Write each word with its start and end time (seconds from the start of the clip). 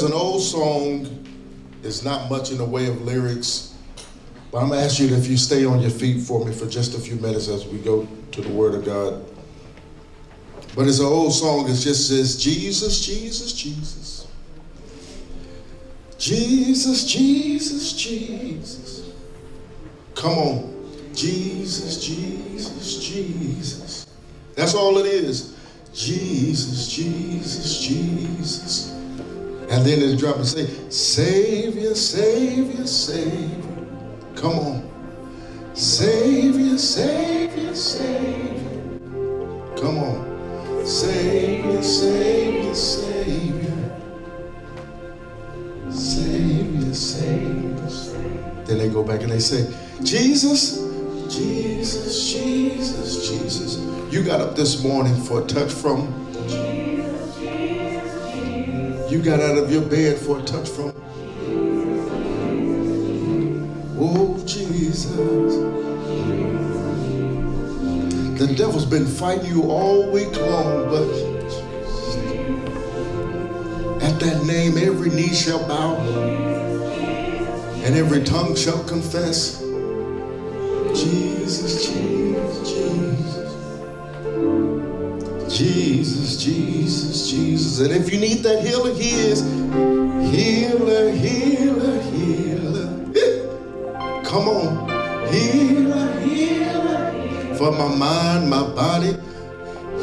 There's 0.00 0.12
an 0.12 0.18
old 0.18 0.40
song, 0.40 1.26
it's 1.82 2.02
not 2.02 2.30
much 2.30 2.50
in 2.50 2.56
the 2.56 2.64
way 2.64 2.86
of 2.86 3.02
lyrics, 3.02 3.74
but 4.50 4.62
I'm 4.62 4.70
gonna 4.70 4.80
ask 4.80 4.98
you 4.98 5.14
if 5.14 5.26
you 5.26 5.36
stay 5.36 5.66
on 5.66 5.82
your 5.82 5.90
feet 5.90 6.22
for 6.22 6.42
me 6.42 6.54
for 6.54 6.64
just 6.64 6.94
a 6.94 6.98
few 6.98 7.16
minutes 7.16 7.48
as 7.48 7.66
we 7.66 7.80
go 7.80 8.08
to 8.32 8.40
the 8.40 8.48
Word 8.48 8.74
of 8.76 8.86
God. 8.86 9.22
But 10.74 10.88
it's 10.88 11.00
an 11.00 11.04
old 11.04 11.34
song, 11.34 11.68
it 11.68 11.74
just 11.74 12.08
says, 12.08 12.42
Jesus, 12.42 13.04
Jesus, 13.04 13.52
Jesus. 13.52 14.26
Jesus, 16.16 17.04
Jesus, 17.04 17.92
Jesus. 17.92 19.10
Come 20.14 20.38
on. 20.38 21.12
Jesus, 21.12 22.02
Jesus, 22.02 23.06
Jesus. 23.06 24.06
That's 24.54 24.72
all 24.72 24.96
it 24.96 25.04
is. 25.04 25.54
Jesus, 25.92 26.88
Jesus, 26.90 27.86
Jesus. 27.86 28.99
And 29.70 29.86
then 29.86 30.02
it 30.02 30.18
drop 30.18 30.34
and 30.34 30.46
say, 30.46 30.66
Savior, 30.90 31.94
Savior, 31.94 32.84
Savior. 32.84 33.86
Come 34.34 34.58
on. 34.58 34.90
Savior, 35.74 36.76
Savior, 36.76 37.72
Savior. 37.72 38.98
Come 39.76 39.98
on. 39.98 40.84
Savior, 40.84 41.80
Savior, 41.84 42.74
Savior. 42.74 43.90
Savior, 45.88 46.92
Savior, 46.92 47.88
Savior. 47.90 48.64
Then 48.64 48.78
they 48.78 48.88
go 48.88 49.04
back 49.04 49.22
and 49.22 49.30
they 49.30 49.38
say, 49.38 49.72
Jesus, 50.02 50.78
Jesus, 51.28 52.32
Jesus, 52.32 53.28
Jesus. 53.28 54.12
You 54.12 54.24
got 54.24 54.40
up 54.40 54.56
this 54.56 54.82
morning 54.82 55.14
for 55.22 55.42
a 55.42 55.46
touch 55.46 55.72
from 55.72 56.08
you 59.10 59.20
got 59.20 59.40
out 59.40 59.58
of 59.58 59.72
your 59.72 59.82
bed 59.82 60.16
for 60.18 60.38
a 60.38 60.42
touch 60.42 60.68
from. 60.68 60.92
Oh, 63.98 64.40
Jesus. 64.46 65.10
The 68.38 68.54
devil's 68.56 68.86
been 68.86 69.06
fighting 69.06 69.46
you 69.46 69.64
all 69.64 70.12
week 70.12 70.34
long, 70.36 70.88
but 70.88 71.08
at 74.00 74.20
that 74.20 74.44
name, 74.46 74.78
every 74.78 75.10
knee 75.10 75.34
shall 75.34 75.66
bow 75.66 75.96
and 77.84 77.94
every 77.96 78.22
tongue 78.22 78.54
shall 78.54 78.84
confess. 78.84 79.60
Jesus, 80.94 81.86
Jesus, 81.86 82.70
Jesus. 82.70 83.39
Jesus, 85.50 86.42
Jesus, 86.42 87.30
Jesus. 87.30 87.80
And 87.80 87.92
if 87.92 88.12
you 88.12 88.20
need 88.20 88.44
that 88.44 88.64
healer, 88.64 88.94
He 88.94 89.10
is 89.10 89.42
healer, 90.30 91.10
healer, 91.10 92.00
healer. 92.02 92.88
Come 94.24 94.48
on. 94.48 94.88
Healer, 95.32 96.20
healer. 96.20 97.56
For 97.56 97.72
my 97.72 97.88
mind, 97.96 98.48
my 98.48 98.62
body. 98.62 99.16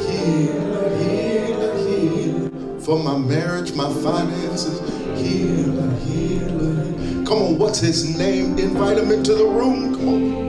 Healer, 0.05 0.97
healer, 0.97 1.77
healer. 1.87 2.79
For 2.81 2.99
my 3.01 3.17
marriage, 3.17 3.73
my 3.73 3.89
finances. 4.03 4.81
Healer, 5.17 5.91
healer. 5.99 7.25
Come 7.25 7.39
on, 7.41 7.57
what's 7.57 7.79
his 7.79 8.17
name? 8.17 8.57
Invite 8.59 8.97
him 8.97 9.11
into 9.11 9.33
the 9.33 9.45
room. 9.45 9.95
Come 9.95 10.09
on. 10.09 10.47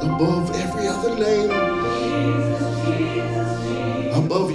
Above 0.00 0.50
every 0.56 0.86
other 0.88 1.14
name 1.16 1.75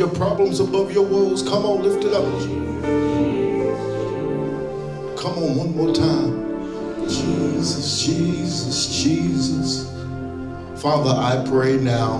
your 0.01 0.09
problems, 0.09 0.59
above 0.59 0.91
your 0.91 1.06
woes. 1.06 1.44
Come 1.44 1.63
on, 1.63 1.84
lift 1.84 2.03
it 2.03 2.12
up. 2.12 2.25
Come 5.16 5.38
on, 5.38 5.56
one 5.56 5.75
more 5.75 5.94
time. 5.94 7.07
Jesus, 7.07 8.03
Jesus, 8.03 9.03
Jesus. 9.03 9.91
Father, 10.81 11.12
I 11.12 11.45
pray 11.47 11.78
now 11.78 12.17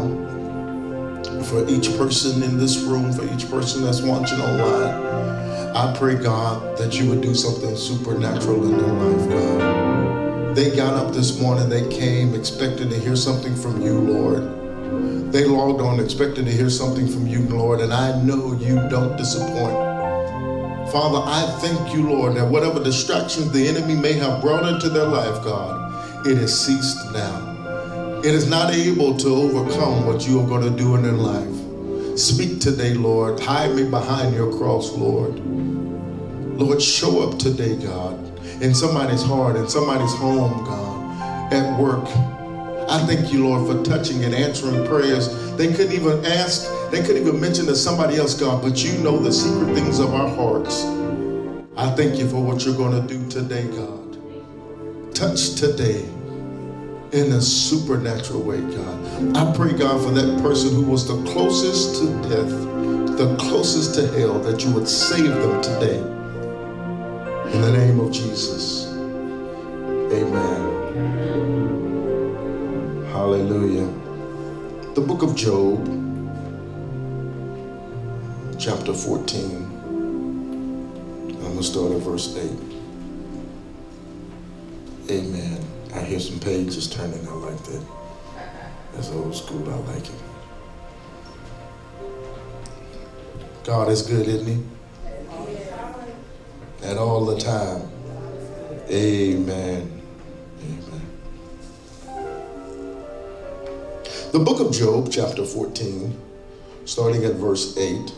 for 1.46 1.68
each 1.68 1.98
person 1.98 2.44
in 2.44 2.60
this 2.60 2.78
room, 2.82 3.12
for 3.12 3.24
each 3.34 3.50
person 3.50 3.82
that's 3.82 4.02
watching 4.02 4.40
online. 4.40 5.76
I 5.76 5.92
pray, 5.98 6.14
God, 6.22 6.78
that 6.78 7.00
you 7.00 7.10
would 7.10 7.22
do 7.22 7.34
something 7.34 7.76
supernatural 7.76 8.64
in 8.64 8.78
their 8.78 8.94
life, 8.94 9.30
God. 9.30 10.56
They 10.56 10.76
got 10.76 10.94
up 10.94 11.14
this 11.14 11.42
morning, 11.42 11.68
they 11.68 11.90
came 11.90 12.36
expecting 12.36 12.90
to 12.90 13.00
hear 13.00 13.16
something 13.16 13.56
from 13.56 13.82
you, 13.82 13.98
Lord. 13.98 14.61
They 15.32 15.46
logged 15.46 15.80
on 15.80 16.02
expecting 16.02 16.44
to 16.44 16.52
hear 16.52 16.70
something 16.70 17.08
from 17.08 17.26
you, 17.26 17.42
Lord, 17.44 17.80
and 17.80 17.94
I 17.94 18.22
know 18.22 18.52
you 18.52 18.76
don't 18.90 19.16
disappoint. 19.16 19.92
Father, 20.92 21.20
I 21.24 21.58
thank 21.62 21.94
you, 21.94 22.10
Lord, 22.10 22.36
that 22.36 22.50
whatever 22.50 22.84
distractions 22.84 23.50
the 23.54 23.66
enemy 23.66 23.96
may 23.96 24.12
have 24.14 24.42
brought 24.42 24.68
into 24.68 24.90
their 24.90 25.06
life, 25.06 25.42
God, 25.42 26.28
it 26.28 26.36
has 26.38 26.66
ceased 26.66 27.14
now. 27.14 28.20
It 28.20 28.36
is 28.36 28.50
not 28.50 28.74
able 28.74 29.16
to 29.20 29.30
overcome 29.30 30.06
what 30.06 30.28
you 30.28 30.42
are 30.42 30.48
going 30.48 30.64
to 30.64 30.78
do 30.78 30.96
in 30.96 31.04
their 31.04 31.14
life. 31.14 32.20
Speak 32.20 32.60
today, 32.60 32.94
Lord. 32.94 33.40
Hide 33.40 33.74
me 33.74 33.90
behind 33.90 34.36
your 34.36 34.52
cross, 34.58 34.92
Lord. 34.92 35.40
Lord, 36.60 36.82
show 36.82 37.28
up 37.28 37.40
today, 37.40 37.78
God, 37.78 38.20
in 38.62 38.76
somebody's 38.76 39.24
heart, 39.24 39.56
in 39.56 39.70
somebody's 39.70 40.14
home, 40.16 40.66
God, 40.66 41.54
at 41.54 41.80
work, 41.80 42.06
I 42.92 43.00
thank 43.06 43.32
you, 43.32 43.48
Lord, 43.48 43.72
for 43.72 43.90
touching 43.90 44.26
and 44.26 44.36
answering 44.36 44.86
prayers. 44.86 45.56
They 45.56 45.72
couldn't 45.72 45.94
even 45.94 46.26
ask, 46.26 46.70
they 46.92 47.02
couldn't 47.02 47.26
even 47.26 47.40
mention 47.40 47.66
to 47.68 47.76
somebody 47.76 48.18
else, 48.18 48.34
God, 48.34 48.62
but 48.62 48.84
you 48.84 48.98
know 48.98 49.18
the 49.18 49.32
secret 49.32 49.74
things 49.74 50.00
of 50.00 50.14
our 50.14 50.28
hearts. 50.28 50.84
I 51.78 51.90
thank 51.96 52.20
you 52.20 52.28
for 52.28 52.44
what 52.44 52.66
you're 52.66 52.76
going 52.76 53.02
to 53.02 53.08
do 53.08 53.26
today, 53.30 53.66
God. 53.68 55.16
Touch 55.16 55.56
today 55.56 56.04
in 57.14 57.32
a 57.32 57.42
supernatural 57.42 58.42
way, 58.42 58.60
God. 58.60 59.38
I 59.38 59.56
pray, 59.56 59.72
God, 59.72 60.04
for 60.04 60.12
that 60.12 60.42
person 60.42 60.76
who 60.76 60.84
was 60.84 61.08
the 61.08 61.24
closest 61.32 62.02
to 62.02 62.08
death, 62.28 63.18
the 63.18 63.38
closest 63.40 63.96
to 63.96 64.08
hell, 64.20 64.38
that 64.40 64.66
you 64.66 64.72
would 64.74 64.88
save 64.90 65.34
them 65.34 65.62
today. 65.62 65.98
In 67.54 67.62
the 67.62 67.72
name 67.72 68.02
of 68.02 68.12
Jesus. 68.12 68.88
Amen. 70.12 71.31
Hallelujah. 73.22 73.86
The 74.96 75.02
book 75.02 75.22
of 75.22 75.36
Job, 75.36 75.86
chapter 78.60 78.96
14. 78.96 79.58
I'm 81.30 81.40
going 81.40 81.56
to 81.56 81.64
start 81.64 81.92
at 81.92 82.00
verse 82.00 82.36
8. 82.36 82.50
Amen. 85.12 85.64
I 85.94 86.00
hear 86.00 86.20
some 86.20 86.40
pages 86.40 86.90
turning. 86.90 87.28
I 87.28 87.34
like 87.34 87.64
that. 87.66 87.86
That's 88.96 89.12
old 89.12 89.36
school. 89.36 89.70
I 89.72 89.76
like 89.94 90.08
it. 90.08 90.22
God 93.64 93.90
is 93.90 94.02
good, 94.02 94.28
isn't 94.28 94.48
He? 94.48 94.64
And 96.82 96.98
all 96.98 97.24
the 97.26 97.40
time. 97.40 97.88
Amen. 98.90 100.01
The 104.32 104.40
book 104.40 104.62
of 104.62 104.72
Job, 104.72 105.12
chapter 105.12 105.44
14, 105.44 106.18
starting 106.86 107.26
at 107.26 107.34
verse 107.34 107.76
8. 107.76 108.14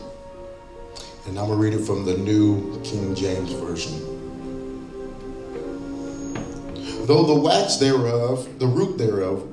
And 1.26 1.36
I'm 1.36 1.48
going 1.48 1.48
to 1.48 1.54
read 1.56 1.74
it 1.74 1.84
from 1.84 2.04
the 2.04 2.16
New 2.16 2.80
King 2.84 3.16
James 3.16 3.50
Version. 3.54 3.98
Though 7.06 7.24
the 7.24 7.34
wax 7.34 7.78
thereof, 7.78 8.48
the 8.60 8.66
root 8.68 8.96
thereof, 8.96 9.44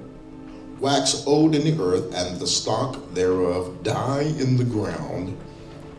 wax 0.80 1.24
old 1.26 1.56
in 1.56 1.64
the 1.64 1.84
earth, 1.84 2.14
and 2.14 2.40
the 2.40 2.46
stalk 2.46 3.12
thereof 3.16 3.82
die 3.82 4.32
in 4.38 4.56
the 4.56 4.64
ground, 4.64 5.36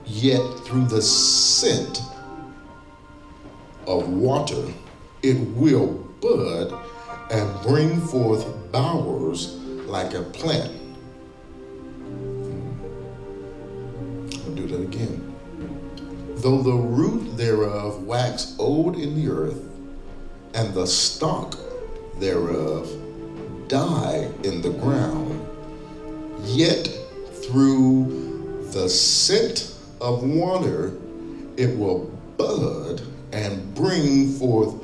yet 0.07 0.47
through 0.61 0.85
the 0.85 1.03
scent 1.03 2.03
of 3.89 4.09
water 4.09 4.73
it 5.25 5.41
will 5.57 5.89
bud 6.21 6.73
and 7.33 7.63
bring 7.63 8.01
forth 8.01 8.47
bowers 8.71 9.59
like 9.93 10.15
a 10.15 10.23
plant. 10.23 10.73
I'll 14.43 14.55
do 14.55 14.67
that 14.67 14.81
again. 14.81 15.35
Though 16.37 16.63
the 16.63 16.73
root 16.73 17.37
thereof 17.37 18.03
wax 18.05 18.57
old 18.59 18.97
in 18.97 19.15
the 19.15 19.31
earth, 19.31 19.63
and 20.55 20.73
the 20.73 20.87
stalk 20.87 21.59
thereof 22.19 22.91
die 23.69 24.31
in 24.45 24.63
the 24.63 24.71
ground, 24.71 25.47
yet 26.41 26.89
through 27.45 28.71
the 28.73 28.89
scent 28.89 29.75
of 30.01 30.23
water, 30.23 30.97
it 31.59 31.77
will 31.79 32.11
bud 32.39 33.03
and 33.33 33.75
bring 33.75 34.33
forth 34.39 34.75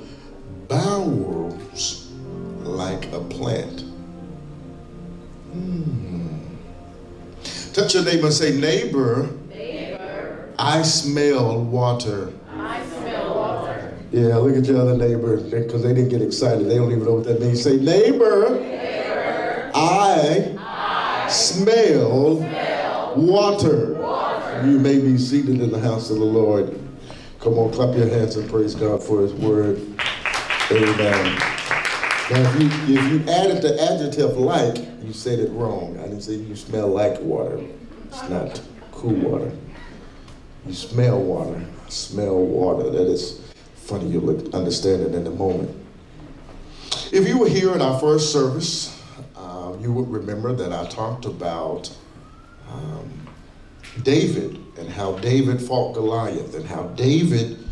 bowels 0.69 2.11
like 2.63 3.11
a 3.15 3.21
plant. 3.21 3.88
Mm. 5.59 6.39
Touch 7.75 7.95
your 7.95 8.05
neighbor 8.05 8.27
and 8.27 8.35
say, 8.35 8.59
neighbor, 8.59 9.29
neighbor, 9.49 10.53
I 10.59 10.83
smell 10.83 11.63
water. 11.63 12.33
I 12.51 12.85
smell 12.87 13.35
water. 13.35 13.99
Yeah, 14.11 14.37
look 14.37 14.57
at 14.57 14.65
your 14.65 14.81
other 14.81 14.97
neighbor 14.97 15.37
because 15.37 15.83
they 15.83 15.95
didn't 15.95 16.09
get 16.09 16.23
excited. 16.23 16.67
They 16.69 16.77
don't 16.77 16.91
even 16.91 17.05
know 17.05 17.15
what 17.15 17.25
that 17.25 17.41
means. 17.41 17.63
Say, 17.63 17.77
neighbor, 17.77 18.51
neighbor 18.59 19.71
I, 19.75 20.57
I 20.59 21.29
smell, 21.29 22.39
smell 22.39 23.15
water. 23.17 23.95
water. 23.95 24.63
You 24.67 24.79
may 24.79 24.99
be 24.99 25.19
seated 25.19 25.61
in 25.61 25.71
the 25.71 25.81
house 25.81 26.11
of 26.11 26.19
the 26.19 26.25
Lord. 26.25 26.79
Come 27.41 27.59
on, 27.59 27.71
clap 27.73 27.95
your 27.97 28.09
hands 28.09 28.35
and 28.37 28.51
praise 28.51 28.75
God 28.75 29.03
for 29.03 29.21
His 29.21 29.33
word. 29.35 29.81
Amen. 30.73 31.58
Now, 32.31 32.43
if 32.43 32.61
you, 32.61 32.99
if 32.99 33.11
you 33.11 33.33
added 33.33 33.63
the 33.63 33.83
adjective 33.83 34.37
like, 34.37 34.77
you 35.03 35.15
said 35.15 35.39
it 35.39 35.51
wrong. 35.51 35.99
I 35.99 36.03
didn't 36.03 36.21
say 36.21 36.35
you 36.35 36.57
smell 36.57 36.89
like 36.89 37.19
water. 37.21 37.59
It's 38.05 38.29
not 38.29 38.61
cool 38.93 39.15
water. 39.15 39.51
You 40.67 40.75
smell 40.75 41.21
water. 41.23 41.65
Smell 41.89 42.37
water. 42.37 42.91
That 42.91 43.07
is 43.11 43.41
funny. 43.77 44.09
You'll 44.09 44.55
understand 44.55 45.03
it 45.03 45.15
in 45.15 45.27
a 45.27 45.31
moment. 45.31 45.75
If 47.13 47.27
you 47.27 47.39
were 47.39 47.49
here 47.49 47.75
in 47.75 47.81
our 47.81 47.99
first 47.99 48.31
service, 48.31 49.03
um, 49.35 49.81
you 49.81 49.91
would 49.93 50.11
remember 50.11 50.53
that 50.53 50.71
I 50.71 50.87
talked 50.91 51.25
about 51.25 51.91
um, 52.71 53.11
David 54.03 54.63
and 54.79 54.91
how 54.91 55.13
David 55.19 55.63
fought 55.63 55.95
Goliath 55.95 56.55
and 56.55 56.67
how 56.67 56.89
David 56.89 57.68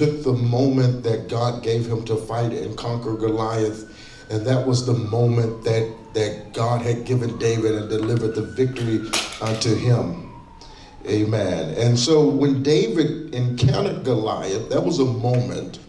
took 0.00 0.22
the 0.22 0.32
moment 0.32 1.02
that 1.02 1.28
God 1.28 1.62
gave 1.62 1.86
him 1.86 2.06
to 2.06 2.16
fight 2.16 2.52
and 2.52 2.74
conquer 2.74 3.12
Goliath. 3.16 3.84
And 4.30 4.46
that 4.46 4.66
was 4.66 4.86
the 4.86 4.94
moment 4.94 5.62
that, 5.64 5.94
that 6.14 6.54
God 6.54 6.80
had 6.80 7.04
given 7.04 7.36
David 7.36 7.74
and 7.74 7.90
delivered 7.90 8.34
the 8.34 8.40
victory 8.40 9.06
uh, 9.12 9.48
unto 9.48 9.74
him. 9.74 10.32
Amen. 11.06 11.74
And 11.76 11.98
so 11.98 12.26
when 12.26 12.62
David 12.62 13.34
encountered 13.34 14.02
Goliath, 14.02 14.70
that 14.70 14.82
was 14.82 15.00
a 15.00 15.04
moment 15.04 15.80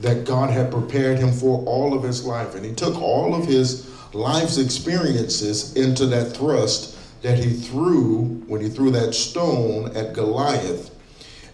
that 0.00 0.24
God 0.24 0.50
had 0.50 0.72
prepared 0.72 1.20
him 1.20 1.30
for 1.30 1.64
all 1.64 1.94
of 1.94 2.02
his 2.02 2.26
life. 2.26 2.56
And 2.56 2.64
he 2.64 2.74
took 2.74 3.00
all 3.00 3.36
of 3.36 3.46
his 3.46 3.88
life's 4.12 4.58
experiences 4.58 5.76
into 5.76 6.06
that 6.06 6.36
thrust 6.36 6.98
that 7.22 7.38
he 7.38 7.52
threw 7.52 8.24
when 8.48 8.60
he 8.60 8.68
threw 8.68 8.90
that 8.90 9.14
stone 9.14 9.96
at 9.96 10.12
Goliath. 10.12 10.90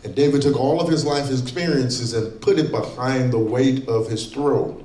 And 0.03 0.15
David 0.15 0.43
took 0.43 0.59
all 0.59 0.81
of 0.81 0.89
his 0.89 1.05
life 1.05 1.31
experiences 1.31 2.15
and 2.15 2.41
put 2.41 2.59
it 2.59 2.71
behind 2.71 3.33
the 3.33 3.39
weight 3.39 3.87
of 3.89 4.09
his 4.09 4.27
throw. 4.27 4.83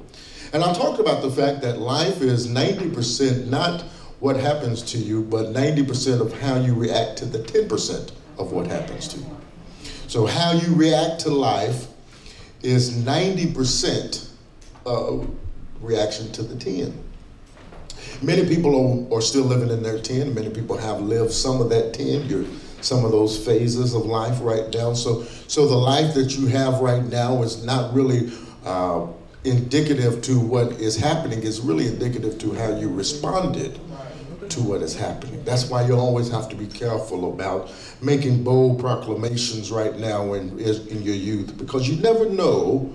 And 0.53 0.63
I 0.63 0.73
talked 0.73 0.99
about 0.99 1.21
the 1.21 1.31
fact 1.31 1.61
that 1.61 1.79
life 1.79 2.21
is 2.21 2.47
90% 2.47 3.47
not 3.47 3.81
what 4.19 4.35
happens 4.35 4.81
to 4.83 4.97
you, 4.97 5.23
but 5.23 5.47
90% 5.47 6.21
of 6.21 6.37
how 6.39 6.59
you 6.59 6.73
react 6.73 7.17
to 7.19 7.25
the 7.25 7.39
10% 7.39 8.11
of 8.37 8.51
what 8.51 8.67
happens 8.67 9.07
to 9.09 9.19
you. 9.19 9.37
So, 10.07 10.25
how 10.25 10.53
you 10.53 10.73
react 10.75 11.21
to 11.21 11.29
life 11.29 11.87
is 12.61 12.91
90% 13.03 14.29
uh, 14.85 15.25
reaction 15.81 16.31
to 16.33 16.43
the 16.43 16.55
10. 16.55 17.03
Many 18.21 18.47
people 18.47 19.09
are, 19.11 19.17
are 19.17 19.21
still 19.21 19.43
living 19.43 19.69
in 19.69 19.83
their 19.83 19.99
10. 19.99 20.33
Many 20.33 20.49
people 20.49 20.77
have 20.77 21.01
lived 21.01 21.31
some 21.31 21.59
of 21.59 21.69
that 21.69 21.93
10. 21.93 22.29
You're 22.29 22.45
some 22.85 23.03
of 23.03 23.11
those 23.11 23.43
phases 23.43 23.93
of 23.93 24.05
life 24.05 24.37
right 24.41 24.73
now. 24.73 24.93
So, 24.93 25.23
so 25.47 25.67
the 25.67 25.75
life 25.75 26.13
that 26.13 26.37
you 26.37 26.47
have 26.47 26.79
right 26.79 27.03
now 27.03 27.41
is 27.43 27.63
not 27.65 27.93
really 27.93 28.31
uh, 28.63 29.07
indicative 29.43 30.21
to 30.23 30.39
what 30.39 30.73
is 30.73 30.95
happening. 30.95 31.43
It's 31.43 31.59
really 31.59 31.87
indicative 31.87 32.37
to 32.39 32.53
how 32.53 32.77
you 32.77 32.89
responded 32.89 33.79
to 34.49 34.61
what 34.61 34.81
is 34.81 34.95
happening. 34.95 35.43
That's 35.43 35.69
why 35.69 35.85
you 35.87 35.95
always 35.95 36.29
have 36.29 36.49
to 36.49 36.55
be 36.55 36.67
careful 36.67 37.33
about 37.33 37.71
making 38.01 38.43
bold 38.43 38.79
proclamations 38.79 39.71
right 39.71 39.97
now 39.97 40.33
in, 40.33 40.59
in 40.59 41.01
your 41.01 41.15
youth 41.15 41.57
because 41.57 41.89
you 41.89 42.01
never 42.01 42.29
know 42.29 42.93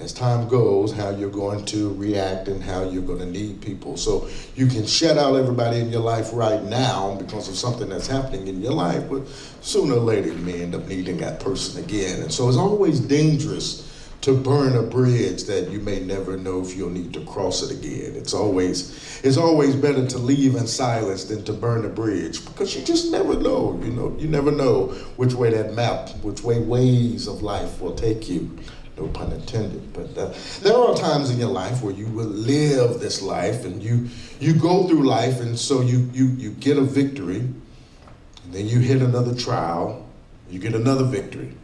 as 0.00 0.12
time 0.12 0.48
goes, 0.48 0.92
how 0.92 1.10
you're 1.10 1.30
going 1.30 1.64
to 1.66 1.92
react 1.94 2.48
and 2.48 2.62
how 2.62 2.88
you're 2.88 3.02
going 3.02 3.18
to 3.18 3.26
need 3.26 3.60
people. 3.60 3.96
So 3.96 4.28
you 4.54 4.66
can 4.66 4.86
shut 4.86 5.18
out 5.18 5.34
everybody 5.34 5.80
in 5.80 5.90
your 5.90 6.02
life 6.02 6.30
right 6.32 6.62
now 6.62 7.16
because 7.16 7.48
of 7.48 7.56
something 7.56 7.88
that's 7.88 8.06
happening 8.06 8.48
in 8.48 8.60
your 8.60 8.72
life, 8.72 9.08
but 9.10 9.26
sooner 9.60 9.94
or 9.94 10.00
later 10.00 10.28
you 10.28 10.38
may 10.38 10.62
end 10.62 10.74
up 10.74 10.86
needing 10.86 11.18
that 11.18 11.40
person 11.40 11.82
again. 11.82 12.22
And 12.22 12.32
so 12.32 12.48
it's 12.48 12.56
always 12.56 13.00
dangerous 13.00 13.88
to 14.20 14.34
burn 14.34 14.76
a 14.76 14.82
bridge 14.82 15.44
that 15.44 15.70
you 15.70 15.78
may 15.80 16.00
never 16.00 16.36
know 16.36 16.60
if 16.60 16.76
you'll 16.76 16.90
need 16.90 17.12
to 17.14 17.24
cross 17.24 17.62
it 17.62 17.70
again. 17.70 18.16
It's 18.16 18.34
always 18.34 19.20
it's 19.22 19.36
always 19.36 19.76
better 19.76 20.06
to 20.06 20.18
leave 20.18 20.56
in 20.56 20.66
silence 20.66 21.24
than 21.24 21.44
to 21.44 21.52
burn 21.52 21.84
a 21.84 21.88
bridge 21.88 22.44
because 22.44 22.76
you 22.76 22.84
just 22.84 23.12
never 23.12 23.34
know. 23.34 23.80
You 23.82 23.92
know, 23.92 24.16
you 24.18 24.26
never 24.28 24.50
know 24.50 24.88
which 25.16 25.34
way 25.34 25.50
that 25.50 25.74
map, 25.74 26.10
which 26.22 26.42
way 26.42 26.60
ways 26.60 27.28
of 27.28 27.42
life 27.42 27.80
will 27.80 27.94
take 27.94 28.28
you 28.28 28.50
no 28.98 29.08
pun 29.08 29.32
intended. 29.32 29.92
But 29.92 30.16
uh, 30.18 30.34
there 30.62 30.76
are 30.76 30.94
times 30.96 31.30
in 31.30 31.38
your 31.38 31.50
life 31.50 31.82
where 31.82 31.94
you 31.94 32.06
will 32.06 32.26
live 32.26 33.00
this 33.00 33.22
life 33.22 33.64
and 33.64 33.82
you 33.82 34.08
you 34.40 34.54
go 34.54 34.86
through 34.86 35.06
life 35.06 35.40
and 35.40 35.58
so 35.58 35.80
you 35.80 36.10
you 36.12 36.26
you 36.26 36.50
get 36.52 36.76
a 36.76 36.82
victory, 36.82 37.40
and 37.40 38.52
then 38.52 38.66
you 38.66 38.80
hit 38.80 39.02
another 39.02 39.34
trial, 39.34 40.06
you 40.50 40.58
get 40.58 40.74
another 40.74 41.04
victory. 41.04 41.54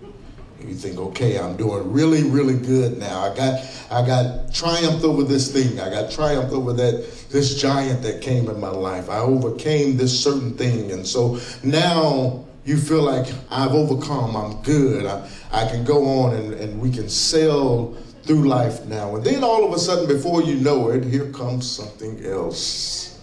And 0.60 0.68
you 0.68 0.76
think, 0.76 0.98
okay, 0.98 1.38
I'm 1.38 1.56
doing 1.56 1.92
really, 1.92 2.22
really 2.22 2.56
good 2.56 2.98
now. 2.98 3.20
I 3.20 3.34
got 3.34 3.60
I 3.90 4.06
got 4.06 4.54
triumphed 4.54 5.04
over 5.04 5.22
this 5.22 5.52
thing. 5.52 5.80
I 5.80 5.90
got 5.90 6.10
triumphed 6.10 6.52
over 6.52 6.72
that 6.72 7.28
this 7.30 7.60
giant 7.60 8.02
that 8.02 8.22
came 8.22 8.48
in 8.48 8.60
my 8.60 8.70
life. 8.70 9.10
I 9.10 9.18
overcame 9.18 9.96
this 9.96 10.18
certain 10.22 10.54
thing. 10.56 10.92
And 10.92 11.06
so 11.06 11.40
now 11.62 12.44
you 12.64 12.78
feel 12.78 13.02
like 13.02 13.26
I've 13.50 13.72
overcome, 13.72 14.36
I'm 14.36 14.62
good, 14.62 15.06
I, 15.06 15.28
I 15.52 15.66
can 15.66 15.84
go 15.84 16.06
on 16.06 16.34
and, 16.34 16.54
and 16.54 16.80
we 16.80 16.90
can 16.90 17.08
sail 17.08 17.94
through 18.22 18.48
life 18.48 18.84
now. 18.86 19.16
And 19.16 19.24
then 19.24 19.44
all 19.44 19.66
of 19.66 19.72
a 19.74 19.78
sudden, 19.78 20.06
before 20.06 20.42
you 20.42 20.56
know 20.56 20.88
it, 20.88 21.04
here 21.04 21.30
comes 21.32 21.70
something 21.70 22.24
else 22.24 23.20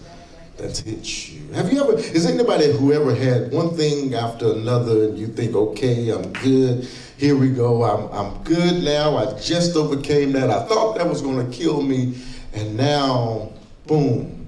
that's 0.56 0.80
hit 0.80 1.30
you. 1.30 1.52
Have 1.54 1.72
you 1.72 1.82
ever, 1.82 1.98
is 1.98 2.24
anybody 2.24 2.70
who 2.70 2.92
ever 2.92 3.14
had 3.14 3.50
one 3.50 3.76
thing 3.76 4.14
after 4.14 4.52
another 4.52 5.04
and 5.04 5.18
you 5.18 5.26
think, 5.26 5.56
okay, 5.56 6.10
I'm 6.10 6.32
good, 6.34 6.88
here 7.16 7.36
we 7.36 7.50
go, 7.50 7.82
I'm, 7.82 8.12
I'm 8.12 8.44
good 8.44 8.84
now, 8.84 9.16
I 9.16 9.38
just 9.40 9.74
overcame 9.74 10.32
that, 10.32 10.50
I 10.50 10.66
thought 10.66 10.98
that 10.98 11.08
was 11.08 11.22
to 11.22 11.48
kill 11.50 11.82
me, 11.82 12.16
and 12.52 12.76
now, 12.76 13.50
boom, 13.88 14.46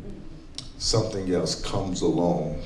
something 0.78 1.32
else 1.34 1.60
comes 1.60 2.02
along 2.02 2.62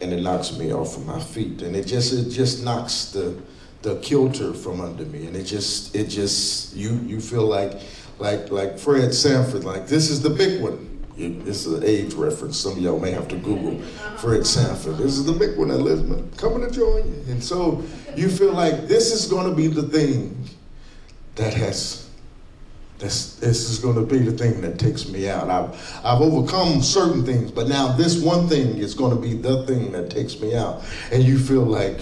and 0.00 0.12
it 0.12 0.22
knocks 0.22 0.56
me 0.56 0.72
off 0.72 0.96
of 0.96 1.06
my 1.06 1.20
feet. 1.20 1.62
And 1.62 1.74
it 1.74 1.86
just 1.86 2.12
it 2.12 2.30
just 2.30 2.64
knocks 2.64 3.06
the 3.12 3.40
the 3.82 3.96
kilter 4.00 4.52
from 4.52 4.80
under 4.80 5.04
me. 5.04 5.26
And 5.26 5.36
it 5.36 5.44
just 5.44 5.94
it 5.94 6.08
just 6.08 6.74
you 6.74 6.94
you 7.06 7.20
feel 7.20 7.46
like 7.46 7.72
like 8.18 8.50
like 8.50 8.78
Fred 8.78 9.14
Sanford 9.14 9.64
like 9.64 9.86
this 9.86 10.10
is 10.10 10.22
the 10.22 10.30
big 10.30 10.62
one. 10.62 10.92
This 11.16 11.64
is 11.64 11.72
an 11.72 11.84
age 11.84 12.12
reference. 12.12 12.58
Some 12.58 12.72
of 12.72 12.78
y'all 12.78 13.00
may 13.00 13.10
have 13.10 13.26
to 13.28 13.36
google 13.36 13.80
Fred 14.18 14.46
Sanford. 14.46 14.98
This 14.98 15.16
is 15.16 15.24
the 15.24 15.32
big 15.32 15.56
one 15.56 15.70
Elizabeth 15.70 16.36
coming 16.36 16.60
to 16.60 16.70
join 16.70 17.06
you 17.06 17.32
and 17.32 17.42
so 17.42 17.82
you 18.14 18.28
feel 18.28 18.52
like 18.52 18.86
this 18.86 19.12
is 19.12 19.28
to 19.48 19.54
be 19.54 19.66
the 19.66 19.82
thing 19.82 20.44
that 21.36 21.52
has 21.54 22.05
this, 22.98 23.36
this 23.36 23.68
is 23.68 23.78
going 23.78 23.96
to 23.96 24.02
be 24.02 24.18
the 24.18 24.32
thing 24.32 24.60
that 24.62 24.78
takes 24.78 25.08
me 25.08 25.28
out. 25.28 25.50
I've, 25.50 26.00
I've 26.04 26.20
overcome 26.20 26.82
certain 26.82 27.24
things, 27.24 27.50
but 27.50 27.68
now 27.68 27.92
this 27.92 28.20
one 28.22 28.48
thing 28.48 28.78
is 28.78 28.94
going 28.94 29.14
to 29.14 29.20
be 29.20 29.34
the 29.34 29.66
thing 29.66 29.92
that 29.92 30.10
takes 30.10 30.40
me 30.40 30.56
out. 30.56 30.82
And 31.12 31.22
you 31.22 31.38
feel 31.38 31.64
like, 31.64 32.00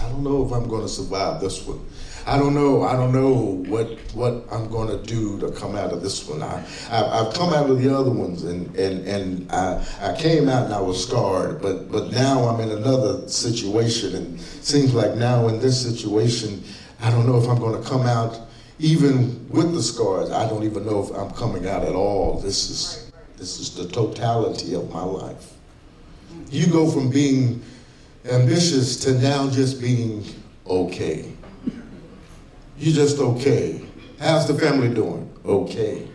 I 0.00 0.08
don't 0.08 0.24
know 0.24 0.44
if 0.44 0.52
I'm 0.52 0.68
going 0.68 0.82
to 0.82 0.88
survive 0.88 1.40
this 1.40 1.64
one. 1.66 1.80
I 2.26 2.38
don't 2.38 2.54
know. 2.54 2.82
I 2.82 2.94
don't 2.94 3.12
know 3.12 3.62
what 3.68 3.98
what 4.14 4.46
I'm 4.50 4.70
going 4.70 4.88
to 4.88 5.04
do 5.04 5.38
to 5.40 5.50
come 5.50 5.76
out 5.76 5.92
of 5.92 6.02
this 6.02 6.26
one. 6.26 6.42
I, 6.42 6.64
I 6.90 7.24
have 7.24 7.34
come 7.34 7.52
out 7.52 7.68
of 7.68 7.82
the 7.82 7.94
other 7.94 8.10
ones, 8.10 8.44
and 8.44 8.74
and 8.76 9.06
and 9.06 9.52
I 9.52 9.86
I 10.00 10.16
came 10.16 10.48
out 10.48 10.64
and 10.64 10.72
I 10.72 10.80
was 10.80 11.06
scarred, 11.06 11.60
but 11.60 11.92
but 11.92 12.12
now 12.12 12.48
I'm 12.48 12.60
in 12.60 12.70
another 12.70 13.28
situation, 13.28 14.14
and 14.14 14.40
seems 14.40 14.94
like 14.94 15.16
now 15.16 15.48
in 15.48 15.60
this 15.60 15.82
situation, 15.82 16.64
I 17.02 17.10
don't 17.10 17.26
know 17.26 17.36
if 17.36 17.46
I'm 17.46 17.58
going 17.58 17.80
to 17.82 17.86
come 17.86 18.06
out 18.06 18.43
even 18.78 19.48
with 19.50 19.72
the 19.72 19.82
scars, 19.82 20.30
I 20.30 20.48
don't 20.48 20.64
even 20.64 20.84
know 20.84 21.02
if 21.04 21.10
I'm 21.10 21.30
coming 21.30 21.68
out 21.68 21.84
at 21.84 21.94
all. 21.94 22.40
This 22.40 22.70
is 22.70 23.12
this 23.36 23.60
is 23.60 23.74
the 23.74 23.86
totality 23.88 24.74
of 24.74 24.92
my 24.92 25.02
life. 25.02 25.52
You 26.50 26.66
go 26.66 26.90
from 26.90 27.10
being 27.10 27.62
ambitious 28.24 28.96
to 29.04 29.12
now 29.18 29.50
just 29.50 29.80
being 29.80 30.24
okay. 30.66 31.32
You're 32.78 32.94
just 32.94 33.18
okay. 33.18 33.84
How's 34.18 34.48
the 34.48 34.54
family 34.54 34.92
doing? 34.92 35.30
Okay. 35.44 36.08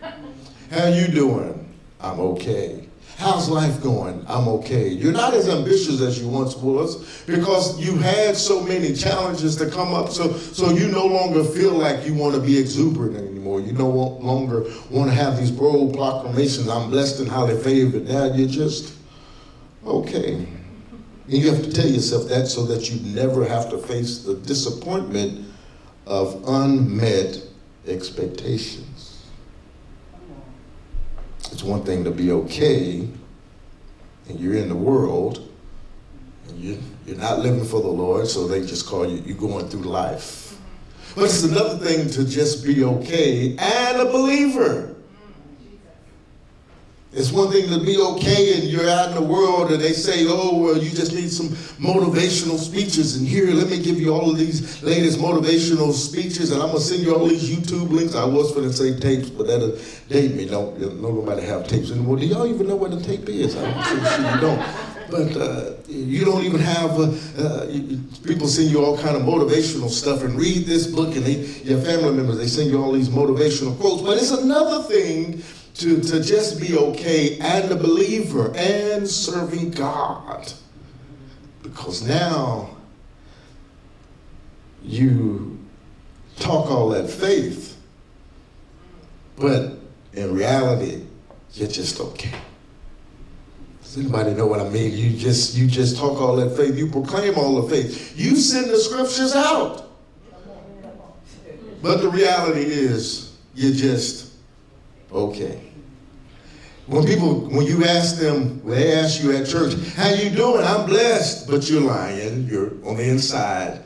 How 0.71 0.87
you 0.87 1.07
doing? 1.07 1.73
I'm 2.01 2.19
okay. 2.19 2.88
How's 3.19 3.49
life 3.49 3.83
going? 3.83 4.23
I'm 4.29 4.47
okay. 4.47 4.87
You're 4.87 5.11
not 5.11 5.33
as 5.33 5.49
ambitious 5.49 5.99
as 5.99 6.21
you 6.21 6.29
once 6.29 6.55
was 6.55 7.21
because 7.25 7.77
you 7.77 7.97
had 7.97 8.37
so 8.37 8.63
many 8.63 8.93
challenges 8.93 9.57
to 9.57 9.69
come 9.69 9.93
up. 9.93 10.07
So, 10.07 10.31
so 10.37 10.69
you 10.69 10.87
no 10.87 11.05
longer 11.05 11.43
feel 11.43 11.73
like 11.73 12.05
you 12.05 12.13
want 12.13 12.35
to 12.35 12.39
be 12.39 12.57
exuberant 12.57 13.17
anymore. 13.17 13.59
You 13.59 13.73
no 13.73 13.89
longer 13.89 14.63
want 14.89 15.09
to 15.09 15.15
have 15.15 15.37
these 15.37 15.51
bold 15.51 15.95
proclamations. 15.95 16.69
I'm 16.69 16.89
blessed 16.89 17.19
and 17.19 17.27
highly 17.29 17.61
favored. 17.61 18.07
Now 18.07 18.33
you're 18.33 18.47
just 18.47 18.93
okay. 19.85 20.35
And 20.35 20.47
you 21.27 21.49
have 21.51 21.61
to 21.61 21.73
tell 21.73 21.89
yourself 21.89 22.29
that 22.29 22.47
so 22.47 22.65
that 22.67 22.89
you 22.89 23.01
never 23.13 23.45
have 23.45 23.69
to 23.71 23.79
face 23.79 24.19
the 24.19 24.35
disappointment 24.35 25.45
of 26.07 26.41
unmet 26.47 27.43
expectations. 27.85 29.08
It's 31.59 31.67
one 31.67 31.83
thing 31.83 32.05
to 32.05 32.11
be 32.11 32.31
okay, 32.31 33.05
and 34.29 34.39
you're 34.39 34.55
in 34.55 34.69
the 34.69 34.75
world, 34.75 35.51
and 36.47 36.57
you, 36.57 36.81
you're 37.05 37.17
not 37.17 37.39
living 37.39 37.65
for 37.65 37.81
the 37.81 37.89
Lord, 37.89 38.29
so 38.29 38.47
they 38.47 38.61
just 38.61 38.85
call 38.85 39.05
you, 39.05 39.21
you're 39.25 39.35
going 39.35 39.67
through 39.67 39.81
life. 39.81 40.55
Mm-hmm. 40.55 41.15
But 41.15 41.23
it's 41.25 41.43
another 41.43 41.77
thing 41.85 42.09
to 42.11 42.23
just 42.23 42.63
be 42.63 42.85
okay 42.85 43.57
and 43.57 43.99
a 43.99 44.05
believer. 44.05 44.88
It's 47.11 47.31
one 47.31 47.51
thing 47.51 47.67
to 47.69 47.83
be 47.83 47.97
okay 47.97 48.53
and 48.53 48.65
you're 48.65 48.87
out 48.87 49.09
in 49.09 49.15
the 49.15 49.21
world 49.23 49.71
and 49.71 49.81
they 49.81 49.93
say, 49.93 50.27
oh, 50.27 50.55
well, 50.59 50.77
you 50.77 50.91
just 50.91 51.11
need 51.11 51.31
some 51.31 51.49
motivational 51.79 52.59
speeches. 52.59 53.17
And 53.17 53.27
here, 53.27 53.47
let 53.47 53.67
me 53.67 53.81
give 53.81 53.99
you 53.99 54.13
all 54.13 54.29
of 54.29 54.37
these 54.37 54.83
latest 54.83 55.17
motivational 55.17 55.91
speeches 55.91 56.51
and 56.51 56.61
I'm 56.61 56.67
going 56.67 56.77
to 56.77 56.85
send 56.85 57.01
you 57.01 57.15
all 57.15 57.25
these 57.25 57.49
YouTube 57.49 57.89
links. 57.89 58.13
I 58.13 58.25
was 58.25 58.51
going 58.53 58.67
to 58.67 58.73
say 58.73 58.99
tapes, 58.99 59.31
but 59.31 59.47
that'll 59.47 59.75
date 60.07 60.35
me. 60.35 60.45
Don't, 60.45 60.79
no, 60.79 61.11
nobody 61.11 61.41
have 61.47 61.67
tapes 61.67 61.89
anymore. 61.89 62.17
Do 62.17 62.27
y'all 62.27 62.45
even 62.45 62.67
know 62.67 62.75
what 62.75 62.93
a 62.93 63.01
tape 63.01 63.27
is? 63.27 63.55
I'm 63.57 63.83
sure, 63.85 63.97
you 63.97 64.41
don't. 64.41 64.63
But 65.09 65.35
uh, 65.35 65.73
you 65.87 66.23
don't 66.23 66.43
even 66.43 66.59
have, 66.59 66.91
uh, 66.91 67.11
uh, 67.41 67.65
people 68.23 68.47
send 68.47 68.69
you 68.69 68.85
all 68.85 68.95
kind 68.95 69.17
of 69.17 69.23
motivational 69.23 69.89
stuff 69.89 70.21
and 70.21 70.35
read 70.35 70.67
this 70.67 70.85
book 70.85 71.15
and 71.15 71.25
they, 71.25 71.37
your 71.63 71.81
family 71.81 72.13
members, 72.13 72.37
they 72.37 72.45
send 72.45 72.69
you 72.69 72.79
all 72.79 72.91
these 72.91 73.09
motivational 73.09 73.75
quotes. 73.79 74.03
But 74.03 74.17
it's 74.17 74.29
another 74.29 74.83
thing 74.83 75.41
to, 75.79 76.01
to 76.01 76.21
just 76.21 76.59
be 76.59 76.77
okay 76.77 77.39
and 77.39 77.71
a 77.71 77.75
believer 77.75 78.53
and 78.55 79.07
serving 79.07 79.71
God. 79.71 80.51
Because 81.63 82.05
now 82.05 82.75
you 84.83 85.57
talk 86.37 86.69
all 86.69 86.89
that 86.89 87.09
faith, 87.09 87.77
but 89.37 89.77
in 90.13 90.33
reality, 90.33 91.05
you're 91.53 91.67
just 91.69 91.99
okay. 91.99 92.33
Does 93.81 93.97
anybody 93.97 94.33
know 94.33 94.47
what 94.47 94.59
I 94.59 94.69
mean? 94.69 94.93
You 94.93 95.17
just 95.17 95.55
you 95.55 95.65
just 95.65 95.97
talk 95.97 96.19
all 96.19 96.35
that 96.35 96.55
faith, 96.57 96.77
you 96.77 96.87
proclaim 96.87 97.37
all 97.37 97.61
the 97.61 97.69
faith, 97.69 98.17
you 98.17 98.35
send 98.35 98.69
the 98.69 98.77
scriptures 98.77 99.33
out. 99.33 99.89
But 101.81 102.01
the 102.01 102.09
reality 102.09 102.63
is, 102.63 103.37
you're 103.55 103.73
just 103.73 104.33
okay. 105.11 105.68
When 106.89 107.05
people, 107.05 107.41
when 107.51 107.67
you 107.67 107.83
ask 107.83 108.17
them, 108.17 108.67
they 108.67 108.93
ask 108.93 109.21
you 109.21 109.31
at 109.35 109.45
church, 109.47 109.75
how 109.95 110.09
you 110.09 110.31
doing? 110.31 110.63
I'm 110.65 110.87
blessed, 110.87 111.47
but 111.47 111.69
you're 111.69 111.81
lying. 111.81 112.47
You're 112.47 112.71
on 112.83 112.97
the 112.97 113.07
inside. 113.07 113.83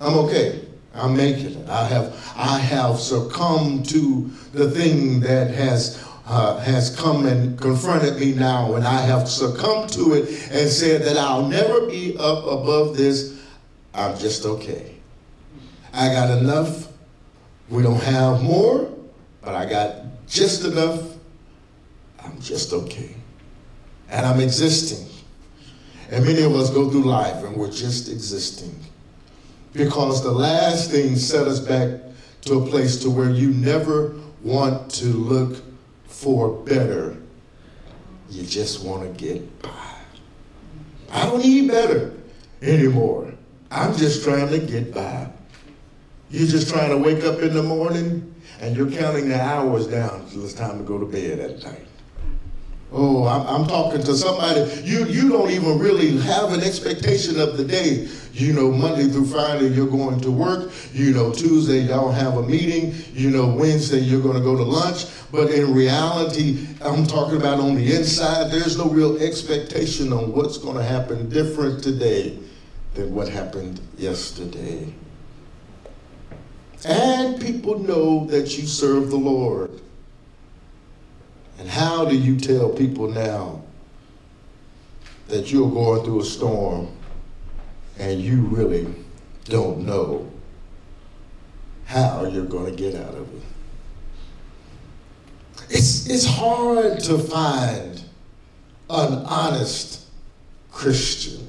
I'm 0.00 0.18
okay. 0.18 0.66
I'm 0.96 1.16
making 1.16 1.54
it. 1.54 1.68
I 1.68 1.84
have, 1.84 2.32
I 2.34 2.58
have 2.58 2.98
succumbed 2.98 3.88
to 3.90 4.28
the 4.52 4.68
thing 4.68 5.20
that 5.20 5.52
has 5.52 6.04
uh, 6.26 6.58
has 6.58 6.94
come 6.94 7.26
and 7.26 7.58
confronted 7.58 8.18
me 8.18 8.34
now, 8.34 8.74
and 8.74 8.84
I 8.84 9.00
have 9.00 9.28
succumbed 9.28 9.92
to 9.94 10.14
it 10.14 10.28
and 10.52 10.68
said 10.68 11.02
that 11.02 11.16
I'll 11.16 11.46
never 11.46 11.86
be 11.86 12.16
up 12.18 12.44
above 12.44 12.96
this. 12.96 13.40
I'm 13.94 14.16
just 14.18 14.44
okay. 14.44 14.96
I 15.92 16.08
got 16.08 16.36
enough. 16.38 16.88
We 17.68 17.82
don't 17.82 18.02
have 18.02 18.42
more, 18.42 18.92
but 19.40 19.54
I 19.54 19.68
got 19.68 20.26
just 20.28 20.64
enough 20.64 21.09
I'm 22.24 22.40
just 22.40 22.72
okay. 22.72 23.14
And 24.08 24.26
I'm 24.26 24.40
existing. 24.40 25.06
And 26.10 26.24
many 26.24 26.42
of 26.42 26.54
us 26.54 26.70
go 26.70 26.90
through 26.90 27.04
life 27.04 27.44
and 27.44 27.56
we're 27.56 27.70
just 27.70 28.08
existing. 28.08 28.74
Because 29.72 30.22
the 30.22 30.32
last 30.32 30.90
thing 30.90 31.16
set 31.16 31.46
us 31.46 31.60
back 31.60 32.00
to 32.42 32.54
a 32.54 32.66
place 32.66 32.96
to 33.02 33.10
where 33.10 33.30
you 33.30 33.50
never 33.50 34.14
want 34.42 34.90
to 34.92 35.06
look 35.06 35.62
for 36.06 36.50
better. 36.64 37.16
You 38.30 38.44
just 38.44 38.84
want 38.84 39.02
to 39.02 39.24
get 39.24 39.62
by. 39.62 39.94
I 41.12 41.26
don't 41.26 41.42
need 41.42 41.68
better 41.68 42.12
anymore. 42.62 43.32
I'm 43.70 43.96
just 43.96 44.24
trying 44.24 44.48
to 44.48 44.58
get 44.58 44.92
by. 44.92 45.28
You're 46.30 46.48
just 46.48 46.68
trying 46.72 46.90
to 46.90 46.96
wake 46.96 47.24
up 47.24 47.40
in 47.40 47.54
the 47.54 47.62
morning 47.62 48.34
and 48.60 48.76
you're 48.76 48.90
counting 48.90 49.28
the 49.28 49.40
hours 49.40 49.86
down 49.86 50.28
till 50.30 50.44
it's 50.44 50.54
time 50.54 50.78
to 50.78 50.84
go 50.84 50.98
to 50.98 51.06
bed 51.06 51.38
at 51.38 51.62
night. 51.62 51.86
Oh, 52.92 53.24
I'm, 53.24 53.66
talking 53.68 54.02
to 54.02 54.16
somebody. 54.16 54.68
You 54.82 55.04
you 55.04 55.28
don't 55.28 55.50
even 55.50 55.78
really 55.78 56.18
have 56.18 56.52
an 56.52 56.60
expectation 56.60 57.38
of 57.38 57.56
the 57.56 57.64
day. 57.64 58.08
You 58.32 58.52
know, 58.52 58.72
Monday 58.72 59.04
through 59.04 59.26
Friday 59.26 59.68
you're 59.68 59.86
going 59.86 60.20
to 60.22 60.30
work. 60.30 60.72
You 60.92 61.12
know, 61.12 61.32
Tuesday 61.32 61.82
y'all 61.82 62.10
have 62.10 62.36
a 62.36 62.42
meeting. 62.42 62.94
You 63.12 63.30
know, 63.30 63.46
Wednesday 63.46 64.00
you're 64.00 64.22
going 64.22 64.36
to 64.36 64.42
go 64.42 64.56
to 64.56 64.64
lunch. 64.64 65.06
But 65.30 65.50
in 65.50 65.72
reality, 65.72 66.66
I'm 66.80 67.06
talking 67.06 67.36
about 67.36 67.60
on 67.60 67.76
the 67.76 67.94
inside. 67.94 68.50
There's 68.50 68.76
no 68.76 68.88
real 68.88 69.22
expectation 69.22 70.12
on 70.12 70.32
what's 70.32 70.58
going 70.58 70.76
to 70.76 70.82
happen 70.82 71.28
different 71.28 71.84
today 71.84 72.38
than 72.94 73.14
what 73.14 73.28
happened 73.28 73.80
yesterday. 73.98 74.92
And 76.84 77.40
people 77.40 77.78
know 77.78 78.26
that 78.26 78.58
you 78.58 78.66
serve 78.66 79.10
the 79.10 79.16
Lord. 79.16 79.80
And 81.60 81.68
how 81.68 82.06
do 82.06 82.16
you 82.16 82.38
tell 82.38 82.70
people 82.70 83.06
now 83.06 83.60
that 85.28 85.52
you're 85.52 85.70
going 85.70 86.02
through 86.04 86.22
a 86.22 86.24
storm 86.24 86.88
and 87.98 88.18
you 88.18 88.40
really 88.40 88.86
don't 89.44 89.84
know 89.84 90.32
how 91.84 92.24
you're 92.24 92.46
going 92.46 92.74
to 92.74 92.82
get 92.82 92.94
out 92.94 93.14
of 93.14 93.34
it? 93.34 93.42
It's, 95.68 96.08
it's 96.08 96.24
hard 96.24 96.98
to 97.00 97.18
find 97.18 98.04
an 98.88 99.12
honest 99.26 100.08
Christian. 100.72 101.46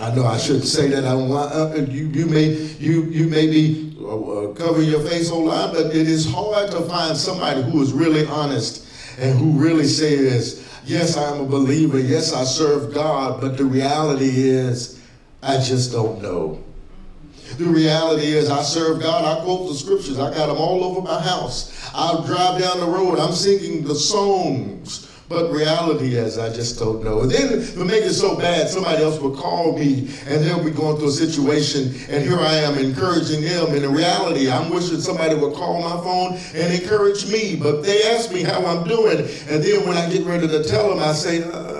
I 0.00 0.12
know 0.12 0.26
I 0.26 0.38
shouldn't 0.38 0.66
say 0.66 0.88
that. 0.88 1.04
I 1.04 1.10
uh, 1.10 1.74
you, 1.88 2.06
you 2.08 2.26
may 2.26 2.50
you 2.78 3.04
you 3.04 3.26
may 3.26 3.48
be 3.48 3.96
uh, 4.00 4.06
uh 4.06 4.54
covering 4.54 4.88
your 4.88 5.00
face 5.00 5.28
online, 5.32 5.74
but 5.74 5.86
it 5.86 6.08
is 6.08 6.30
hard 6.30 6.70
to 6.70 6.82
find 6.82 7.16
somebody 7.16 7.62
who 7.62 7.82
is 7.82 7.92
really 7.92 8.24
honest 8.26 8.87
and 9.18 9.38
who 9.38 9.58
really 9.58 9.84
says, 9.84 10.64
Yes, 10.84 11.16
I'm 11.18 11.40
a 11.40 11.44
believer. 11.44 11.98
Yes, 11.98 12.32
I 12.32 12.44
serve 12.44 12.94
God. 12.94 13.40
But 13.40 13.58
the 13.58 13.64
reality 13.64 14.48
is, 14.48 15.02
I 15.42 15.58
just 15.58 15.92
don't 15.92 16.22
know. 16.22 16.64
The 17.58 17.64
reality 17.64 18.26
is, 18.26 18.48
I 18.48 18.62
serve 18.62 19.02
God. 19.02 19.24
I 19.24 19.44
quote 19.44 19.68
the 19.68 19.74
scriptures. 19.74 20.18
I 20.18 20.32
got 20.32 20.46
them 20.46 20.56
all 20.56 20.84
over 20.84 21.02
my 21.02 21.20
house. 21.20 21.90
I'll 21.92 22.22
drive 22.22 22.60
down 22.60 22.80
the 22.80 22.86
road. 22.86 23.18
I'm 23.18 23.32
singing 23.32 23.84
the 23.84 23.94
songs 23.94 25.07
but 25.28 25.50
reality 25.50 26.14
is, 26.14 26.38
I 26.38 26.48
just 26.52 26.78
don't 26.78 27.04
know. 27.04 27.20
And 27.20 27.30
then 27.30 27.62
to 27.74 27.84
make 27.84 28.04
it 28.04 28.14
so 28.14 28.36
bad, 28.36 28.68
somebody 28.68 29.02
else 29.02 29.20
will 29.20 29.36
call 29.36 29.76
me 29.78 30.08
and 30.26 30.42
they'll 30.42 30.64
be 30.64 30.70
going 30.70 30.96
through 30.96 31.08
a 31.08 31.12
situation, 31.12 31.94
and 32.08 32.24
here 32.24 32.38
I 32.38 32.54
am 32.56 32.78
encouraging 32.78 33.42
them. 33.42 33.68
And 33.74 33.84
in 33.84 33.92
reality, 33.92 34.50
I'm 34.50 34.70
wishing 34.70 35.00
somebody 35.00 35.34
would 35.34 35.54
call 35.54 35.82
my 35.82 36.02
phone 36.02 36.38
and 36.54 36.72
encourage 36.72 37.30
me. 37.30 37.56
But 37.56 37.82
they 37.82 38.02
ask 38.04 38.32
me 38.32 38.42
how 38.42 38.64
I'm 38.64 38.86
doing, 38.88 39.18
and 39.18 39.62
then 39.62 39.86
when 39.86 39.96
I 39.96 40.10
get 40.10 40.24
ready 40.24 40.48
to 40.48 40.64
tell 40.64 40.88
them, 40.88 40.98
I 41.00 41.12
say, 41.12 41.42
uh, 41.42 41.77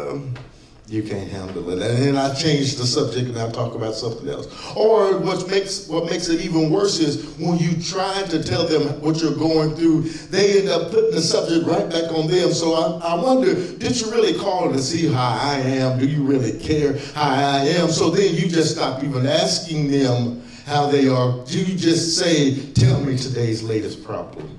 you 0.88 1.02
can't 1.02 1.28
handle 1.28 1.68
it. 1.70 1.82
And 1.82 2.02
then 2.02 2.16
I 2.16 2.32
change 2.34 2.76
the 2.76 2.86
subject 2.86 3.28
and 3.28 3.38
I 3.38 3.50
talk 3.50 3.74
about 3.74 3.94
something 3.94 4.26
else. 4.26 4.46
Or 4.74 5.18
what 5.18 5.46
makes 5.48 5.86
what 5.86 6.06
makes 6.06 6.28
it 6.28 6.40
even 6.40 6.70
worse 6.70 6.98
is 6.98 7.26
when 7.38 7.58
you 7.58 7.80
try 7.82 8.22
to 8.22 8.42
tell 8.42 8.66
them 8.66 9.00
what 9.02 9.20
you're 9.20 9.34
going 9.34 9.76
through, 9.76 10.02
they 10.30 10.60
end 10.60 10.70
up 10.70 10.90
putting 10.90 11.10
the 11.10 11.20
subject 11.20 11.66
right 11.66 11.88
back 11.90 12.10
on 12.12 12.26
them. 12.26 12.54
So 12.54 12.74
I, 12.74 13.12
I 13.12 13.22
wonder, 13.22 13.54
did 13.54 14.00
you 14.00 14.10
really 14.10 14.38
call 14.38 14.72
to 14.72 14.78
see 14.78 15.06
how 15.12 15.38
I 15.42 15.56
am? 15.56 15.98
Do 15.98 16.06
you 16.06 16.22
really 16.22 16.58
care 16.58 16.96
how 17.14 17.34
I 17.34 17.58
am? 17.66 17.90
So 17.90 18.08
then 18.08 18.34
you 18.34 18.48
just 18.48 18.76
stop 18.76 19.04
even 19.04 19.26
asking 19.26 19.90
them 19.90 20.42
how 20.64 20.86
they 20.86 21.08
are. 21.08 21.44
You 21.48 21.76
just 21.76 22.16
say, 22.16 22.72
tell 22.72 23.00
me 23.00 23.18
today's 23.18 23.62
latest 23.62 24.02
problem? 24.02 24.58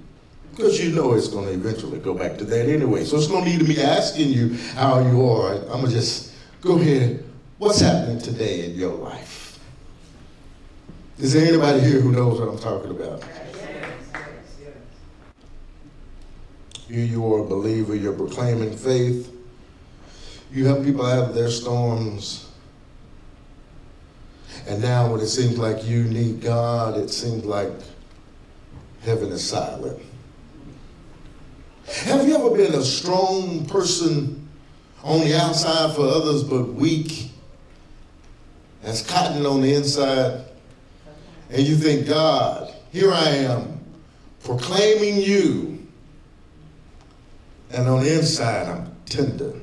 Because 0.51 0.83
you 0.83 0.93
know 0.93 1.13
it's 1.13 1.27
going 1.27 1.45
to 1.45 1.53
eventually 1.53 1.99
go 1.99 2.13
back 2.13 2.37
to 2.37 2.45
that 2.45 2.67
anyway. 2.67 3.05
So 3.05 3.17
it's 3.17 3.29
no 3.29 3.43
need 3.43 3.61
of 3.61 3.67
me 3.67 3.81
asking 3.81 4.29
you 4.29 4.57
how 4.73 4.99
you 4.99 5.27
are. 5.27 5.53
I'm 5.53 5.81
going 5.81 5.85
to 5.85 5.91
just 5.91 6.33
go 6.61 6.77
ahead. 6.77 7.23
What's 7.57 7.79
happening 7.79 8.19
today 8.19 8.65
in 8.65 8.75
your 8.75 8.93
life? 8.93 9.59
Is 11.17 11.33
there 11.33 11.45
anybody 11.45 11.81
here 11.81 11.99
who 11.99 12.11
knows 12.11 12.39
what 12.39 12.49
I'm 12.49 12.59
talking 12.59 12.91
about? 12.91 13.23
Here 16.87 17.05
you 17.05 17.33
are 17.33 17.39
a 17.39 17.45
believer, 17.45 17.95
you're 17.95 18.13
proclaiming 18.13 18.75
faith. 18.75 19.31
You 20.51 20.65
help 20.65 20.83
people 20.83 21.05
out 21.05 21.29
of 21.29 21.35
their 21.35 21.51
storms. 21.51 22.49
And 24.67 24.81
now, 24.81 25.11
when 25.11 25.21
it 25.21 25.27
seems 25.27 25.57
like 25.57 25.85
you 25.85 26.03
need 26.03 26.41
God, 26.41 26.97
it 26.97 27.09
seems 27.09 27.45
like 27.45 27.71
heaven 29.01 29.31
is 29.31 29.47
silent. 29.47 30.01
Have 31.89 32.27
you 32.27 32.35
ever 32.35 32.55
been 32.55 32.75
a 32.75 32.83
strong 32.83 33.65
person 33.65 34.47
on 35.03 35.21
the 35.21 35.35
outside 35.35 35.95
for 35.95 36.03
others, 36.03 36.43
but 36.43 36.65
weak 36.73 37.31
as 38.83 39.01
cotton 39.01 39.43
on 39.45 39.61
the 39.61 39.73
inside? 39.73 40.45
And 41.49 41.67
you 41.67 41.75
think, 41.75 42.07
God, 42.07 42.73
here 42.91 43.11
I 43.11 43.29
am 43.29 43.79
proclaiming 44.43 45.17
you, 45.17 45.87
and 47.71 47.87
on 47.87 48.03
the 48.03 48.19
inside, 48.19 48.67
I'm 48.67 48.95
tender. 49.05 49.53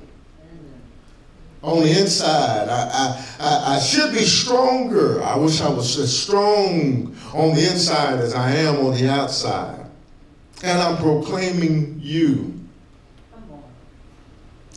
On 1.62 1.82
the 1.82 2.00
inside, 2.00 2.68
I, 2.68 3.24
I, 3.38 3.76
I, 3.76 3.78
should 3.80 4.12
be 4.12 4.24
stronger. 4.24 5.22
I 5.22 5.36
wish 5.36 5.60
I 5.60 5.68
was 5.68 5.96
as 5.98 6.16
strong 6.16 7.16
on 7.32 7.54
the 7.54 7.70
inside 7.70 8.18
as 8.18 8.34
I 8.34 8.50
am 8.50 8.84
on 8.84 8.94
the 8.94 9.08
outside. 9.08 9.85
And 10.66 10.80
I'm 10.80 10.96
proclaiming 10.96 12.00
you. 12.02 12.52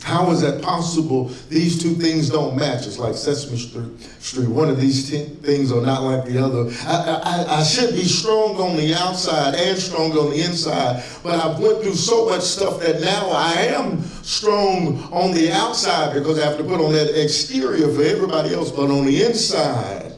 How 0.04 0.30
is 0.30 0.40
that 0.42 0.62
possible? 0.62 1.28
These 1.48 1.82
two 1.82 1.94
things 1.94 2.30
don't 2.30 2.56
match. 2.56 2.86
It's 2.86 2.98
like 2.98 3.14
Sesame 3.14 3.58
Street. 3.58 4.48
One 4.48 4.68
of 4.68 4.80
these 4.80 5.10
things 5.10 5.72
are 5.72 5.82
not 5.82 6.04
like 6.04 6.26
the 6.26 6.38
other. 6.38 6.70
I, 6.86 7.20
I, 7.22 7.58
I, 7.58 7.62
should 7.64 7.90
be 7.90 8.04
strong 8.04 8.56
on 8.56 8.76
the 8.76 8.94
outside 8.94 9.56
and 9.56 9.76
strong 9.76 10.12
on 10.12 10.30
the 10.30 10.42
inside, 10.42 11.04
but 11.24 11.34
I've 11.34 11.58
went 11.58 11.82
through 11.82 11.96
so 11.96 12.26
much 12.26 12.42
stuff 12.42 12.80
that 12.80 13.00
now 13.00 13.28
I 13.30 13.54
am 13.74 14.00
strong 14.22 15.02
on 15.12 15.34
the 15.34 15.50
outside 15.50 16.14
because 16.14 16.38
I 16.38 16.46
have 16.46 16.56
to 16.58 16.64
put 16.64 16.80
on 16.80 16.92
that 16.92 17.20
exterior 17.20 17.92
for 17.92 18.02
everybody 18.02 18.54
else, 18.54 18.70
but 18.70 18.90
on 18.90 19.04
the 19.04 19.22
inside, 19.24 20.09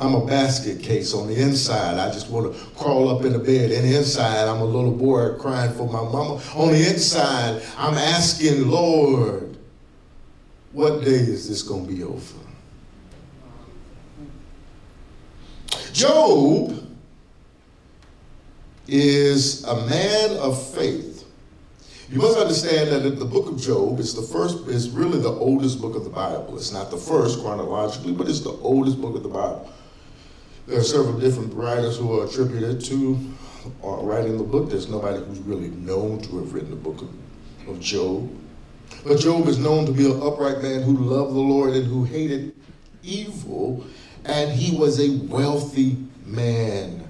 I'm 0.00 0.14
a 0.14 0.24
basket 0.24 0.82
case 0.82 1.12
on 1.12 1.26
the 1.26 1.38
inside. 1.38 1.98
I 1.98 2.10
just 2.10 2.30
want 2.30 2.54
to 2.54 2.58
crawl 2.70 3.14
up 3.14 3.22
in 3.26 3.34
the 3.34 3.38
bed. 3.38 3.70
And 3.70 3.86
inside, 3.86 4.48
I'm 4.48 4.62
a 4.62 4.64
little 4.64 4.92
boy 4.92 5.36
crying 5.38 5.72
for 5.74 5.86
my 5.86 6.02
mama. 6.02 6.40
On 6.56 6.72
the 6.72 6.88
inside, 6.88 7.62
I'm 7.76 7.94
asking, 7.94 8.70
Lord, 8.70 9.58
what 10.72 11.04
day 11.04 11.10
is 11.10 11.48
this 11.50 11.62
going 11.62 11.86
to 11.86 11.92
be 11.92 12.02
over? 12.02 12.38
Job 15.92 16.82
is 18.88 19.64
a 19.64 19.86
man 19.86 20.36
of 20.38 20.74
faith. 20.74 21.26
You 22.08 22.20
must 22.20 22.38
understand 22.38 22.90
that 22.90 23.18
the 23.18 23.24
book 23.24 23.48
of 23.48 23.60
Job 23.60 24.00
is 24.00 24.14
the 24.14 24.22
first, 24.22 24.66
is 24.66 24.88
really 24.88 25.20
the 25.20 25.28
oldest 25.28 25.80
book 25.80 25.94
of 25.94 26.04
the 26.04 26.10
Bible. 26.10 26.56
It's 26.56 26.72
not 26.72 26.90
the 26.90 26.96
first 26.96 27.40
chronologically, 27.42 28.12
but 28.12 28.28
it's 28.28 28.40
the 28.40 28.50
oldest 28.50 28.98
book 29.00 29.14
of 29.14 29.22
the 29.22 29.28
Bible. 29.28 29.70
There 30.70 30.78
are 30.78 30.84
several 30.84 31.18
different 31.18 31.52
writers 31.52 31.98
who 31.98 32.20
are 32.20 32.26
attributed 32.26 32.80
to 32.84 33.18
uh, 33.82 33.88
writing 34.04 34.38
the 34.38 34.44
book. 34.44 34.70
There's 34.70 34.88
nobody 34.88 35.18
who's 35.18 35.40
really 35.40 35.70
known 35.70 36.20
to 36.20 36.38
have 36.38 36.54
written 36.54 36.70
the 36.70 36.76
book 36.76 37.02
of, 37.02 37.68
of 37.68 37.80
Job. 37.80 38.30
But 39.04 39.18
Job 39.18 39.48
is 39.48 39.58
known 39.58 39.84
to 39.86 39.90
be 39.90 40.06
an 40.08 40.22
upright 40.22 40.62
man 40.62 40.82
who 40.82 40.96
loved 40.96 41.34
the 41.34 41.40
Lord 41.40 41.74
and 41.74 41.84
who 41.84 42.04
hated 42.04 42.54
evil, 43.02 43.84
and 44.24 44.52
he 44.52 44.76
was 44.76 45.00
a 45.00 45.16
wealthy 45.26 45.96
man. 46.24 47.02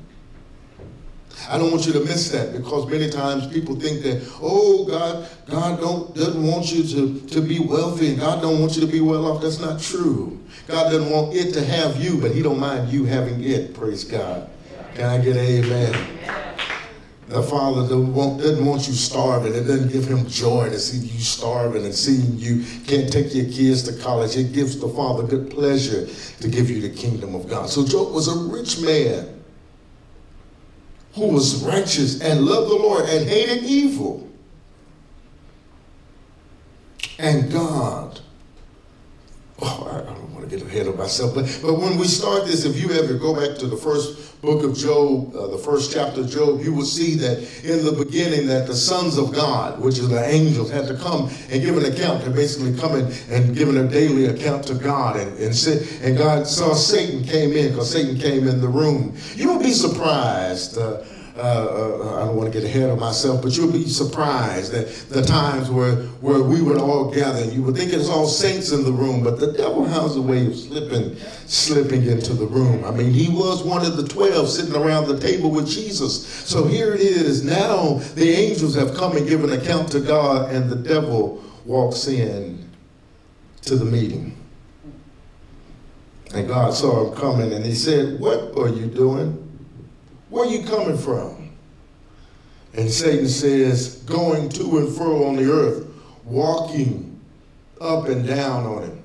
I 1.48 1.58
don't 1.58 1.70
want 1.70 1.86
you 1.86 1.92
to 1.94 2.00
miss 2.00 2.30
that 2.30 2.52
because 2.52 2.88
many 2.88 3.08
times 3.08 3.46
people 3.46 3.74
think 3.74 4.02
that, 4.02 4.28
oh, 4.42 4.84
God, 4.84 5.28
God 5.46 5.80
don't, 5.80 6.14
doesn't 6.14 6.46
want 6.46 6.72
you 6.72 6.82
to, 6.84 7.20
to 7.28 7.40
be 7.40 7.58
wealthy 7.58 8.10
and 8.10 8.20
God 8.20 8.42
don't 8.42 8.60
want 8.60 8.76
you 8.76 8.80
to 8.82 8.86
be 8.86 9.00
well 9.00 9.26
off. 9.26 9.42
That's 9.42 9.60
not 9.60 9.80
true. 9.80 10.38
God 10.66 10.90
doesn't 10.90 11.10
want 11.10 11.34
it 11.34 11.52
to 11.54 11.64
have 11.64 12.02
you, 12.02 12.20
but 12.20 12.32
he 12.32 12.42
don't 12.42 12.60
mind 12.60 12.90
you 12.90 13.04
having 13.04 13.42
it. 13.42 13.74
Praise 13.74 14.04
God. 14.04 14.48
Can 14.94 15.04
I 15.04 15.18
get 15.18 15.36
an 15.36 15.44
amen? 15.44 16.18
The 17.28 17.42
Father 17.44 17.82
doesn't 17.82 18.12
want, 18.12 18.40
doesn't 18.40 18.64
want 18.64 18.88
you 18.88 18.92
starving. 18.92 19.54
It 19.54 19.62
doesn't 19.62 19.92
give 19.92 20.04
him 20.04 20.26
joy 20.26 20.68
to 20.68 20.80
see 20.80 21.06
you 21.06 21.20
starving 21.20 21.84
and 21.84 21.94
seeing 21.94 22.36
you 22.36 22.64
can't 22.86 23.10
take 23.10 23.32
your 23.32 23.46
kids 23.46 23.84
to 23.84 24.02
college. 24.02 24.36
It 24.36 24.52
gives 24.52 24.78
the 24.80 24.88
Father 24.88 25.22
good 25.22 25.48
pleasure 25.48 26.06
to 26.40 26.48
give 26.48 26.68
you 26.68 26.80
the 26.80 26.90
kingdom 26.90 27.36
of 27.36 27.48
God. 27.48 27.70
So 27.70 27.86
Job 27.86 28.12
was 28.12 28.26
a 28.26 28.52
rich 28.52 28.80
man 28.80 29.39
who 31.20 31.34
was 31.34 31.62
righteous 31.62 32.18
and 32.22 32.46
loved 32.46 32.70
the 32.70 32.76
Lord 32.76 33.06
and 33.06 33.28
hated 33.28 33.62
evil. 33.64 34.26
And 37.18 37.52
God, 37.52 38.20
oh, 39.60 39.88
I 39.92 40.14
don't 40.14 40.32
want 40.34 40.48
to 40.48 40.56
get 40.56 40.66
ahead 40.66 40.86
of 40.86 40.96
myself, 40.96 41.34
but, 41.34 41.44
but 41.62 41.74
when 41.74 41.98
we 41.98 42.06
start 42.06 42.46
this, 42.46 42.64
if 42.64 42.80
you 42.80 42.90
ever 42.92 43.12
go 43.18 43.34
back 43.34 43.58
to 43.58 43.66
the 43.66 43.76
first 43.76 44.29
book 44.42 44.64
of 44.64 44.76
Job, 44.76 45.34
uh, 45.36 45.48
the 45.48 45.58
first 45.58 45.92
chapter 45.92 46.22
of 46.22 46.30
Job, 46.30 46.60
you 46.62 46.72
will 46.72 46.84
see 46.84 47.14
that 47.16 47.38
in 47.62 47.84
the 47.84 47.92
beginning 47.92 48.46
that 48.46 48.66
the 48.66 48.74
sons 48.74 49.18
of 49.18 49.34
God, 49.34 49.78
which 49.80 49.98
is 49.98 50.08
the 50.08 50.24
angels, 50.24 50.70
had 50.70 50.86
to 50.88 50.94
come 50.94 51.30
and 51.50 51.62
give 51.62 51.76
an 51.76 51.84
account. 51.92 52.22
They're 52.22 52.30
basically 52.30 52.74
coming 52.78 53.12
and 53.28 53.54
giving 53.54 53.76
a 53.76 53.86
daily 53.86 54.26
account 54.26 54.66
to 54.68 54.74
God. 54.74 55.16
And, 55.16 55.38
and, 55.38 55.54
sit, 55.54 56.00
and 56.02 56.16
God 56.16 56.46
saw 56.46 56.72
Satan 56.72 57.22
came 57.22 57.52
in 57.52 57.68
because 57.68 57.90
Satan 57.90 58.18
came 58.18 58.48
in 58.48 58.60
the 58.60 58.68
room. 58.68 59.14
You 59.34 59.52
will 59.52 59.62
be 59.62 59.72
surprised. 59.72 60.78
Uh, 60.78 61.04
uh, 61.40 61.42
uh, 61.42 62.22
I 62.22 62.26
don't 62.26 62.36
want 62.36 62.52
to 62.52 62.60
get 62.60 62.68
ahead 62.68 62.90
of 62.90 62.98
myself, 62.98 63.42
but 63.42 63.56
you'll 63.56 63.72
be 63.72 63.88
surprised 63.88 64.74
at 64.74 64.88
the 65.08 65.22
times 65.22 65.70
where, 65.70 65.96
where 66.20 66.42
we 66.42 66.60
would 66.60 66.78
all 66.78 67.10
gather. 67.10 67.44
You 67.44 67.62
would 67.62 67.76
think 67.76 67.92
it's 67.92 68.08
all 68.08 68.26
saints 68.26 68.72
in 68.72 68.84
the 68.84 68.92
room, 68.92 69.24
but 69.24 69.40
the 69.40 69.52
devil 69.52 69.84
has 69.84 70.16
a 70.16 70.22
way 70.22 70.46
of 70.46 70.54
slipping, 70.54 71.16
slipping 71.46 72.06
into 72.06 72.34
the 72.34 72.46
room. 72.46 72.84
I 72.84 72.90
mean, 72.90 73.10
he 73.10 73.28
was 73.28 73.64
one 73.64 73.84
of 73.84 73.96
the 73.96 74.06
twelve 74.06 74.48
sitting 74.48 74.76
around 74.76 75.08
the 75.08 75.18
table 75.18 75.50
with 75.50 75.66
Jesus. 75.66 76.26
So 76.26 76.66
here 76.66 76.92
it 76.92 77.00
is. 77.00 77.42
Now 77.42 77.94
the 78.14 78.30
angels 78.30 78.74
have 78.74 78.94
come 78.94 79.16
and 79.16 79.28
given 79.28 79.52
account 79.52 79.90
to 79.92 80.00
God, 80.00 80.52
and 80.52 80.70
the 80.70 80.76
devil 80.76 81.42
walks 81.64 82.06
in 82.06 82.70
to 83.62 83.76
the 83.76 83.84
meeting. 83.84 84.36
And 86.34 86.46
God 86.46 86.74
saw 86.74 87.08
him 87.08 87.16
coming, 87.16 87.52
and 87.52 87.64
he 87.64 87.74
said, 87.74 88.20
What 88.20 88.56
are 88.56 88.68
you 88.68 88.86
doing? 88.86 89.49
Where 90.30 90.46
are 90.46 90.50
you 90.50 90.64
coming 90.64 90.96
from? 90.96 91.50
And 92.74 92.90
Satan 92.90 93.28
says, 93.28 93.96
going 94.06 94.48
to 94.50 94.78
and 94.78 94.94
fro 94.94 95.26
on 95.26 95.36
the 95.36 95.50
earth, 95.50 95.86
walking 96.24 97.20
up 97.80 98.06
and 98.06 98.26
down 98.26 98.64
on 98.64 98.84
it. 98.84 98.96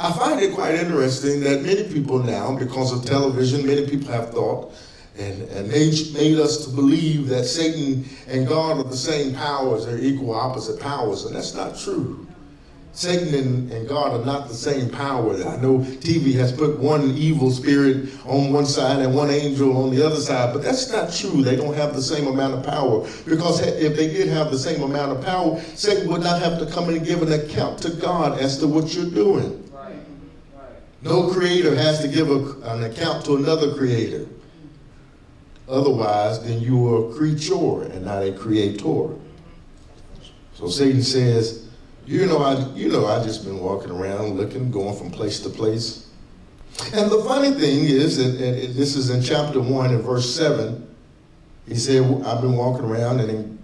I 0.00 0.12
find 0.12 0.40
it 0.40 0.54
quite 0.54 0.74
interesting 0.74 1.40
that 1.40 1.62
many 1.62 1.84
people 1.84 2.18
now, 2.22 2.56
because 2.56 2.92
of 2.92 3.04
television, 3.04 3.66
many 3.66 3.88
people 3.88 4.08
have 4.08 4.30
thought 4.30 4.74
and, 5.18 5.42
and 5.42 5.68
made, 5.68 5.94
made 6.12 6.38
us 6.38 6.66
to 6.66 6.70
believe 6.70 7.28
that 7.28 7.44
Satan 7.44 8.04
and 8.26 8.46
God 8.46 8.78
are 8.78 8.84
the 8.84 8.96
same 8.96 9.34
powers, 9.34 9.86
they're 9.86 9.98
equal 9.98 10.34
opposite 10.34 10.80
powers, 10.80 11.24
and 11.24 11.34
that's 11.34 11.54
not 11.54 11.78
true. 11.78 12.25
Satan 12.96 13.34
and, 13.34 13.70
and, 13.70 13.86
God 13.86 14.18
are 14.18 14.24
not 14.24 14.48
the 14.48 14.54
same 14.54 14.88
power. 14.88 15.34
I 15.34 15.56
know 15.56 15.80
TV 15.80 16.32
has 16.36 16.50
put 16.50 16.78
one 16.78 17.10
evil 17.10 17.50
spirit 17.50 18.08
on 18.24 18.54
one 18.54 18.64
side 18.64 19.00
and 19.00 19.14
one 19.14 19.28
angel 19.28 19.76
on 19.76 19.94
the 19.94 20.04
other 20.04 20.16
side, 20.16 20.54
but 20.54 20.62
that's 20.62 20.90
not 20.90 21.12
true. 21.12 21.42
They 21.42 21.56
don't 21.56 21.74
have 21.74 21.94
the 21.94 22.00
same 22.00 22.26
amount 22.26 22.54
of 22.54 22.64
power. 22.64 23.06
Because 23.26 23.60
if 23.60 23.96
they 23.96 24.08
did 24.08 24.28
have 24.28 24.50
the 24.50 24.58
same 24.58 24.82
amount 24.82 25.12
of 25.12 25.22
power, 25.22 25.60
Satan 25.74 26.10
would 26.10 26.22
not 26.22 26.40
have 26.40 26.58
to 26.58 26.64
come 26.72 26.88
and 26.88 27.04
give 27.04 27.20
an 27.20 27.34
account 27.34 27.82
to 27.82 27.90
God 27.90 28.38
as 28.38 28.56
to 28.60 28.66
what 28.66 28.94
you're 28.94 29.10
doing. 29.10 29.62
No 31.02 31.30
creator 31.30 31.76
has 31.76 32.00
to 32.00 32.08
give 32.08 32.30
a, 32.30 32.72
an 32.72 32.84
account 32.84 33.26
to 33.26 33.36
another 33.36 33.74
creator. 33.74 34.26
Otherwise, 35.68 36.42
then 36.44 36.62
you 36.62 36.88
are 36.88 37.10
a 37.10 37.14
creature 37.14 37.82
and 37.82 38.06
not 38.06 38.22
a 38.22 38.32
creator. 38.32 39.10
So 40.54 40.68
Satan 40.70 41.02
says, 41.02 41.65
you 42.06 42.26
know, 42.26 42.38
I 42.38 42.66
you 42.74 42.88
know 42.88 43.06
I 43.06 43.22
just 43.22 43.44
been 43.44 43.58
walking 43.58 43.90
around 43.90 44.36
looking, 44.36 44.70
going 44.70 44.96
from 44.96 45.10
place 45.10 45.40
to 45.40 45.48
place. 45.48 46.08
And 46.92 47.10
the 47.10 47.22
funny 47.24 47.50
thing 47.52 47.84
is, 47.84 48.18
and, 48.18 48.38
and 48.38 48.74
this 48.74 48.96
is 48.96 49.10
in 49.10 49.22
chapter 49.22 49.60
one 49.60 49.92
and 49.92 50.02
verse 50.02 50.32
seven. 50.34 50.94
He 51.66 51.74
said, 51.74 52.04
"I've 52.24 52.40
been 52.40 52.56
walking 52.56 52.84
around, 52.84 53.20
and 53.20 53.58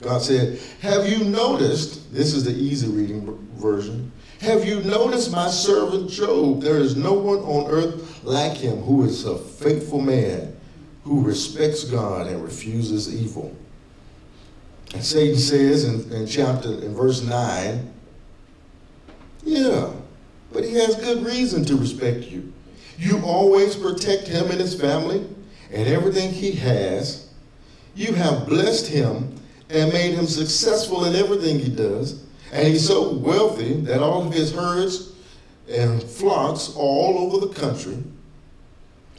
God 0.00 0.22
said, 0.22 0.60
Have 0.80 1.08
you 1.08 1.24
noticed? 1.24 2.12
This 2.14 2.34
is 2.34 2.44
the 2.44 2.52
easy 2.52 2.88
reading 2.88 3.36
version. 3.56 4.12
Have 4.40 4.64
you 4.64 4.80
noticed 4.82 5.32
my 5.32 5.48
servant 5.48 6.08
Job? 6.08 6.62
There 6.62 6.76
is 6.76 6.94
no 6.94 7.12
one 7.12 7.38
on 7.38 7.68
earth 7.68 8.22
like 8.22 8.56
him 8.56 8.80
who 8.82 9.04
is 9.04 9.24
a 9.24 9.36
faithful 9.36 10.00
man, 10.00 10.56
who 11.02 11.22
respects 11.24 11.82
God 11.84 12.28
and 12.28 12.42
refuses 12.42 13.12
evil." 13.12 13.56
Satan 15.00 15.36
says 15.36 15.84
in, 15.84 16.10
in 16.12 16.26
chapter, 16.26 16.68
in 16.68 16.94
verse 16.94 17.22
9, 17.22 17.94
yeah, 19.44 19.90
but 20.52 20.64
he 20.64 20.74
has 20.74 20.96
good 20.96 21.24
reason 21.24 21.64
to 21.66 21.76
respect 21.76 22.24
you. 22.24 22.52
You 22.98 23.20
always 23.24 23.76
protect 23.76 24.26
him 24.26 24.50
and 24.50 24.60
his 24.60 24.78
family 24.78 25.26
and 25.70 25.86
everything 25.86 26.32
he 26.32 26.52
has. 26.52 27.28
you 27.94 28.14
have 28.14 28.46
blessed 28.46 28.86
him 28.86 29.34
and 29.70 29.92
made 29.92 30.14
him 30.14 30.26
successful 30.26 31.04
in 31.04 31.14
everything 31.14 31.58
he 31.58 31.68
does. 31.68 32.24
And 32.52 32.66
he's 32.66 32.86
so 32.86 33.12
wealthy 33.12 33.74
that 33.82 34.00
all 34.00 34.26
of 34.26 34.32
his 34.32 34.54
herds 34.54 35.12
and 35.68 36.02
flocks 36.02 36.70
are 36.70 36.80
all 36.80 37.18
over 37.18 37.46
the 37.46 37.52
country. 37.52 37.98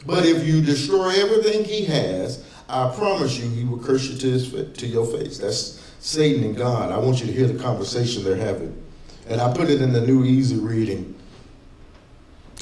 But 0.06 0.26
if 0.26 0.46
you 0.46 0.62
destroy 0.62 1.10
everything 1.10 1.64
he 1.64 1.84
has, 1.84 2.44
I 2.70 2.94
promise 2.94 3.36
you 3.36 3.48
he 3.50 3.64
will 3.64 3.78
curse 3.78 4.08
you 4.08 4.18
to, 4.18 4.30
his, 4.30 4.52
to 4.78 4.86
your 4.86 5.04
face. 5.04 5.38
That's 5.38 5.92
Satan 5.98 6.44
and 6.44 6.56
God. 6.56 6.92
I 6.92 6.98
want 6.98 7.20
you 7.20 7.26
to 7.26 7.32
hear 7.32 7.46
the 7.46 7.60
conversation 7.60 8.22
they're 8.22 8.36
having. 8.36 8.80
And 9.28 9.40
I 9.40 9.52
put 9.52 9.68
it 9.68 9.82
in 9.82 9.92
the 9.92 10.00
New 10.00 10.24
Easy 10.24 10.56
Reading. 10.56 11.14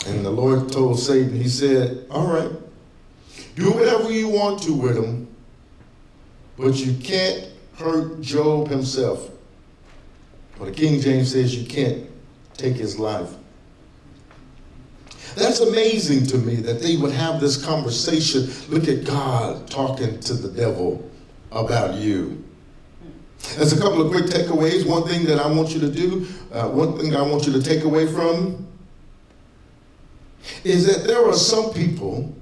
And 0.07 0.25
the 0.25 0.31
Lord 0.31 0.73
told 0.73 0.99
Satan, 0.99 1.37
He 1.37 1.49
said, 1.49 2.07
All 2.11 2.27
right, 2.27 2.51
do 3.55 3.71
whatever 3.73 4.11
you 4.11 4.29
want 4.29 4.63
to 4.63 4.73
with 4.73 4.97
him, 4.97 5.29
but 6.57 6.75
you 6.77 6.95
can't 6.95 7.49
hurt 7.77 8.21
Job 8.21 8.69
himself. 8.69 9.31
Well, 10.59 10.71
the 10.71 10.75
King 10.75 11.01
James 11.01 11.33
says 11.33 11.57
you 11.57 11.67
can't 11.67 12.09
take 12.57 12.75
his 12.75 12.99
life. 12.99 13.33
That's 15.39 15.61
amazing 15.61 16.27
to 16.27 16.39
me 16.39 16.57
that 16.57 16.81
they 16.81 16.97
would 16.97 17.13
have 17.13 17.41
this 17.41 17.63
conversation. 17.65 18.51
Look 18.69 18.89
at 18.89 19.05
God 19.05 19.71
talking 19.71 20.19
to 20.21 20.35
the 20.35 20.49
devil 20.49 21.09
about 21.53 21.95
you. 21.95 22.45
There's 23.57 23.73
a 23.73 23.81
couple 23.81 24.03
of 24.03 24.11
quick 24.11 24.25
takeaways. 24.25 24.85
One 24.85 25.07
thing 25.07 25.25
that 25.27 25.39
I 25.39 25.47
want 25.47 25.71
you 25.71 25.81
to 25.81 25.91
do, 25.91 26.27
uh, 26.53 26.69
one 26.69 26.99
thing 26.99 27.15
I 27.15 27.23
want 27.23 27.47
you 27.47 27.53
to 27.53 27.63
take 27.63 27.85
away 27.85 28.07
from 28.07 28.67
is 30.65 30.87
that 30.87 31.07
there 31.07 31.25
are 31.25 31.35
some 31.35 31.73
people 31.73 32.35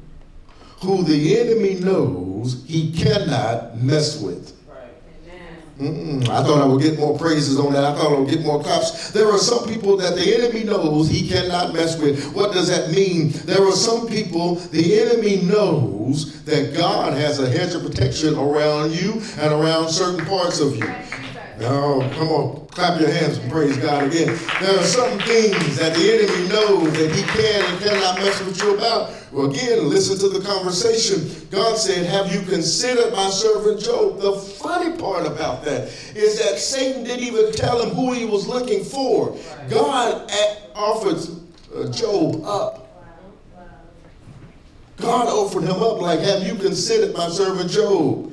who 0.81 1.03
the 1.05 1.39
enemy 1.39 1.75
knows 1.75 2.65
he 2.67 2.93
cannot 2.93 3.77
mess 3.79 4.21
with. 4.21 4.56
Mm-mm. 5.79 6.23
I 6.31 6.43
thought 6.43 6.63
I 6.63 6.65
would 6.65 6.81
get 6.81 6.99
more 6.99 7.19
praises 7.19 7.59
on 7.59 7.75
that. 7.75 7.85
I 7.85 7.95
thought 7.95 8.13
I 8.13 8.19
would 8.19 8.31
get 8.31 8.41
more 8.43 8.63
cops. 8.63 9.11
There 9.11 9.29
are 9.29 9.39
some 9.39 9.69
people 9.69 9.99
that 9.99 10.15
the 10.15 10.35
enemy 10.35 10.65
knows 10.65 11.11
he 11.11 11.29
cannot 11.29 11.75
mess 11.75 11.99
with. 11.99 12.33
What 12.35 12.55
does 12.55 12.69
that 12.69 12.93
mean? 12.93 13.29
There 13.45 13.63
are 13.63 13.73
some 13.73 14.07
people 14.07 14.55
the 14.55 14.99
enemy 15.01 15.43
knows 15.43 16.43
that 16.45 16.75
God 16.75 17.13
has 17.13 17.41
a 17.41 17.51
hedge 17.51 17.75
of 17.75 17.83
protection 17.83 18.39
around 18.39 18.93
you 18.93 19.21
and 19.39 19.53
around 19.53 19.91
certain 19.91 20.25
parts 20.25 20.61
of 20.61 20.77
you. 20.77 20.91
Oh, 21.61 22.07
come 22.15 22.29
on, 22.29 22.67
clap 22.67 23.01
your 23.01 23.11
hands 23.11 23.39
and 23.39 23.51
praise 23.51 23.79
God 23.79 24.05
again. 24.05 24.39
There 24.61 24.79
are 24.79 24.83
some 24.83 25.19
things 25.21 25.79
that 25.79 25.95
the 25.95 26.13
enemy 26.13 26.49
knows 26.49 26.93
that 26.93 27.11
he 27.11 27.23
can 27.23 27.65
and 27.65 27.83
cannot 27.83 28.19
mess 28.19 28.45
with 28.45 28.61
you 28.63 28.77
about. 28.77 29.15
Well, 29.33 29.51
again, 29.51 29.89
listen 29.89 30.19
to 30.19 30.29
the 30.29 30.45
conversation. 30.47 31.49
God 31.51 31.79
said, 31.79 32.05
Have 32.07 32.31
you 32.33 32.43
considered 32.43 33.11
my 33.13 33.31
servant 33.31 33.81
Job? 33.81 34.21
The 34.21 34.37
funny 34.37 34.99
part 34.99 35.27
about 35.27 35.65
that 35.65 35.89
is 36.15 36.39
that 36.39 36.59
Satan 36.59 37.05
didn't 37.05 37.25
even 37.25 37.53
tell 37.53 37.83
him 37.83 37.95
who 37.95 38.13
he 38.13 38.27
was 38.27 38.47
looking 38.47 38.85
for. 38.85 39.35
God 39.71 40.31
offered 40.75 41.17
uh, 41.75 41.91
Job 41.91 42.45
up. 42.45 42.83
God 44.99 45.29
offered 45.29 45.63
him 45.65 45.83
up, 45.83 46.03
like, 46.03 46.21
Have 46.21 46.47
you 46.47 46.55
considered 46.57 47.15
my 47.15 47.29
servant 47.29 47.71
Job? 47.71 48.33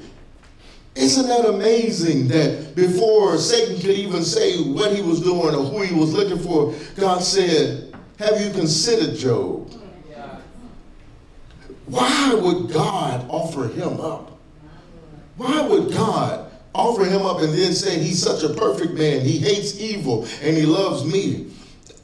Isn't 0.95 1.27
that 1.27 1.45
amazing 1.45 2.27
that 2.27 2.75
before 2.75 3.37
Satan 3.37 3.79
could 3.79 3.91
even 3.91 4.23
say 4.23 4.61
what 4.61 4.95
he 4.95 5.01
was 5.01 5.21
doing 5.21 5.55
or 5.55 5.63
who 5.63 5.81
he 5.81 5.93
was 5.93 6.13
looking 6.13 6.37
for, 6.37 6.73
God 6.95 7.23
said, 7.23 7.93
Have 8.19 8.39
you 8.39 8.51
considered 8.51 9.15
Job? 9.17 9.71
Why 11.85 12.33
would 12.33 12.71
God 12.71 13.25
offer 13.29 13.67
him 13.67 13.99
up? 13.99 14.39
Why 15.35 15.61
would 15.61 15.91
God 15.91 16.51
offer 16.73 17.05
him 17.05 17.23
up 17.23 17.41
and 17.41 17.53
then 17.53 17.73
say 17.73 17.99
he's 17.99 18.21
such 18.21 18.43
a 18.43 18.53
perfect 18.53 18.93
man? 18.93 19.21
He 19.21 19.39
hates 19.39 19.79
evil 19.79 20.27
and 20.41 20.55
he 20.55 20.65
loves 20.65 21.03
me. 21.05 21.52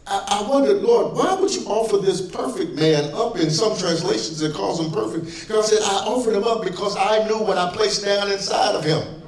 I, 0.10 0.42
I 0.44 0.50
wondered, 0.50 0.82
Lord, 0.82 1.16
why 1.16 1.36
would 1.36 1.54
you 1.54 1.66
offer 1.68 1.98
this 1.98 2.20
perfect 2.20 2.74
man 2.74 3.14
up? 3.14 3.38
In 3.38 3.52
some 3.52 3.78
translations, 3.78 4.42
it 4.42 4.56
calls 4.56 4.80
him 4.80 4.92
perfect. 4.92 5.48
God 5.48 5.64
said, 5.64 5.80
I 5.84 6.04
offered 6.06 6.34
him 6.34 6.46
up 6.46 6.64
because 6.64 6.98
I 6.98 7.28
knew 7.28 7.38
what 7.38 7.60
I 7.60 7.72
placed 7.72 8.04
down 8.04 8.32
inside 8.32 8.76
of 8.76 8.84
him. 8.84 9.20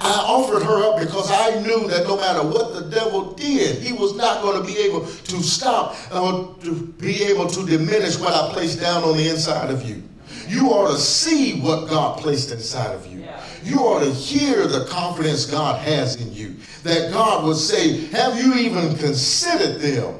I 0.00 0.24
offered 0.26 0.62
her 0.62 0.82
up 0.82 0.98
because 0.98 1.30
I 1.30 1.60
knew 1.60 1.86
that 1.88 2.04
no 2.08 2.16
matter 2.16 2.42
what 2.42 2.72
the 2.74 2.90
devil 2.90 3.34
did, 3.34 3.82
he 3.82 3.92
was 3.92 4.16
not 4.16 4.42
going 4.42 4.60
to 4.60 4.66
be 4.66 4.78
able 4.80 5.04
to 5.06 5.42
stop 5.42 5.94
or 6.12 6.56
to 6.62 6.86
be 6.98 7.22
able 7.24 7.46
to 7.48 7.66
diminish 7.66 8.18
what 8.18 8.32
I 8.32 8.52
placed 8.52 8.80
down 8.80 9.04
on 9.04 9.16
the 9.16 9.28
inside 9.28 9.70
of 9.70 9.86
you. 9.88 10.02
You 10.48 10.70
ought 10.70 10.90
to 10.90 10.98
see 10.98 11.60
what 11.60 11.88
God 11.88 12.18
placed 12.18 12.52
inside 12.52 12.94
of 12.94 13.06
you. 13.06 13.24
You 13.64 13.78
ought 13.80 14.00
to 14.00 14.10
hear 14.10 14.66
the 14.66 14.86
confidence 14.86 15.46
God 15.46 15.80
has 15.82 16.20
in 16.20 16.32
you. 16.32 16.56
That 16.82 17.12
God 17.12 17.44
would 17.44 17.56
say, 17.56 18.06
Have 18.06 18.36
you 18.36 18.54
even 18.54 18.96
considered 18.96 19.80
them? 19.80 20.18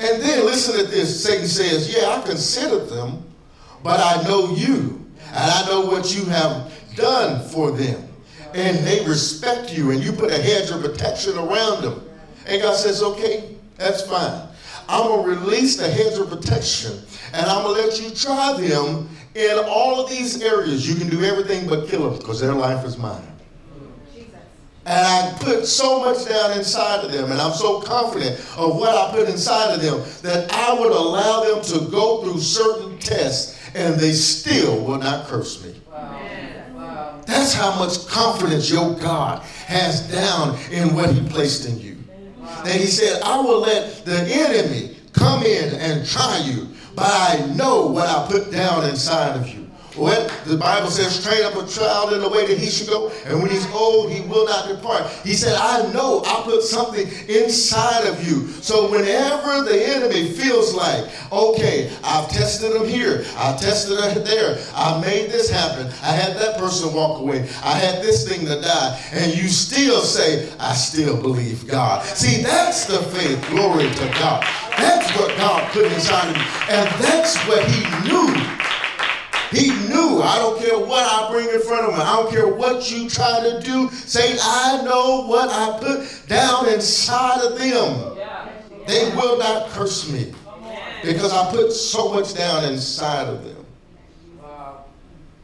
And 0.00 0.22
then 0.22 0.44
listen 0.44 0.78
to 0.78 0.90
this. 0.90 1.22
Satan 1.22 1.46
says, 1.46 1.94
Yeah, 1.94 2.08
I 2.08 2.22
considered 2.26 2.88
them, 2.88 3.22
but 3.82 4.00
I 4.00 4.22
know 4.26 4.54
you, 4.54 5.06
and 5.28 5.50
I 5.50 5.66
know 5.66 5.82
what 5.82 6.14
you 6.16 6.24
have 6.24 6.72
done 6.96 7.46
for 7.48 7.70
them. 7.70 8.08
And 8.54 8.78
they 8.78 9.04
respect 9.06 9.76
you, 9.76 9.92
and 9.92 10.02
you 10.02 10.12
put 10.12 10.32
a 10.32 10.38
hedge 10.42 10.70
of 10.70 10.82
protection 10.82 11.38
around 11.38 11.82
them. 11.82 12.02
And 12.46 12.60
God 12.60 12.74
says, 12.74 13.02
Okay, 13.02 13.54
that's 13.76 14.02
fine. 14.02 14.48
I'm 14.88 15.06
going 15.06 15.22
to 15.22 15.40
release 15.40 15.76
the 15.76 15.88
hedge 15.88 16.18
of 16.18 16.28
protection, 16.28 16.98
and 17.32 17.46
I'm 17.46 17.62
going 17.62 17.76
to 17.76 17.86
let 17.86 18.02
you 18.02 18.10
try 18.10 18.60
them 18.60 19.08
in 19.34 19.58
all 19.66 20.00
of 20.00 20.10
these 20.10 20.42
areas. 20.42 20.88
You 20.88 20.96
can 20.96 21.08
do 21.08 21.24
everything 21.24 21.68
but 21.68 21.88
kill 21.88 22.10
them 22.10 22.18
because 22.18 22.40
their 22.40 22.54
life 22.54 22.84
is 22.84 22.98
mine. 22.98 23.26
And 24.86 25.06
I 25.06 25.36
put 25.38 25.66
so 25.66 26.00
much 26.00 26.26
down 26.26 26.56
inside 26.56 27.04
of 27.04 27.12
them, 27.12 27.30
and 27.30 27.40
I'm 27.40 27.52
so 27.52 27.80
confident 27.80 28.40
of 28.56 28.76
what 28.76 28.88
I 28.88 29.14
put 29.14 29.28
inside 29.28 29.74
of 29.74 29.82
them 29.82 30.02
that 30.22 30.52
I 30.52 30.72
would 30.72 30.90
allow 30.90 31.44
them 31.44 31.62
to 31.64 31.90
go 31.90 32.22
through 32.22 32.40
certain 32.40 32.98
tests 32.98 33.60
and 33.74 33.94
they 33.94 34.12
still 34.12 34.84
will 34.84 34.98
not 34.98 35.26
curse 35.26 35.64
me. 35.64 35.74
That's 37.26 37.52
how 37.52 37.78
much 37.78 38.08
confidence 38.08 38.70
your 38.70 38.94
God 38.96 39.42
has 39.66 40.10
down 40.10 40.58
in 40.72 40.94
what 40.94 41.10
He 41.10 41.20
placed 41.28 41.68
in 41.68 41.78
you. 41.78 41.96
Wow. 42.38 42.62
And 42.66 42.80
He 42.80 42.86
said, 42.86 43.22
I 43.22 43.40
will 43.40 43.60
let 43.60 44.04
the 44.04 44.20
enemy 44.22 44.96
come 45.12 45.44
in 45.44 45.74
and 45.74 46.04
try 46.06 46.42
you 46.44 46.66
but 47.00 47.08
I 47.08 47.46
know 47.56 47.86
what 47.86 48.06
I 48.06 48.26
put 48.30 48.52
down 48.52 48.84
inside 48.84 49.34
of 49.34 49.48
you. 49.48 49.59
What 50.00 50.32
the 50.46 50.56
Bible 50.56 50.88
says, 50.88 51.22
train 51.22 51.44
up 51.44 51.54
a 51.56 51.66
child 51.68 52.14
in 52.14 52.20
the 52.20 52.28
way 52.30 52.46
that 52.46 52.56
he 52.56 52.70
should 52.70 52.88
go, 52.88 53.12
and 53.26 53.42
when 53.42 53.50
he's 53.50 53.70
old, 53.70 54.10
he 54.10 54.22
will 54.22 54.46
not 54.46 54.66
depart. 54.66 55.10
He 55.24 55.34
said, 55.34 55.54
I 55.60 55.92
know 55.92 56.22
I 56.24 56.40
put 56.42 56.62
something 56.62 57.06
inside 57.28 58.06
of 58.06 58.26
you. 58.26 58.48
So 58.62 58.90
whenever 58.90 59.62
the 59.62 59.78
enemy 59.78 60.32
feels 60.32 60.74
like, 60.74 61.04
okay, 61.30 61.94
I've 62.02 62.30
tested 62.30 62.74
him 62.74 62.88
here, 62.88 63.26
I've 63.36 63.60
tested 63.60 64.00
him 64.00 64.24
there, 64.24 64.58
I 64.74 64.98
made 65.02 65.30
this 65.30 65.50
happen, 65.50 65.88
I 66.02 66.12
had 66.12 66.34
that 66.38 66.56
person 66.58 66.94
walk 66.94 67.20
away, 67.20 67.42
I 67.62 67.76
had 67.76 68.02
this 68.02 68.26
thing 68.26 68.46
to 68.46 68.58
die, 68.58 68.98
and 69.12 69.36
you 69.36 69.48
still 69.48 70.00
say, 70.00 70.50
I 70.58 70.72
still 70.72 71.20
believe 71.20 71.68
God. 71.68 72.06
See, 72.06 72.42
that's 72.42 72.86
the 72.86 73.02
faith. 73.10 73.46
Glory 73.50 73.90
to 73.90 74.06
God. 74.18 74.42
That's 74.78 75.14
what 75.18 75.36
God 75.36 75.70
put 75.72 75.84
inside 75.92 76.30
of 76.30 76.36
you. 76.36 76.42
And 76.70 76.88
that's 77.02 77.36
what 77.46 77.62
he 77.64 78.08
knew 78.08 78.69
he 79.50 79.68
knew, 79.88 80.22
I 80.22 80.38
don't 80.38 80.60
care 80.60 80.78
what 80.78 81.04
I 81.04 81.30
bring 81.30 81.48
in 81.48 81.60
front 81.60 81.86
of 81.86 81.94
him. 81.94 82.00
I 82.00 82.16
don't 82.16 82.30
care 82.30 82.46
what 82.46 82.90
you 82.90 83.08
try 83.08 83.40
to 83.40 83.60
do. 83.60 83.90
Say, 83.90 84.36
I 84.40 84.82
know 84.84 85.26
what 85.26 85.48
I 85.50 85.78
put 85.78 86.28
down 86.28 86.68
inside 86.68 87.42
of 87.44 87.58
them. 87.58 88.16
They 88.86 89.10
will 89.16 89.38
not 89.38 89.68
curse 89.70 90.10
me 90.10 90.32
because 91.02 91.32
I 91.32 91.50
put 91.50 91.72
so 91.72 92.12
much 92.12 92.34
down 92.34 92.64
inside 92.64 93.28
of 93.28 93.44
them. 93.44 93.66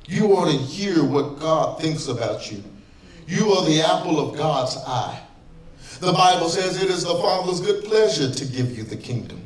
You 0.09 0.37
ought 0.37 0.51
to 0.51 0.57
hear 0.57 1.03
what 1.03 1.41
God 1.41 1.81
thinks 1.81 2.07
about 2.07 2.51
you. 2.51 2.63
You 3.27 3.51
are 3.53 3.65
the 3.65 3.81
apple 3.81 4.21
of 4.21 4.37
God's 4.37 4.77
eye. 4.87 5.21
The 5.99 6.13
Bible 6.13 6.49
says 6.49 6.81
it 6.81 6.91
is 6.91 7.03
the 7.03 7.15
Father's 7.15 7.61
good 7.61 7.85
pleasure 7.85 8.31
to 8.31 8.45
give 8.45 8.77
you 8.77 8.85
the 8.85 8.97
kingdom. 8.97 9.46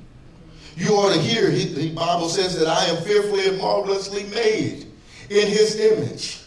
You 0.76 0.94
ought 0.94 1.12
to 1.12 1.20
hear, 1.20 1.50
he, 1.50 1.64
the 1.64 1.90
Bible 1.94 2.28
says 2.28 2.58
that 2.58 2.68
I 2.68 2.86
am 2.86 3.02
fearfully 3.02 3.48
and 3.48 3.58
marvelously 3.58 4.24
made 4.24 4.86
in 5.28 5.46
his 5.46 5.78
image. 5.78 6.40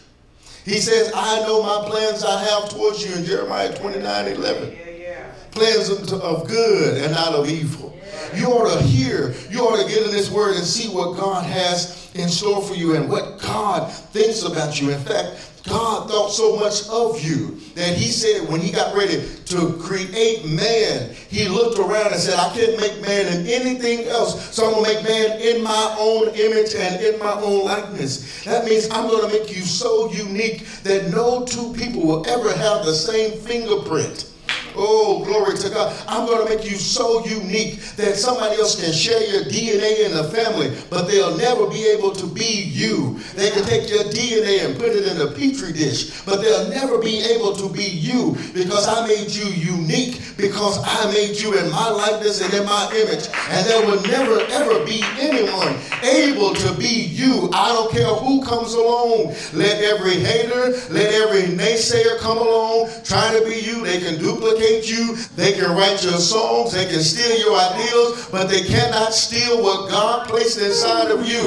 He 0.64 0.80
says, 0.80 1.12
I 1.14 1.40
know 1.40 1.62
my 1.62 1.88
plans 1.88 2.24
I 2.24 2.42
have 2.42 2.70
towards 2.70 3.04
you 3.04 3.14
in 3.14 3.24
Jeremiah 3.24 3.74
29 3.76 4.28
11. 4.28 4.72
Yeah, 4.72 4.88
yeah. 4.90 5.32
Plans 5.50 5.90
of 6.12 6.48
good 6.48 7.02
and 7.02 7.12
not 7.12 7.34
of 7.34 7.48
evil. 7.48 7.96
Yeah. 7.96 8.40
You 8.40 8.46
ought 8.48 8.78
to 8.78 8.82
hear, 8.82 9.34
you 9.50 9.60
ought 9.60 9.82
to 9.82 9.88
get 9.88 10.04
in 10.04 10.10
this 10.10 10.30
word 10.30 10.56
and 10.56 10.64
see 10.64 10.88
what 10.88 11.18
God 11.18 11.44
has 11.44 12.03
in 12.14 12.28
store 12.28 12.62
for 12.62 12.74
you 12.74 12.94
and 12.94 13.08
what 13.08 13.40
God 13.40 13.92
thinks 13.92 14.42
about 14.42 14.80
you. 14.80 14.90
In 14.90 15.00
fact, 15.00 15.50
God 15.66 16.10
thought 16.10 16.28
so 16.28 16.56
much 16.56 16.86
of 16.88 17.22
you 17.22 17.58
that 17.74 17.96
he 17.96 18.10
said 18.10 18.46
when 18.48 18.60
he 18.60 18.70
got 18.70 18.94
ready 18.94 19.26
to 19.46 19.72
create 19.80 20.44
man, 20.44 21.14
he 21.28 21.48
looked 21.48 21.78
around 21.78 22.12
and 22.12 22.20
said, 22.20 22.38
I 22.38 22.52
can't 22.54 22.78
make 22.78 23.00
man 23.00 23.26
in 23.32 23.46
anything 23.46 24.06
else, 24.06 24.54
so 24.54 24.66
I'm 24.66 24.84
to 24.84 24.92
make 24.92 25.02
man 25.04 25.40
in 25.40 25.62
my 25.62 25.96
own 25.98 26.28
image 26.28 26.74
and 26.74 27.02
in 27.02 27.18
my 27.18 27.32
own 27.40 27.64
likeness. 27.64 28.44
That 28.44 28.66
means 28.66 28.90
I'm 28.90 29.08
going 29.08 29.30
to 29.30 29.38
make 29.38 29.56
you 29.56 29.62
so 29.62 30.12
unique 30.12 30.66
that 30.82 31.10
no 31.10 31.46
two 31.46 31.72
people 31.72 32.06
will 32.06 32.26
ever 32.28 32.52
have 32.52 32.84
the 32.84 32.94
same 32.94 33.40
fingerprint. 33.40 34.33
Oh, 34.76 35.24
glory 35.24 35.56
to 35.58 35.70
God. 35.70 35.94
I'm 36.08 36.26
going 36.26 36.46
to 36.46 36.56
make 36.56 36.68
you 36.68 36.76
so 36.76 37.24
unique 37.26 37.80
that 37.96 38.16
somebody 38.16 38.56
else 38.56 38.80
can 38.80 38.92
share 38.92 39.22
your 39.30 39.44
DNA 39.44 40.06
in 40.06 40.14
the 40.14 40.24
family, 40.24 40.76
but 40.90 41.06
they'll 41.06 41.36
never 41.36 41.66
be 41.66 41.86
able 41.86 42.12
to 42.12 42.26
be 42.26 42.64
you. 42.64 43.18
They 43.34 43.50
can 43.50 43.64
take 43.64 43.88
your 43.88 44.04
DNA 44.04 44.66
and 44.66 44.76
put 44.76 44.90
it 44.90 45.06
in 45.06 45.20
a 45.20 45.30
petri 45.30 45.72
dish, 45.72 46.22
but 46.24 46.42
they'll 46.42 46.68
never 46.70 46.98
be 46.98 47.22
able 47.22 47.54
to 47.56 47.68
be 47.68 47.84
you 47.84 48.36
because 48.52 48.88
I 48.88 49.06
made 49.06 49.30
you 49.30 49.46
unique 49.46 50.20
because 50.36 50.78
I 50.82 51.10
made 51.12 51.40
you 51.40 51.56
in 51.58 51.70
my 51.70 51.88
likeness 51.90 52.42
and 52.42 52.52
in 52.54 52.64
my 52.64 52.90
image. 52.94 53.28
And 53.50 53.66
there 53.66 53.86
will 53.86 54.02
never, 54.02 54.40
ever 54.50 54.84
be 54.84 55.02
anyone 55.18 55.76
able 56.02 56.54
to 56.54 56.74
be 56.74 57.04
you. 57.14 57.50
I 57.52 57.68
don't 57.68 57.92
care 57.92 58.06
comes 58.44 58.74
along. 58.74 59.34
Let 59.52 59.82
every 59.82 60.14
hater, 60.14 60.70
let 60.90 61.12
every 61.14 61.54
naysayer 61.54 62.18
come 62.18 62.38
along 62.38 62.90
trying 63.04 63.38
to 63.38 63.48
be 63.48 63.56
you. 63.60 63.84
They 63.84 64.00
can 64.00 64.18
duplicate 64.18 64.90
you. 64.90 65.16
They 65.36 65.52
can 65.52 65.76
write 65.76 66.02
your 66.02 66.18
songs. 66.18 66.72
They 66.72 66.86
can 66.86 67.00
steal 67.00 67.38
your 67.38 67.58
ideals, 67.58 68.28
but 68.30 68.48
they 68.48 68.62
cannot 68.62 69.12
steal 69.12 69.62
what 69.62 69.90
God 69.90 70.28
placed 70.28 70.58
inside 70.60 71.10
of 71.10 71.26
you. 71.26 71.42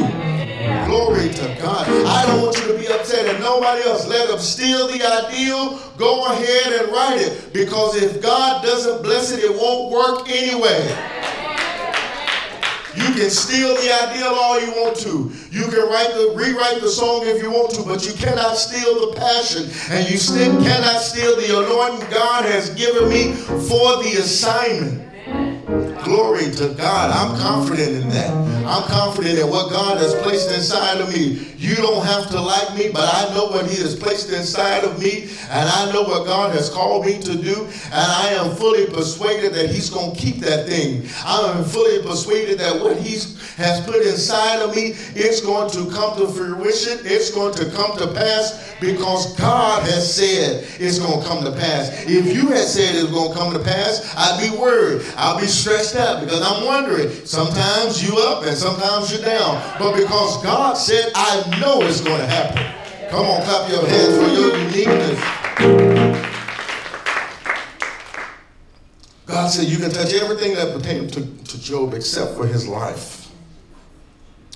Glory 0.85 1.29
to 1.33 1.57
God. 1.61 1.87
I 2.05 2.25
don't 2.25 2.41
want 2.41 2.57
you 2.57 2.73
to 2.73 2.77
be 2.77 2.87
upset 2.87 3.25
at 3.25 3.39
nobody 3.39 3.83
else. 3.83 4.07
Let 4.07 4.27
them 4.29 4.39
steal 4.39 4.87
the 4.87 5.01
ideal. 5.03 5.79
Go 5.97 6.25
ahead 6.31 6.81
and 6.81 6.91
write 6.91 7.19
it. 7.19 7.53
Because 7.53 7.95
if 7.95 8.21
God 8.21 8.63
doesn't 8.63 9.03
bless 9.03 9.31
it, 9.31 9.43
it 9.43 9.51
won't 9.51 9.91
work 9.91 10.29
anyway. 10.29 11.26
You 12.97 13.13
can 13.13 13.29
steal 13.29 13.75
the 13.75 14.09
ideal 14.09 14.33
all 14.33 14.59
you 14.59 14.71
want 14.71 14.97
to. 15.01 15.31
You 15.51 15.67
can 15.67 15.87
write 15.87 16.13
the 16.13 16.33
rewrite 16.35 16.81
the 16.81 16.89
song 16.89 17.27
if 17.27 17.41
you 17.43 17.51
want 17.51 17.71
to, 17.75 17.83
but 17.83 18.05
you 18.07 18.13
cannot 18.13 18.57
steal 18.57 19.11
the 19.11 19.15
passion, 19.15 19.69
and 19.91 20.09
you 20.09 20.17
still 20.17 20.51
cannot 20.63 20.99
steal 21.01 21.35
the 21.35 21.59
anointing 21.59 22.09
God 22.09 22.45
has 22.45 22.71
given 22.71 23.07
me 23.07 23.33
for 23.33 24.01
the 24.01 24.17
assignment. 24.19 25.06
Glory 26.03 26.51
to 26.55 26.69
God. 26.75 27.11
I'm 27.11 27.37
confident 27.39 28.03
in 28.03 28.09
that. 28.09 28.29
I'm 28.67 28.83
confident 28.83 29.39
in 29.39 29.49
what 29.49 29.71
God 29.71 29.97
has 29.97 30.13
placed 30.15 30.51
inside 30.51 30.99
of 30.99 31.13
me. 31.13 31.53
You 31.57 31.75
don't 31.75 32.05
have 32.05 32.29
to 32.29 32.41
like 32.41 32.77
me, 32.77 32.89
but 32.91 33.03
I 33.13 33.33
know 33.33 33.45
what 33.45 33.65
He 33.65 33.81
has 33.81 33.95
placed 33.95 34.31
inside 34.31 34.83
of 34.83 35.01
me, 35.01 35.29
and 35.49 35.69
I 35.69 35.91
know 35.91 36.03
what 36.03 36.25
God 36.25 36.53
has 36.53 36.69
called 36.69 37.05
me 37.05 37.19
to 37.19 37.35
do, 37.35 37.65
and 37.65 37.93
I 37.93 38.29
am 38.33 38.55
fully 38.55 38.85
persuaded 38.87 39.53
that 39.53 39.69
He's 39.69 39.89
going 39.89 40.15
to 40.15 40.21
keep 40.21 40.37
that 40.37 40.67
thing. 40.67 41.07
I 41.25 41.53
am 41.55 41.63
fully 41.63 42.01
persuaded 42.03 42.59
that 42.59 42.79
what 42.81 42.97
He 42.97 43.17
has 43.57 43.83
put 43.85 44.05
inside 44.05 44.61
of 44.61 44.75
me, 44.75 44.93
it's 45.15 45.41
going 45.41 45.69
to 45.71 45.89
come 45.89 46.17
to 46.19 46.27
fruition. 46.27 46.99
It's 47.03 47.31
going 47.31 47.55
to 47.55 47.65
come 47.71 47.97
to 47.97 48.07
pass 48.13 48.75
because 48.79 49.35
God 49.35 49.81
has 49.83 50.13
said 50.13 50.63
it's 50.79 50.99
going 50.99 51.21
to 51.21 51.27
come 51.27 51.43
to 51.43 51.51
pass. 51.51 52.05
If 52.05 52.35
you 52.35 52.49
had 52.49 52.65
said 52.67 52.95
it's 52.95 53.11
going 53.11 53.33
to 53.33 53.37
come 53.37 53.53
to 53.53 53.59
pass, 53.59 54.13
I'd 54.15 54.51
be 54.51 54.55
worried. 54.55 55.01
I'd 55.17 55.41
be 55.41 55.47
stressed 55.47 55.86
because 55.93 56.41
I'm 56.41 56.65
wondering. 56.65 57.09
Sometimes 57.25 58.07
you 58.07 58.17
up 58.17 58.43
and 58.45 58.57
sometimes 58.57 59.11
you're 59.11 59.25
down. 59.25 59.61
But 59.79 59.95
because 59.95 60.43
God 60.43 60.73
said, 60.73 61.11
I 61.15 61.59
know 61.59 61.81
it's 61.81 62.01
going 62.01 62.19
to 62.19 62.27
happen. 62.27 62.63
Come 63.09 63.25
on, 63.25 63.41
clap 63.43 63.69
your 63.69 63.87
hands 63.87 64.17
for 64.17 64.27
your 64.33 64.57
uniqueness. 64.57 66.27
God 69.25 69.47
said 69.49 69.67
you 69.67 69.77
can 69.77 69.91
touch 69.91 70.13
everything 70.13 70.55
that 70.55 70.73
pertains 70.73 71.11
to, 71.13 71.25
to 71.25 71.61
Job 71.61 71.93
except 71.93 72.35
for 72.35 72.45
his 72.45 72.67
life. 72.67 73.29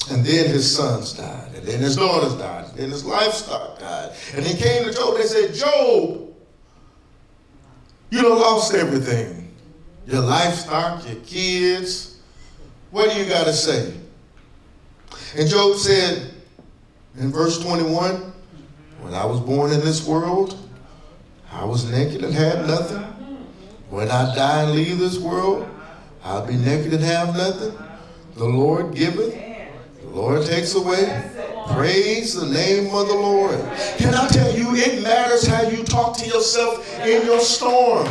And 0.09 0.25
then 0.25 0.49
his 0.49 0.75
sons 0.75 1.13
died, 1.13 1.53
and 1.55 1.65
then 1.65 1.79
his 1.79 1.95
daughters 1.95 2.33
died, 2.35 2.65
and 2.69 2.77
then 2.77 2.89
his 2.89 3.05
livestock 3.05 3.79
died. 3.79 4.11
And 4.35 4.45
he 4.45 4.61
came 4.61 4.83
to 4.83 4.91
Job, 4.91 5.15
they 5.15 5.23
said, 5.23 5.53
Job, 5.53 6.33
you 8.09 8.21
done 8.21 8.39
lost 8.39 8.73
everything. 8.73 9.40
Your 10.11 10.21
livestock, 10.21 11.07
your 11.07 11.21
kids. 11.21 12.17
What 12.91 13.11
do 13.11 13.17
you 13.17 13.29
got 13.29 13.45
to 13.45 13.53
say? 13.53 13.93
And 15.37 15.47
Job 15.47 15.77
said 15.77 16.33
in 17.17 17.31
verse 17.31 17.63
21, 17.63 18.33
when 18.99 19.13
I 19.13 19.25
was 19.25 19.39
born 19.39 19.71
in 19.71 19.79
this 19.79 20.05
world, 20.05 20.57
I 21.49 21.63
was 21.63 21.89
naked 21.89 22.25
and 22.25 22.33
had 22.33 22.67
nothing. 22.67 23.01
When 23.89 24.11
I 24.11 24.35
die 24.35 24.63
and 24.63 24.73
leave 24.73 24.99
this 24.99 25.17
world, 25.17 25.65
I'll 26.25 26.45
be 26.45 26.57
naked 26.57 26.93
and 26.93 27.03
have 27.03 27.33
nothing. 27.35 27.73
The 28.35 28.45
Lord 28.45 28.93
giveth, 28.93 29.33
the 30.01 30.09
Lord 30.09 30.45
takes 30.45 30.75
away. 30.75 31.31
Praise 31.69 32.33
the 32.33 32.47
name 32.47 32.93
of 32.93 33.07
the 33.07 33.15
Lord. 33.15 33.57
Can 33.97 34.13
I 34.13 34.27
tell 34.27 34.53
you, 34.53 34.75
it 34.75 35.03
matters 35.03 35.47
how 35.47 35.61
you 35.61 35.85
talk 35.85 36.17
to 36.17 36.25
yourself 36.25 36.99
in 36.99 37.25
your 37.25 37.39
storm. 37.39 38.07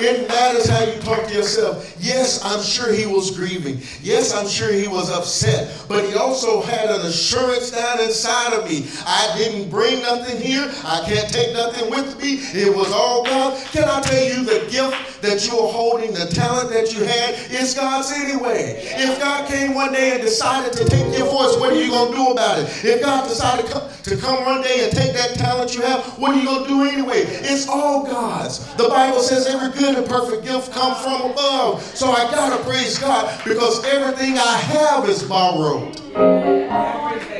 It 0.00 0.28
matters 0.28 0.68
how 0.68 0.84
you 0.84 1.00
talk 1.00 1.26
to 1.28 1.34
yourself. 1.34 1.96
Yes, 1.98 2.44
I'm 2.44 2.62
sure 2.62 2.92
he 2.92 3.06
was 3.06 3.30
grieving. 3.36 3.80
Yes, 4.02 4.34
I'm 4.34 4.48
sure 4.48 4.72
he 4.72 4.88
was 4.88 5.10
upset. 5.10 5.84
But 5.88 6.04
he 6.04 6.14
also 6.14 6.62
had 6.62 6.90
an 6.90 7.06
assurance 7.06 7.70
down 7.70 8.00
inside 8.00 8.52
of 8.54 8.68
me. 8.68 8.86
I 9.06 9.34
didn't 9.36 9.70
bring 9.70 10.02
nothing 10.02 10.40
here. 10.40 10.70
I 10.84 11.04
can't 11.06 11.32
take 11.32 11.52
nothing 11.54 11.90
with 11.90 12.20
me. 12.20 12.40
It 12.52 12.74
was 12.74 12.90
all 12.92 13.24
God. 13.24 13.60
Can 13.72 13.84
I 13.84 14.00
tell 14.00 14.24
you 14.24 14.44
the 14.44 14.68
gift 14.70 15.22
that 15.22 15.46
you're 15.46 15.68
holding, 15.68 16.12
the 16.12 16.26
talent 16.26 16.70
that 16.70 16.92
you 16.92 17.04
had, 17.04 17.34
is 17.50 17.74
God's 17.74 18.12
anyway. 18.12 18.80
If 18.84 19.18
God 19.18 19.48
came 19.48 19.74
one 19.74 19.92
day 19.92 20.12
and 20.12 20.20
decided 20.20 20.72
to 20.74 20.84
take 20.84 21.16
your 21.16 21.26
voice, 21.26 21.56
what 21.56 21.72
are 21.72 21.80
you 21.80 21.90
going 21.90 22.12
to 22.12 22.16
do 22.16 22.28
about 22.28 22.58
it? 22.58 22.84
If 22.84 23.00
God 23.00 23.28
decided 23.28 23.66
to 23.66 24.16
come, 24.18 24.44
one 24.44 24.62
day 24.62 24.84
and 24.84 24.92
take 24.92 25.14
that 25.14 25.34
talent 25.36 25.74
you 25.74 25.82
have, 25.82 26.04
what 26.18 26.34
are 26.34 26.38
you 26.38 26.44
going 26.44 26.64
to 26.64 26.68
do 26.68 26.84
anyway? 26.84 27.22
It's 27.22 27.68
all 27.68 28.04
God's. 28.04 28.66
The 28.76 28.88
Bible 28.88 29.20
says 29.20 29.46
every 29.46 29.70
good 29.70 29.83
good 29.84 29.98
and 29.98 30.06
perfect 30.06 30.44
gift 30.44 30.72
come 30.72 30.94
from 30.94 31.30
above. 31.30 31.82
So 31.82 32.10
I 32.10 32.24
gotta 32.30 32.62
praise 32.64 32.98
God 32.98 33.44
because 33.44 33.84
everything 33.84 34.38
I 34.38 34.56
have 34.56 35.06
is 35.08 35.22
borrowed. 35.22 36.53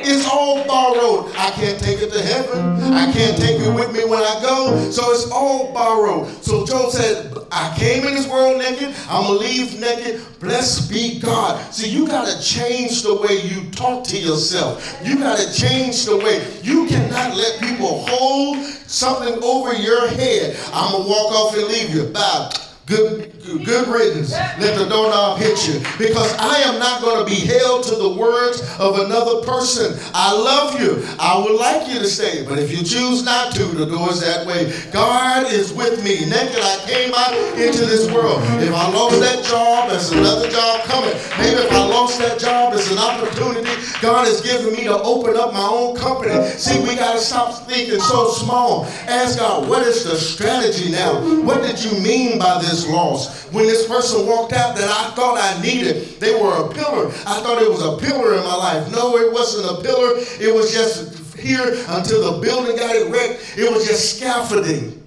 It's 0.07 0.27
all 0.29 0.65
borrowed. 0.67 1.33
I 1.35 1.49
can't 1.51 1.79
take 1.79 1.99
it 2.01 2.11
to 2.11 2.21
heaven. 2.21 2.93
I 2.93 3.11
can't 3.11 3.37
take 3.37 3.59
it 3.59 3.73
with 3.73 3.91
me 3.91 4.05
when 4.05 4.21
I 4.21 4.39
go. 4.41 4.89
So 4.91 5.11
it's 5.11 5.29
all 5.31 5.73
borrowed. 5.73 6.27
So 6.43 6.65
Job 6.65 6.91
said, 6.91 7.33
I 7.51 7.75
came 7.77 8.05
in 8.05 8.13
this 8.13 8.27
world 8.27 8.59
naked. 8.59 8.93
I'm 9.09 9.25
going 9.25 9.39
to 9.39 9.45
leave 9.45 9.79
naked. 9.79 10.21
Blessed 10.39 10.91
be 10.91 11.19
God. 11.19 11.73
See, 11.73 11.89
you 11.89 12.07
got 12.07 12.27
to 12.27 12.41
change 12.41 13.01
the 13.01 13.15
way 13.15 13.41
you 13.41 13.69
talk 13.71 14.03
to 14.05 14.17
yourself. 14.17 14.99
You 15.03 15.17
got 15.17 15.39
to 15.39 15.53
change 15.53 16.05
the 16.05 16.17
way. 16.17 16.45
You 16.61 16.85
cannot 16.87 17.35
let 17.35 17.59
people 17.59 18.05
hold 18.07 18.63
something 18.63 19.43
over 19.43 19.73
your 19.73 20.07
head. 20.09 20.55
I'm 20.71 20.91
going 20.91 21.03
to 21.03 21.09
walk 21.09 21.31
off 21.33 21.57
and 21.57 21.67
leave 21.67 21.95
you. 21.95 22.03
Bye. 22.13 22.51
Good, 22.85 23.34
good 23.45 23.87
riddance. 23.87 24.31
Let 24.31 24.77
the 24.77 24.85
doorknob 24.85 25.39
hit 25.39 25.67
you. 25.67 25.79
Because 25.97 26.33
I 26.37 26.57
am 26.65 26.79
not 26.79 27.01
going 27.01 27.23
to 27.23 27.29
be 27.29 27.45
held 27.45 27.83
to 27.85 27.95
the 27.95 28.09
words 28.09 28.61
of 28.79 28.99
another 28.99 29.45
person. 29.45 29.97
I 30.13 30.33
love 30.33 30.79
you. 30.79 31.05
I 31.19 31.37
would 31.37 31.59
like 31.59 31.87
you 31.87 31.99
to 31.99 32.07
stay. 32.07 32.45
But 32.45 32.59
if 32.59 32.71
you 32.71 32.83
choose 32.83 33.23
not 33.23 33.53
to, 33.55 33.63
the 33.63 33.85
door 33.85 34.11
is 34.11 34.21
that 34.21 34.47
way. 34.47 34.73
God 34.91 35.51
is 35.51 35.73
with 35.73 36.03
me. 36.03 36.25
Naked 36.25 36.59
I 36.59 36.83
came 36.87 37.13
out 37.13 37.33
into 37.57 37.85
this 37.85 38.11
world. 38.11 38.41
If 38.61 38.73
I 38.73 38.89
lost 38.91 39.19
that 39.19 39.43
job, 39.45 39.89
there's 39.89 40.11
another 40.11 40.49
job 40.49 40.81
coming. 40.85 41.13
Maybe 41.37 41.61
if 41.61 41.71
I 41.71 41.85
lost 41.85 42.19
that 42.19 42.39
job, 42.39 42.73
there's 42.73 42.91
an 42.91 42.97
opportunity 42.97 43.69
God 44.01 44.27
has 44.27 44.41
given 44.41 44.73
me 44.73 44.83
to 44.85 44.97
open 45.01 45.37
up 45.37 45.53
my 45.53 45.67
own 45.67 45.95
company. 45.97 46.47
See, 46.57 46.79
we 46.81 46.95
got 46.95 47.13
to 47.13 47.19
stop 47.19 47.67
thinking 47.67 47.99
so 47.99 48.29
small. 48.29 48.85
Ask 49.07 49.39
God, 49.39 49.69
what 49.69 49.85
is 49.85 50.03
the 50.03 50.15
strategy 50.15 50.91
now? 50.91 51.19
What 51.41 51.61
did 51.61 51.83
you 51.83 51.91
mean 52.01 52.39
by 52.39 52.61
this 52.61 52.87
loss. 52.87 53.34
When 53.51 53.65
this 53.65 53.87
person 53.87 54.25
walked 54.25 54.53
out 54.53 54.75
that 54.75 54.89
I 54.89 55.13
thought 55.15 55.37
I 55.39 55.61
needed, 55.61 56.19
they 56.19 56.33
were 56.33 56.65
a 56.65 56.73
pillar. 56.73 57.07
I 57.07 57.41
thought 57.41 57.61
it 57.61 57.69
was 57.69 57.83
a 57.83 57.97
pillar 58.05 58.35
in 58.35 58.43
my 58.43 58.55
life. 58.55 58.91
No, 58.91 59.17
it 59.17 59.31
wasn't 59.31 59.79
a 59.79 59.83
pillar. 59.83 60.17
It 60.39 60.53
was 60.53 60.73
just 60.73 61.37
here 61.37 61.75
until 61.89 62.33
the 62.33 62.41
building 62.41 62.75
got 62.77 62.95
erected. 62.95 63.39
It 63.57 63.71
was 63.71 63.87
just 63.87 64.17
scaffolding. 64.17 65.01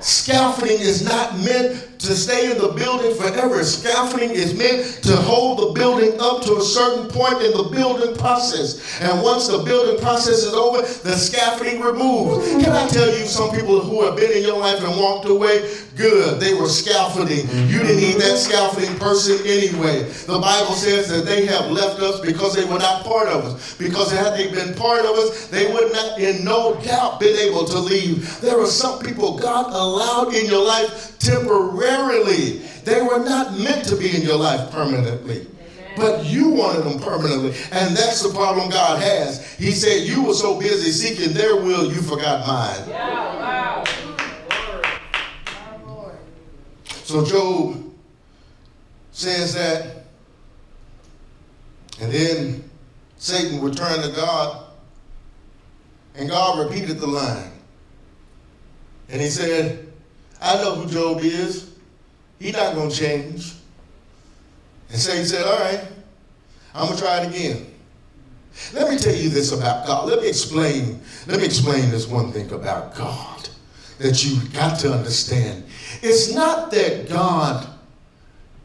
Scaffolding 0.00 0.80
is 0.80 1.04
not 1.04 1.38
meant 1.38 2.00
to 2.00 2.16
stay 2.16 2.50
in 2.50 2.58
the 2.58 2.72
building 2.72 3.14
forever. 3.14 3.62
Scaffolding 3.62 4.30
is 4.30 4.52
meant 4.52 4.84
to 5.04 5.14
hold 5.14 5.60
the 5.60 5.80
building 5.80 6.18
up 6.20 6.42
to 6.42 6.56
a 6.56 6.60
certain 6.60 7.08
point 7.08 7.40
in 7.40 7.52
the 7.52 7.70
building 7.70 8.16
process. 8.16 9.00
And 9.00 9.22
once 9.22 9.46
the 9.46 9.58
building 9.58 10.00
process 10.02 10.42
is 10.42 10.52
over, 10.52 10.82
the 10.82 11.14
scaffolding 11.14 11.80
removes. 11.80 12.48
Can 12.64 12.72
I 12.72 12.88
tell 12.88 13.06
you, 13.06 13.24
some 13.26 13.52
people 13.52 13.78
who 13.78 14.04
have 14.04 14.16
been 14.16 14.32
in 14.32 14.42
your 14.42 14.58
life 14.58 14.82
and 14.82 14.98
walked 14.98 15.28
away, 15.28 15.70
good. 15.96 16.40
They 16.40 16.54
were 16.54 16.68
scaffolding. 16.68 17.46
You 17.68 17.80
didn't 17.80 17.96
need 17.96 18.20
that 18.20 18.38
scaffolding 18.38 18.96
person 18.98 19.38
anyway. 19.46 20.02
The 20.02 20.38
Bible 20.38 20.74
says 20.74 21.08
that 21.08 21.24
they 21.24 21.46
have 21.46 21.70
left 21.70 22.00
us 22.00 22.20
because 22.20 22.54
they 22.54 22.64
were 22.64 22.78
not 22.78 23.04
part 23.04 23.28
of 23.28 23.44
us. 23.44 23.74
Because 23.76 24.10
had 24.10 24.36
they 24.36 24.50
been 24.50 24.74
part 24.74 25.04
of 25.04 25.16
us, 25.16 25.48
they 25.48 25.72
would 25.72 25.92
not, 25.92 26.18
in 26.18 26.44
no 26.44 26.80
doubt, 26.82 27.20
been 27.20 27.36
able 27.36 27.64
to 27.66 27.78
leave. 27.78 28.40
There 28.40 28.58
are 28.60 28.66
some 28.66 29.00
people 29.00 29.38
God 29.38 29.72
allowed 29.72 30.34
in 30.34 30.46
your 30.46 30.64
life 30.64 31.18
temporarily. 31.18 32.58
They 32.84 33.02
were 33.02 33.24
not 33.24 33.58
meant 33.58 33.86
to 33.88 33.96
be 33.96 34.14
in 34.14 34.22
your 34.22 34.36
life 34.36 34.70
permanently. 34.70 35.46
But 35.96 36.24
you 36.24 36.48
wanted 36.48 36.84
them 36.84 37.00
permanently. 37.00 37.50
And 37.70 37.94
that's 37.94 38.22
the 38.22 38.32
problem 38.32 38.70
God 38.70 39.02
has. 39.02 39.52
He 39.54 39.72
said, 39.72 40.06
You 40.06 40.24
were 40.24 40.34
so 40.34 40.58
busy 40.58 40.90
seeking 40.90 41.34
their 41.34 41.56
will, 41.56 41.92
you 41.92 42.00
forgot 42.00 42.46
mine. 42.46 42.88
Yeah, 42.88 43.38
wow. 43.38 43.61
So 47.12 47.26
Job 47.26 47.92
says 49.10 49.52
that, 49.52 50.06
and 52.00 52.10
then 52.10 52.70
Satan 53.18 53.60
returned 53.60 54.02
to 54.02 54.12
God, 54.12 54.64
and 56.14 56.30
God 56.30 56.66
repeated 56.66 57.00
the 57.00 57.06
line. 57.06 57.52
And 59.10 59.20
he 59.20 59.28
said, 59.28 59.92
I 60.40 60.54
know 60.62 60.76
who 60.76 60.90
Job 60.90 61.20
is. 61.20 61.74
He's 62.38 62.54
not 62.54 62.74
going 62.76 62.88
to 62.88 62.96
change. 62.96 63.52
And 64.88 64.98
Satan 64.98 65.26
said, 65.26 65.44
All 65.44 65.58
right, 65.58 65.86
I'm 66.74 66.86
going 66.86 66.96
to 66.96 67.02
try 67.02 67.20
it 67.20 67.28
again. 67.28 67.66
Let 68.72 68.90
me 68.90 68.96
tell 68.96 69.14
you 69.14 69.28
this 69.28 69.52
about 69.52 69.86
God. 69.86 70.08
Let 70.08 70.22
me 70.22 70.28
explain. 70.28 70.98
Let 71.26 71.40
me 71.40 71.44
explain 71.44 71.90
this 71.90 72.06
one 72.06 72.32
thing 72.32 72.50
about 72.52 72.94
God 72.94 73.50
that 73.98 74.24
you 74.24 74.40
got 74.54 74.78
to 74.80 74.94
understand. 74.94 75.64
It's 76.02 76.34
not 76.34 76.72
that 76.72 77.08
God 77.08 77.68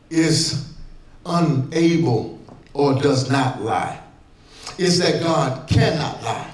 is 0.10 0.74
unable 1.26 2.40
or 2.74 3.00
does 3.00 3.30
not 3.30 3.62
lie. 3.62 4.02
It's 4.78 5.00
that 5.00 5.22
God 5.22 5.68
cannot 5.70 6.22
lie. 6.24 6.52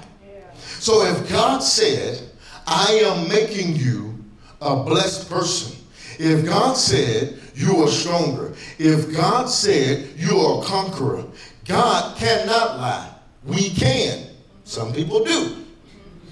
So 0.78 1.04
if 1.06 1.28
God 1.30 1.60
said, 1.60 2.22
I 2.66 3.00
am 3.04 3.28
making 3.28 3.76
you 3.76 4.22
a 4.60 4.76
blessed 4.76 5.30
person, 5.30 5.76
if 6.18 6.44
God 6.44 6.74
said, 6.74 7.38
you 7.54 7.82
are 7.82 7.88
stronger, 7.88 8.54
if 8.78 9.14
God 9.14 9.46
said, 9.46 10.10
you 10.16 10.36
are 10.38 10.62
a 10.62 10.66
conqueror, 10.66 11.24
God 11.66 12.16
cannot 12.16 12.78
lie. 12.78 13.10
We 13.44 13.70
can. 13.70 14.26
Some 14.64 14.92
people 14.92 15.24
do. 15.24 15.64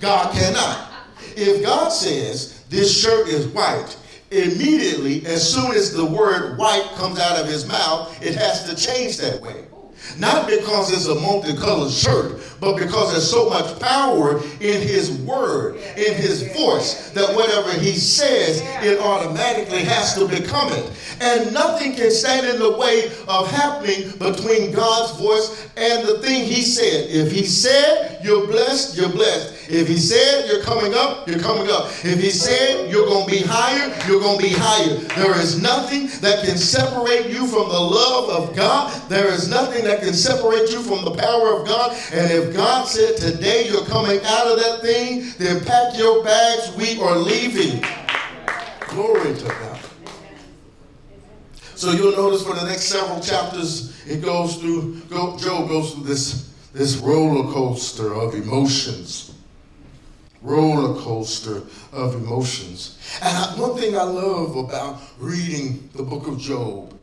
God 0.00 0.32
cannot. 0.34 0.90
If 1.36 1.62
God 1.62 1.88
says, 1.90 2.64
this 2.68 3.00
shirt 3.00 3.28
is 3.28 3.46
white, 3.48 3.96
immediately, 4.32 5.24
as 5.26 5.48
soon 5.48 5.72
as 5.72 5.92
the 5.92 6.04
word 6.04 6.58
white 6.58 6.88
comes 6.96 7.18
out 7.18 7.38
of 7.38 7.46
his 7.46 7.66
mouth, 7.66 8.20
it 8.22 8.34
has 8.34 8.64
to 8.68 8.74
change 8.74 9.18
that 9.18 9.40
way. 9.40 9.66
Not 10.18 10.48
because 10.48 10.92
it's 10.92 11.06
a 11.06 11.14
multicolored 11.14 11.92
shirt, 11.92 12.42
but 12.60 12.76
because 12.76 13.12
there's 13.12 13.30
so 13.30 13.48
much 13.48 13.78
power 13.80 14.38
in 14.60 14.82
his 14.82 15.12
word, 15.12 15.76
in 15.96 16.14
his 16.14 16.42
voice, 16.54 17.10
that 17.10 17.34
whatever 17.34 17.72
he 17.78 17.92
says, 17.92 18.60
it 18.84 18.98
automatically 18.98 19.84
has 19.84 20.14
to 20.14 20.26
become 20.26 20.72
it. 20.72 20.90
And 21.20 21.52
nothing 21.54 21.94
can 21.94 22.10
stand 22.10 22.46
in 22.46 22.58
the 22.58 22.76
way 22.76 23.12
of 23.28 23.48
happening 23.50 24.10
between 24.18 24.72
God's 24.72 25.18
voice 25.20 25.68
and 25.76 26.06
the 26.06 26.18
thing 26.18 26.44
he 26.44 26.62
said. 26.62 27.08
If 27.08 27.30
he 27.30 27.44
said, 27.44 28.20
you're 28.24 28.46
blessed, 28.48 28.96
you're 28.96 29.08
blessed. 29.08 29.61
If 29.72 29.88
he 29.88 29.96
said 29.96 30.50
you're 30.50 30.62
coming 30.62 30.92
up, 30.92 31.26
you're 31.26 31.40
coming 31.40 31.70
up. 31.70 31.86
If 32.04 32.20
he 32.20 32.28
said 32.28 32.90
you're 32.90 33.06
going 33.06 33.24
to 33.24 33.30
be 33.30 33.40
higher, 33.42 33.88
you're 34.06 34.20
going 34.20 34.38
to 34.38 34.42
be 34.42 34.52
higher. 34.54 34.96
There 35.16 35.34
is 35.40 35.62
nothing 35.62 36.08
that 36.20 36.44
can 36.44 36.58
separate 36.58 37.30
you 37.30 37.46
from 37.46 37.70
the 37.70 37.80
love 37.80 38.28
of 38.28 38.54
God. 38.54 38.92
There 39.08 39.32
is 39.32 39.48
nothing 39.48 39.84
that 39.84 40.02
can 40.02 40.12
separate 40.12 40.70
you 40.70 40.82
from 40.82 41.06
the 41.06 41.12
power 41.12 41.58
of 41.58 41.66
God. 41.66 41.96
And 42.12 42.30
if 42.30 42.54
God 42.54 42.86
said 42.86 43.16
today 43.16 43.66
you're 43.66 43.86
coming 43.86 44.20
out 44.26 44.46
of 44.46 44.58
that 44.58 44.82
thing, 44.82 45.32
then 45.38 45.64
pack 45.64 45.96
your 45.96 46.22
bags. 46.22 46.76
We 46.76 47.00
are 47.00 47.16
leaving. 47.16 47.82
Glory 48.88 49.34
to 49.38 49.44
God. 49.44 49.80
So 51.76 51.92
you'll 51.92 52.12
notice 52.12 52.46
for 52.46 52.54
the 52.54 52.66
next 52.66 52.84
several 52.84 53.20
chapters, 53.20 54.06
it 54.06 54.20
goes 54.20 54.56
through, 54.56 55.00
Job 55.08 55.40
goes 55.40 55.94
through 55.94 56.04
this, 56.04 56.52
this 56.74 56.96
roller 56.98 57.50
coaster 57.50 58.12
of 58.12 58.34
emotions 58.34 59.32
roller 60.42 61.00
coaster 61.00 61.62
of 61.92 62.14
emotions. 62.14 62.98
And 63.22 63.36
I, 63.36 63.60
one 63.60 63.78
thing 63.78 63.96
I 63.96 64.02
love 64.02 64.56
about 64.56 65.00
reading 65.18 65.88
the 65.94 66.02
book 66.02 66.26
of 66.26 66.38
Job 66.38 66.98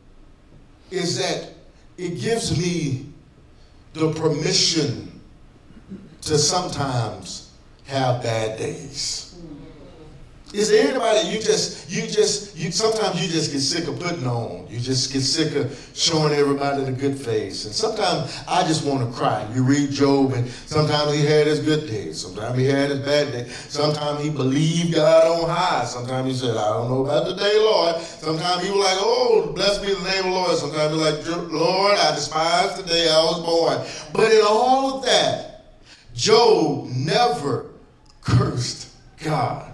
is 0.92 1.18
that 1.20 1.54
it 1.98 2.20
gives 2.20 2.58
me 2.58 3.08
the 3.94 4.12
permission 4.14 5.22
to 6.22 6.38
sometimes 6.38 7.52
have 7.86 8.22
bad 8.22 8.58
days. 8.58 9.29
Is 10.52 10.70
there 10.70 10.90
anybody 10.90 11.30
you 11.30 11.40
just 11.40 11.92
you 11.92 12.08
just 12.08 12.58
you 12.58 12.72
sometimes 12.72 13.22
you 13.22 13.32
just 13.32 13.52
get 13.52 13.60
sick 13.60 13.88
of 13.88 14.00
putting 14.00 14.26
on. 14.26 14.66
You 14.68 14.80
just 14.80 15.14
get 15.14 15.22
sick 15.22 15.56
of 15.56 15.92
showing 15.94 16.34
everybody 16.34 16.84
the 16.84 16.92
good 16.92 17.20
face. 17.20 17.66
And 17.66 17.74
sometimes 17.74 18.42
I 18.48 18.64
just 18.64 18.84
want 18.84 19.08
to 19.08 19.16
cry. 19.16 19.48
You 19.54 19.64
read 19.64 19.92
Job 19.92 20.34
and 20.34 20.48
sometimes 20.48 21.14
he 21.14 21.24
had 21.24 21.46
his 21.46 21.60
good 21.60 21.88
days. 21.88 22.20
Sometimes 22.20 22.58
he 22.58 22.66
had 22.66 22.90
his 22.90 23.00
bad 23.02 23.32
days. 23.32 23.56
Sometimes 23.70 24.24
he 24.24 24.32
believed 24.32 24.96
God 24.96 25.28
on 25.28 25.50
high. 25.50 25.86
Sometimes 25.86 26.28
he 26.28 26.34
said, 26.34 26.58
I 26.58 26.70
don't 26.70 26.90
know 26.90 27.06
about 27.06 27.28
the 27.28 27.36
day, 27.36 27.60
Lord. 27.60 28.02
Sometimes 28.02 28.64
he 28.64 28.72
was 28.72 28.80
like, 28.80 28.98
Oh, 29.00 29.52
blessed 29.54 29.84
be 29.84 29.94
the 29.94 30.04
name 30.04 30.20
of 30.20 30.24
the 30.26 30.32
Lord. 30.32 30.58
Sometimes 30.58 30.94
he 30.94 31.00
was 31.00 31.28
like, 31.28 31.52
Lord, 31.52 31.96
I 31.96 32.16
despise 32.16 32.76
the 32.76 32.88
day 32.88 33.08
I 33.08 33.22
was 33.22 33.40
born. 33.46 34.12
But 34.14 34.32
in 34.32 34.42
all 34.48 34.98
of 34.98 35.06
that, 35.06 35.76
Job 36.16 36.88
never 36.90 37.68
cursed 38.22 38.96
God. 39.24 39.69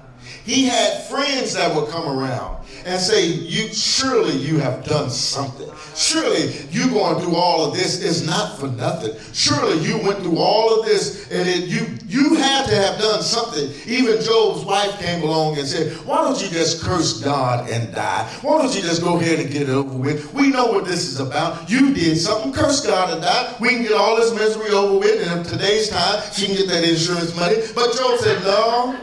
He 0.46 0.66
had 0.66 1.04
friends 1.08 1.54
that 1.54 1.74
would 1.76 1.90
come 1.90 2.08
around 2.08 2.58
and 2.86 3.02
say, 3.02 3.26
"You 3.26 3.74
surely 3.74 4.34
you 4.34 4.60
have 4.60 4.86
done 4.86 5.10
something. 5.10 5.68
Surely 5.96 6.54
you 6.72 6.90
going 6.90 7.20
through 7.20 7.36
all 7.36 7.66
of 7.66 7.76
this 7.76 8.00
is 8.00 8.22
not 8.24 8.60
for 8.60 8.68
nothing. 8.68 9.14
Surely 9.34 9.80
you 9.80 9.98
went 9.98 10.22
through 10.22 10.38
all 10.38 10.80
of 10.80 10.86
this 10.86 11.26
and 11.32 11.50
it, 11.50 11.64
you 11.64 11.88
you 12.08 12.36
had 12.36 12.68
to 12.68 12.76
have 12.76 13.00
done 13.00 13.24
something." 13.24 13.72
Even 13.88 14.22
Job's 14.24 14.64
wife 14.66 15.00
came 15.00 15.24
along 15.24 15.58
and 15.58 15.68
said, 15.68 15.94
"Why 16.06 16.18
don't 16.18 16.40
you 16.40 16.50
just 16.50 16.82
curse 16.82 17.14
God 17.14 17.68
and 17.70 17.92
die? 17.96 18.28
Why 18.44 18.62
don't 18.62 18.76
you 18.76 18.84
just 18.84 19.02
go 19.02 19.18
ahead 19.18 19.40
and 19.40 19.52
get 19.52 19.64
it 19.64 19.70
over 19.70 19.98
with? 19.98 20.32
We 20.34 20.50
know 20.50 20.68
what 20.68 20.86
this 20.86 21.08
is 21.08 21.20
about. 21.20 21.68
You 21.68 21.92
did 21.92 22.20
something. 22.20 22.54
Curse 22.54 22.82
God 22.82 23.10
and 23.10 23.22
die. 23.24 23.48
We 23.60 23.70
can 23.70 23.82
get 23.82 23.94
all 23.94 24.16
this 24.16 24.32
misery 24.32 24.70
over 24.70 25.00
with, 25.00 25.28
and 25.28 25.40
in 25.40 25.44
today's 25.44 25.90
time, 25.90 26.22
she 26.36 26.46
can 26.46 26.56
get 26.56 26.68
that 26.68 26.84
insurance 26.84 27.36
money." 27.36 27.56
But 27.74 27.98
Job 27.98 28.20
said, 28.20 28.44
"No." 28.44 28.96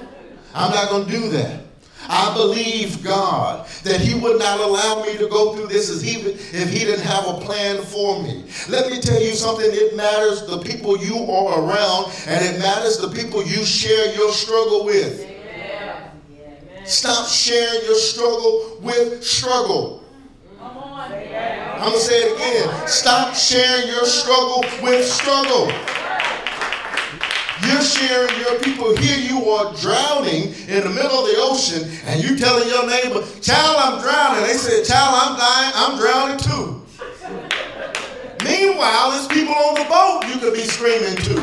I'm 0.55 0.71
not 0.71 0.91
going 0.91 1.07
to 1.07 1.11
do 1.11 1.29
that. 1.31 1.63
I 2.09 2.35
believe 2.35 3.03
God 3.05 3.67
that 3.85 4.01
He 4.01 4.19
would 4.19 4.39
not 4.39 4.61
allow 4.61 5.05
me 5.05 5.17
to 5.19 5.29
go 5.29 5.55
through 5.55 5.69
this 5.69 5.91
if 5.91 6.03
he, 6.03 6.19
if 6.57 6.71
he 6.71 6.81
didn't 6.81 7.05
have 7.05 7.27
a 7.27 7.41
plan 7.41 7.83
for 7.83 8.23
me. 8.23 8.45
Let 8.69 8.91
me 8.91 9.01
tell 9.01 9.23
you 9.23 9.35
something. 9.35 9.69
It 9.71 9.97
matters 9.97 10.47
the 10.47 10.59
people 10.59 10.99
you 10.99 11.17
are 11.31 11.61
around, 11.61 12.13
and 12.27 12.45
it 12.45 12.59
matters 12.59 12.99
the 12.99 13.09
people 13.09 13.43
you 13.45 13.65
share 13.65 14.15
your 14.15 14.33
struggle 14.33 14.85
with. 14.85 15.21
Amen. 15.21 16.13
Stop 16.85 17.29
sharing 17.29 17.85
your 17.85 17.95
struggle 17.95 18.79
with 18.83 19.23
struggle. 19.23 20.03
I'm 20.61 21.89
going 21.89 21.93
to 21.93 21.99
say 21.99 22.15
it 22.15 22.37
again. 22.37 22.87
Stop 22.87 23.35
sharing 23.35 23.89
your 23.89 24.05
struggle 24.05 24.65
with 24.83 25.05
struggle. 25.05 25.67
You're 27.67 27.83
sharing 27.83 28.35
your 28.41 28.59
people. 28.61 28.97
Here 28.97 29.19
you 29.19 29.49
are 29.51 29.75
drowning 29.77 30.55
in 30.69 30.83
the 30.83 30.91
middle 30.91 31.19
of 31.19 31.27
the 31.27 31.37
ocean, 31.39 31.89
and 32.07 32.23
you 32.23 32.37
telling 32.37 32.69
your 32.69 32.87
neighbor, 32.87 33.25
Child, 33.41 33.77
I'm 33.79 34.03
drowning. 34.03 34.43
They 34.43 34.55
said, 34.55 34.85
Child, 34.85 35.15
I'm 35.23 35.39
dying. 35.39 35.73
I'm 35.75 35.99
drowning 35.99 36.39
too. 36.39 36.83
Meanwhile, 38.45 39.13
there's 39.13 39.29
people 39.29 39.55
on 39.55 39.75
the 39.75 39.87
boat 39.89 40.23
you 40.29 40.41
could 40.41 40.55
be 40.55 40.65
screaming 40.65 41.17
to. 41.17 41.41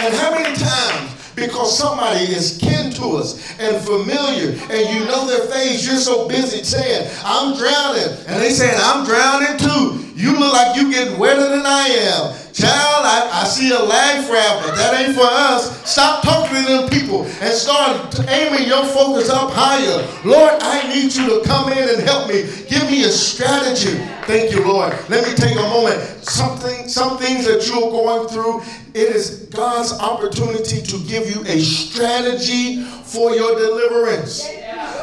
And 0.00 0.14
how 0.14 0.30
many 0.30 0.54
times 0.56 1.18
because 1.40 1.76
somebody 1.76 2.24
is 2.24 2.58
kin 2.58 2.90
to 2.92 3.16
us 3.16 3.58
and 3.60 3.76
familiar 3.84 4.50
and 4.70 4.94
you 4.94 5.04
know 5.06 5.26
their 5.26 5.46
face. 5.46 5.86
You're 5.86 5.96
so 5.96 6.28
busy 6.28 6.62
saying, 6.62 7.08
I'm 7.24 7.56
drowning. 7.56 8.16
And 8.26 8.42
they 8.42 8.50
saying, 8.50 8.76
I'm 8.76 9.04
drowning 9.04 9.56
too. 9.58 10.04
You 10.14 10.38
look 10.38 10.52
like 10.52 10.76
you 10.76 10.90
getting 10.90 11.18
wetter 11.18 11.48
than 11.48 11.64
I 11.64 11.88
am. 11.88 12.47
Child, 12.58 13.06
I, 13.06 13.42
I 13.42 13.44
see 13.44 13.70
a 13.70 13.78
life 13.78 14.28
raft, 14.28 14.66
but 14.66 14.74
that 14.74 15.00
ain't 15.00 15.14
for 15.14 15.22
us. 15.22 15.88
Stop 15.88 16.24
talking 16.24 16.64
to 16.64 16.68
them 16.68 16.88
people 16.90 17.22
and 17.24 17.54
start 17.54 18.18
aiming 18.28 18.66
your 18.66 18.84
focus 18.84 19.30
up 19.30 19.52
higher. 19.52 20.04
Lord, 20.24 20.60
I 20.60 20.92
need 20.92 21.14
you 21.14 21.38
to 21.38 21.48
come 21.48 21.70
in 21.70 21.88
and 21.88 22.02
help 22.02 22.26
me. 22.26 22.50
Give 22.68 22.82
me 22.90 23.04
a 23.04 23.10
strategy. 23.10 23.96
Thank 24.26 24.50
you, 24.50 24.66
Lord. 24.66 24.92
Let 25.08 25.28
me 25.28 25.36
take 25.36 25.54
a 25.54 25.68
moment. 25.70 26.00
Something, 26.24 26.88
some 26.88 27.16
things 27.16 27.46
that 27.46 27.64
you're 27.68 27.92
going 27.92 28.26
through, 28.26 28.62
it 28.92 29.14
is 29.14 29.46
God's 29.54 29.92
opportunity 29.92 30.82
to 30.82 30.98
give 31.06 31.30
you 31.30 31.44
a 31.46 31.60
strategy 31.60 32.82
for 32.82 33.36
your 33.36 33.54
deliverance. 33.54 34.48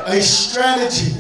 A 0.07 0.21
strategy. 0.21 1.13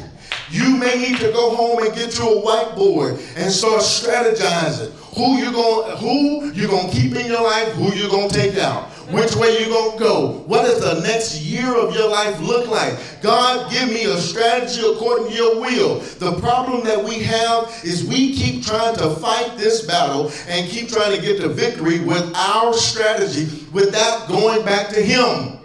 You 0.55 0.77
may 0.77 0.95
need 0.95 1.17
to 1.17 1.33
go 1.33 1.53
home 1.53 1.83
and 1.83 1.93
get 1.93 2.17
you 2.17 2.39
a 2.39 2.41
whiteboard 2.41 3.19
and 3.35 3.51
start 3.51 3.81
strategizing. 3.81 4.89
Who 5.17 5.35
you 5.37 5.51
going 5.51 5.97
who 5.97 6.49
you 6.53 6.67
to 6.67 6.87
keep 6.91 7.13
in 7.13 7.25
your 7.25 7.43
life, 7.43 7.73
who 7.73 7.93
you 7.93 8.09
going 8.09 8.29
to 8.29 8.33
take 8.33 8.57
out. 8.57 8.85
Which 9.11 9.35
way 9.35 9.59
you 9.59 9.65
going 9.65 9.97
to 9.97 9.99
go? 9.99 10.31
What 10.47 10.61
does 10.63 10.79
the 10.79 11.05
next 11.05 11.41
year 11.41 11.75
of 11.75 11.93
your 11.93 12.09
life 12.09 12.39
look 12.39 12.69
like? 12.69 12.97
God, 13.21 13.69
give 13.69 13.89
me 13.89 14.05
a 14.05 14.15
strategy 14.17 14.79
according 14.79 15.27
to 15.27 15.33
your 15.33 15.59
will. 15.59 15.99
The 15.99 16.39
problem 16.39 16.85
that 16.85 17.03
we 17.03 17.15
have 17.23 17.81
is 17.83 18.05
we 18.05 18.33
keep 18.33 18.63
trying 18.63 18.95
to 18.95 19.09
fight 19.09 19.57
this 19.57 19.85
battle 19.85 20.31
and 20.47 20.69
keep 20.69 20.87
trying 20.87 21.13
to 21.13 21.21
get 21.21 21.41
the 21.41 21.49
victory 21.49 21.99
with 21.99 22.33
our 22.33 22.73
strategy 22.73 23.65
without 23.73 24.29
going 24.29 24.63
back 24.63 24.87
to 24.93 25.01
Him. 25.01 25.59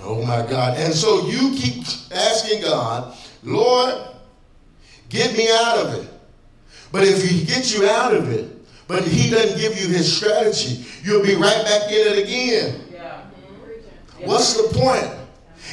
Oh 0.00 0.24
my 0.24 0.46
God. 0.48 0.78
And 0.78 0.94
so 0.94 1.28
you 1.28 1.54
keep 1.54 1.84
asking 2.12 2.62
God, 2.62 3.14
Lord, 3.42 3.94
get 5.08 5.36
me 5.36 5.48
out 5.50 5.78
of 5.78 5.94
it. 5.94 6.10
But 6.90 7.04
if 7.04 7.22
He 7.22 7.44
gets 7.44 7.76
you 7.76 7.88
out 7.88 8.14
of 8.14 8.30
it, 8.30 8.50
but 8.86 9.04
He 9.04 9.30
doesn't 9.30 9.58
give 9.58 9.78
you 9.78 9.88
His 9.88 10.14
strategy, 10.14 10.84
you'll 11.02 11.22
be 11.22 11.34
right 11.34 11.64
back 11.64 11.90
in 11.90 12.12
it 12.12 12.24
again. 12.24 12.84
What's 14.24 14.54
the 14.56 14.76
point? 14.78 15.14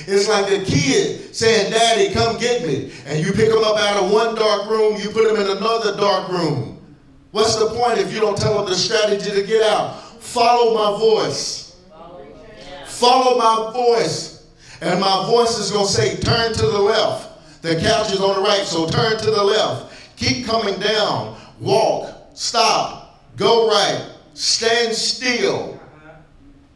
It's 0.07 0.27
like 0.27 0.51
a 0.51 0.63
kid 0.63 1.35
saying, 1.35 1.71
Daddy, 1.71 2.13
come 2.13 2.37
get 2.37 2.65
me. 2.67 2.91
And 3.05 3.25
you 3.25 3.33
pick 3.33 3.49
them 3.49 3.63
up 3.63 3.77
out 3.77 4.03
of 4.03 4.11
one 4.11 4.35
dark 4.35 4.69
room, 4.69 4.99
you 5.01 5.09
put 5.09 5.27
them 5.27 5.37
in 5.37 5.57
another 5.57 5.97
dark 5.97 6.29
room. 6.29 6.79
What's 7.31 7.55
the 7.55 7.67
point 7.67 7.97
if 7.97 8.13
you 8.13 8.19
don't 8.19 8.37
tell 8.37 8.57
them 8.57 8.69
the 8.69 8.75
strategy 8.75 9.31
to 9.31 9.45
get 9.45 9.61
out? 9.63 9.99
Follow 10.21 10.73
my 10.73 10.99
voice. 10.99 11.75
Follow 12.85 13.37
my 13.37 13.73
voice. 13.73 14.47
And 14.81 14.99
my 14.99 15.25
voice 15.27 15.57
is 15.57 15.71
going 15.71 15.85
to 15.85 15.91
say, 15.91 16.17
turn 16.17 16.53
to 16.53 16.65
the 16.65 16.79
left. 16.79 17.34
The 17.65 17.77
couch 17.77 18.11
is 18.11 18.21
on 18.21 18.35
the 18.35 18.41
right, 18.41 18.63
so 18.63 18.87
turn 18.87 19.17
to 19.17 19.31
the 19.31 19.43
left. 19.43 19.91
Keep 20.17 20.45
coming 20.45 20.79
down. 20.79 21.35
Walk. 21.59 22.15
Stop. 22.35 23.19
Go 23.37 23.67
right. 23.67 24.07
Stand 24.35 24.93
still. 24.93 25.79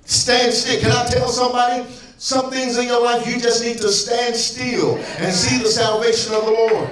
Stand 0.05 0.51
still. 0.51 0.81
Can 0.81 0.91
I 0.91 1.05
tell 1.05 1.27
somebody? 1.27 1.87
Some 2.17 2.49
things 2.49 2.79
in 2.79 2.87
your 2.87 3.03
life 3.03 3.27
you 3.27 3.39
just 3.39 3.63
need 3.63 3.77
to 3.77 3.89
stand 3.89 4.35
still 4.35 4.97
and 5.19 5.31
see 5.31 5.61
the 5.61 5.69
salvation 5.69 6.33
of 6.33 6.45
the 6.45 6.51
Lord. 6.51 6.89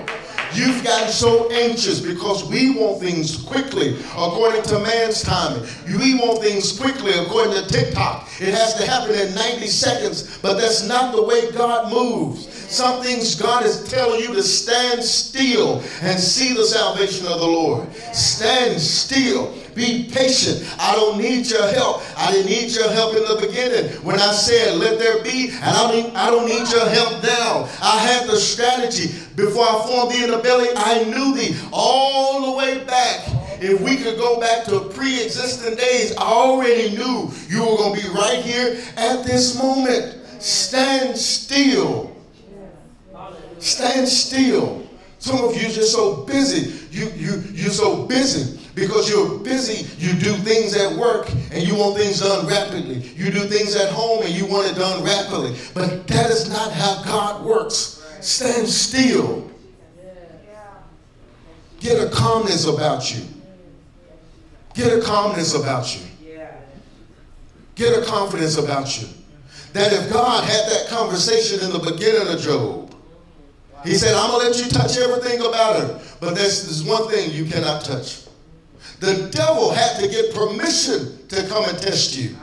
You've 0.53 0.83
gotten 0.83 1.09
so 1.09 1.49
anxious 1.51 1.99
because 1.99 2.45
we 2.45 2.71
want 2.71 2.99
things 2.99 3.37
quickly 3.43 3.97
according 4.11 4.63
to 4.63 4.79
man's 4.79 5.21
timing. 5.21 5.67
We 5.85 6.15
want 6.15 6.41
things 6.41 6.77
quickly 6.79 7.11
according 7.13 7.53
to 7.53 7.67
TikTok. 7.67 8.27
It 8.39 8.53
has 8.53 8.75
to 8.75 8.85
happen 8.85 9.15
in 9.15 9.33
90 9.35 9.67
seconds, 9.67 10.37
but 10.39 10.55
that's 10.55 10.87
not 10.87 11.15
the 11.15 11.23
way 11.23 11.51
God 11.51 11.91
moves. 11.91 12.47
Some 12.71 13.01
things 13.01 13.35
God 13.35 13.65
is 13.65 13.89
telling 13.89 14.19
you 14.19 14.33
to 14.33 14.43
stand 14.43 15.03
still 15.03 15.81
and 16.01 16.19
see 16.19 16.53
the 16.53 16.65
salvation 16.65 17.25
of 17.27 17.39
the 17.39 17.47
Lord. 17.47 17.93
Stand 18.13 18.79
still. 18.81 19.53
Be 19.73 20.09
patient. 20.11 20.67
I 20.79 20.95
don't 20.95 21.19
need 21.19 21.47
your 21.47 21.67
help. 21.67 22.01
I 22.17 22.31
didn't 22.31 22.49
need 22.49 22.71
your 22.71 22.89
help 22.89 23.15
in 23.15 23.23
the 23.25 23.47
beginning 23.47 23.91
when 24.03 24.19
I 24.19 24.31
said, 24.31 24.75
let 24.75 24.97
there 24.97 25.23
be, 25.23 25.51
and 25.51 25.63
I 25.63 25.91
don't 25.91 26.15
I 26.15 26.31
don't 26.31 26.47
need 26.47 26.67
your 26.71 26.89
help 26.89 27.21
now. 27.21 27.69
I 27.79 27.99
had 27.99 28.27
the 28.27 28.37
strategy. 28.37 29.13
Before 29.37 29.63
I 29.63 29.85
formed 29.87 30.11
thee 30.11 30.25
in 30.25 30.31
the 30.31 30.39
belly, 30.39 30.67
I 30.75 31.05
knew 31.05 31.33
thee 31.33 31.55
all 31.71 32.51
the 32.51 32.57
way 32.57 32.83
back. 32.83 33.21
If 33.61 33.79
we 33.79 33.95
could 33.95 34.17
go 34.17 34.39
back 34.41 34.65
to 34.65 34.81
pre 34.81 35.23
existing 35.23 35.77
days, 35.77 36.13
I 36.17 36.23
already 36.23 36.97
knew 36.97 37.31
you 37.47 37.61
were 37.61 37.77
going 37.77 37.95
to 37.95 38.01
be 38.01 38.13
right 38.13 38.41
here 38.43 38.83
at 38.97 39.23
this 39.25 39.57
moment. 39.57 40.15
Stand 40.41 41.17
still 41.17 42.17
Stand 43.59 44.07
still. 44.07 44.87
Some 45.19 45.43
of 45.43 45.55
you 45.55 45.67
are 45.67 45.71
just 45.71 45.91
so 45.91 46.23
busy. 46.25 46.73
You, 46.91 47.09
you, 47.15 47.43
you're 47.51 47.71
so 47.71 48.05
busy 48.05 48.59
because 48.75 49.09
you're 49.09 49.39
busy. 49.39 49.87
You 49.97 50.13
do 50.13 50.33
things 50.33 50.75
at 50.75 50.93
work 50.93 51.29
and 51.51 51.63
you 51.63 51.75
want 51.75 51.97
things 51.97 52.19
done 52.19 52.45
rapidly. 52.45 52.99
You 53.15 53.31
do 53.31 53.41
things 53.41 53.75
at 53.75 53.89
home 53.89 54.23
and 54.23 54.33
you 54.33 54.45
want 54.45 54.71
it 54.71 54.75
done 54.75 55.03
rapidly. 55.03 55.55
But 55.73 56.07
that 56.07 56.29
is 56.29 56.49
not 56.49 56.71
how 56.71 57.03
God 57.03 57.45
works. 57.45 57.96
Stand 58.21 58.67
still. 58.67 59.49
Get 61.79 62.01
a 62.03 62.09
calmness 62.09 62.65
about 62.65 63.15
you. 63.15 63.23
Get 64.73 64.97
a 64.97 65.01
calmness 65.01 65.55
about 65.55 65.95
you. 65.95 66.01
Get 67.77 67.95
a 67.95 68.05
confidence 68.05 68.57
about 68.57 68.99
you. 68.99 69.07
That 69.73 69.93
if 69.93 70.11
God 70.11 70.43
had 70.43 70.71
that 70.71 70.87
conversation 70.89 71.59
in 71.63 71.71
the 71.71 71.79
beginning 71.79 72.27
of 72.33 72.39
Job, 72.41 72.95
he 73.85 73.93
said, 73.93 74.15
I'm 74.15 74.31
going 74.31 74.51
to 74.51 74.59
let 74.59 74.65
you 74.65 74.71
touch 74.71 74.97
everything 74.97 75.39
about 75.41 75.79
her, 75.79 76.01
but 76.19 76.33
there's, 76.33 76.83
one 76.83 77.07
thing 77.09 77.31
you 77.31 77.45
cannot 77.45 77.85
touch. 77.85 78.23
The 78.99 79.29
devil 79.31 79.71
had 79.71 79.99
to 80.01 80.07
get 80.07 80.33
permission 80.33 81.27
to 81.27 81.47
come 81.47 81.65
and 81.65 81.77
test 81.77 82.17
you. 82.17 82.35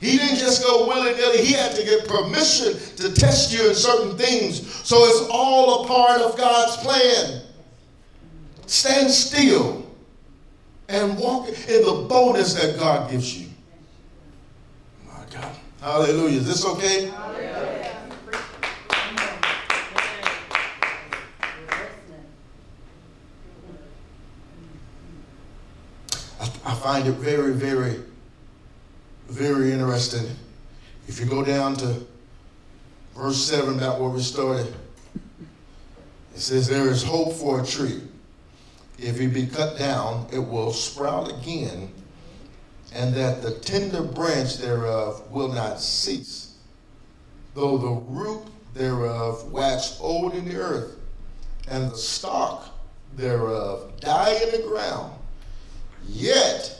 He 0.00 0.16
didn't 0.16 0.38
just 0.38 0.64
go 0.64 0.88
willy 0.88 1.12
nilly. 1.12 1.44
He 1.44 1.52
had 1.52 1.74
to 1.76 1.84
get 1.84 2.08
permission 2.08 2.78
to 2.96 3.12
test 3.12 3.52
you 3.52 3.68
in 3.68 3.74
certain 3.74 4.16
things. 4.16 4.72
So 4.86 4.96
it's 5.04 5.28
all 5.30 5.84
a 5.84 5.88
part 5.88 6.22
of 6.22 6.36
God's 6.38 6.76
plan. 6.78 7.42
Stand 8.66 9.10
still 9.10 9.86
and 10.88 11.18
walk 11.18 11.48
in 11.48 11.84
the 11.84 12.06
boldness 12.08 12.54
that 12.54 12.78
God 12.78 13.10
gives 13.10 13.38
you. 13.38 13.48
My 15.06 15.22
God. 15.30 15.54
Hallelujah. 15.80 16.38
Is 16.38 16.46
this 16.46 16.64
okay? 16.64 17.06
Hallelujah. 17.06 17.40
I 26.64 26.74
find 26.74 27.06
it 27.08 27.12
very, 27.12 27.52
very, 27.52 28.00
very 29.30 29.72
interesting. 29.72 30.28
If 31.08 31.20
you 31.20 31.26
go 31.26 31.44
down 31.44 31.76
to 31.76 32.04
verse 33.16 33.38
7, 33.38 33.76
about 33.76 34.00
where 34.00 34.10
we 34.10 34.20
started, 34.20 34.74
it 36.34 36.40
says, 36.40 36.68
There 36.68 36.88
is 36.88 37.02
hope 37.02 37.32
for 37.32 37.60
a 37.60 37.66
tree. 37.66 38.02
If 38.98 39.20
it 39.20 39.28
be 39.28 39.46
cut 39.46 39.78
down, 39.78 40.26
it 40.32 40.38
will 40.38 40.72
sprout 40.72 41.30
again, 41.30 41.92
and 42.92 43.14
that 43.14 43.42
the 43.42 43.52
tender 43.52 44.02
branch 44.02 44.58
thereof 44.58 45.30
will 45.30 45.48
not 45.48 45.80
cease, 45.80 46.56
though 47.54 47.78
the 47.78 47.88
root 47.88 48.42
thereof 48.74 49.50
wax 49.50 49.96
old 50.00 50.34
in 50.34 50.48
the 50.48 50.56
earth, 50.56 50.96
and 51.68 51.90
the 51.90 51.96
stalk 51.96 52.66
thereof 53.16 53.92
die 54.00 54.38
in 54.44 54.60
the 54.60 54.66
ground 54.68 55.12
Yet, 56.08 56.79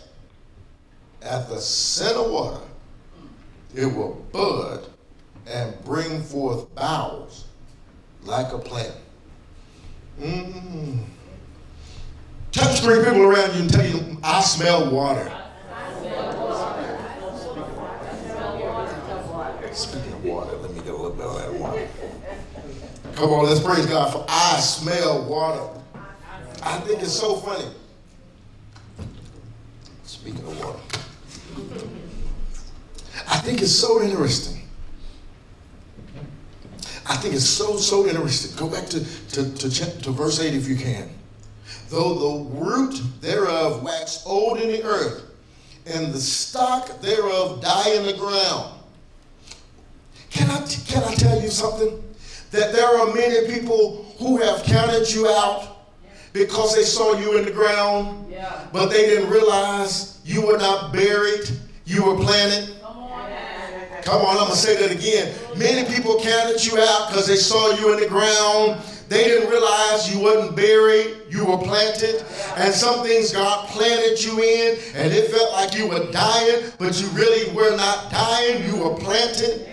at 1.23 1.49
the 1.49 1.61
center 1.61 2.29
water, 2.29 2.61
it 3.75 3.87
will 3.87 4.25
bud 4.33 4.87
and 5.47 5.75
bring 5.85 6.23
forth 6.23 6.73
boughs 6.75 7.45
like 8.23 8.53
a 8.53 8.59
plant. 8.59 8.95
Mm. 10.21 10.99
Touch 12.53 12.81
three 12.81 12.99
people 12.99 13.23
around 13.23 13.55
you 13.55 13.62
and 13.62 13.71
tell 13.71 13.87
you, 13.87 14.18
I 14.23 14.41
smell 14.41 14.91
water. 14.91 15.33
Speaking 19.73 20.12
of 20.12 20.25
water, 20.25 20.57
let 20.57 20.75
me 20.75 20.81
get 20.81 20.89
a 20.89 20.97
little 20.97 21.12
bit 21.12 21.25
of 21.27 21.37
that 21.39 21.55
water. 21.55 21.89
Come 23.14 23.31
on, 23.31 23.47
let's 23.47 23.61
praise 23.61 23.87
God 23.87 24.12
for 24.12 24.27
I 24.29 24.59
smell 24.61 25.25
water. 25.25 25.81
I 26.62 26.79
think 26.81 27.01
it's 27.03 27.12
so 27.12 27.37
funny. 27.37 27.66
Speaking 30.05 30.41
of 30.41 30.59
water. 30.64 30.89
I 33.41 33.43
think 33.43 33.62
it's 33.62 33.74
so 33.74 34.03
interesting. 34.03 34.61
I 37.09 37.16
think 37.16 37.34
it's 37.34 37.49
so, 37.49 37.78
so 37.78 38.07
interesting. 38.07 38.55
Go 38.59 38.68
back 38.68 38.86
to, 38.88 39.03
to, 39.30 39.55
to, 39.55 40.01
to 40.03 40.11
verse 40.11 40.41
8 40.41 40.53
if 40.53 40.68
you 40.68 40.76
can. 40.76 41.09
Though 41.88 42.45
the 42.45 42.51
root 42.51 43.01
thereof 43.22 43.82
wax 43.82 44.24
old 44.26 44.61
in 44.61 44.68
the 44.68 44.84
earth, 44.84 45.24
and 45.86 46.12
the 46.12 46.20
stock 46.20 47.01
thereof 47.01 47.62
die 47.62 47.95
in 47.95 48.05
the 48.05 48.12
ground. 48.12 48.78
Can 50.28 50.51
I, 50.51 50.61
can 50.86 51.03
I 51.05 51.14
tell 51.14 51.41
you 51.41 51.49
something? 51.49 52.05
That 52.51 52.74
there 52.74 52.86
are 52.86 53.14
many 53.14 53.51
people 53.51 54.05
who 54.18 54.36
have 54.36 54.64
counted 54.64 55.11
you 55.11 55.28
out 55.28 55.78
because 56.34 56.76
they 56.76 56.82
saw 56.82 57.14
you 57.14 57.38
in 57.38 57.47
the 57.47 57.53
ground, 57.53 58.30
yeah. 58.30 58.66
but 58.70 58.91
they 58.91 59.07
didn't 59.07 59.30
realize 59.30 60.20
you 60.26 60.47
were 60.47 60.59
not 60.59 60.93
buried, 60.93 61.49
you 61.86 62.05
were 62.05 62.16
planted. 62.16 62.76
Come 64.11 64.23
on, 64.23 64.31
I'm 64.31 64.37
going 64.39 64.51
to 64.51 64.57
say 64.57 64.75
that 64.75 64.91
again. 64.91 65.33
Many 65.57 65.89
people 65.89 66.19
counted 66.19 66.67
you 66.67 66.81
out 66.81 67.11
because 67.11 67.29
they 67.29 67.37
saw 67.37 67.77
you 67.77 67.93
in 67.93 68.01
the 68.01 68.09
ground. 68.09 68.83
They 69.09 69.23
didn't 69.23 69.49
realize 69.49 70.13
you 70.13 70.21
wasn't 70.21 70.57
buried, 70.57 71.19
you 71.29 71.47
were 71.47 71.59
planted. 71.59 72.25
And 72.57 72.75
some 72.75 73.05
things 73.05 73.33
God 73.33 73.69
planted 73.69 74.21
you 74.21 74.43
in, 74.43 74.79
and 74.97 75.13
it 75.13 75.31
felt 75.31 75.53
like 75.53 75.75
you 75.77 75.87
were 75.87 76.11
dying, 76.11 76.73
but 76.79 77.01
you 77.01 77.07
really 77.09 77.55
were 77.55 77.77
not 77.77 78.11
dying, 78.11 78.65
you 78.65 78.83
were 78.83 78.97
planted. 78.97 79.69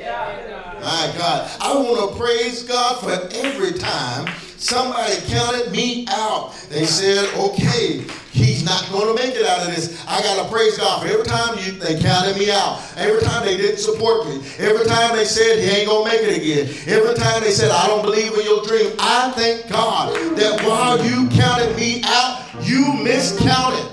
My 0.80 1.14
God. 1.18 1.52
I 1.60 1.74
want 1.76 2.12
to 2.12 2.20
praise 2.20 2.64
God 2.64 3.00
for 3.00 3.36
every 3.38 3.78
time 3.78 4.32
somebody 4.58 5.16
counted 5.28 5.72
me 5.72 6.06
out. 6.10 6.54
They 6.70 6.86
said, 6.86 7.34
okay, 7.36 8.06
he's 8.32 8.64
not 8.64 8.88
going 8.92 9.16
to 9.16 9.24
make 9.24 9.36
it 9.36 9.46
out 9.46 9.68
of 9.68 9.76
this. 9.76 10.04
I 10.08 10.22
got 10.22 10.44
to 10.44 10.52
praise 10.52 10.78
God 10.78 11.02
for 11.02 11.08
every 11.08 11.26
time 11.26 11.58
you, 11.60 11.74
they 11.74 12.00
counted 12.00 12.38
me 12.38 12.52
out. 12.52 12.82
Every 12.96 13.22
time 13.22 13.46
they 13.46 13.58
didn't 13.58 13.80
support 13.80 14.28
me. 14.28 14.42
Every 14.60 14.86
time 14.86 15.16
they 15.16 15.26
said 15.26 15.60
he 15.60 15.70
ain't 15.70 15.90
going 15.90 16.10
to 16.10 16.18
make 16.18 16.28
it 16.28 16.38
again. 16.38 16.68
Every 16.88 17.16
time 17.16 17.42
they 17.44 17.52
said, 17.52 17.72
I 17.72 17.88
don't 17.88 18.04
believe 18.04 18.34
in 18.34 18.46
your 18.46 18.64
dream. 18.64 18.94
I 19.00 19.32
thank 19.32 19.70
God 19.70 20.14
that 20.38 20.64
while 20.66 21.04
you 21.04 21.28
counted 21.30 21.76
me 21.76 22.02
out, 22.06 22.46
you 22.62 22.94
miscounted. 22.94 23.92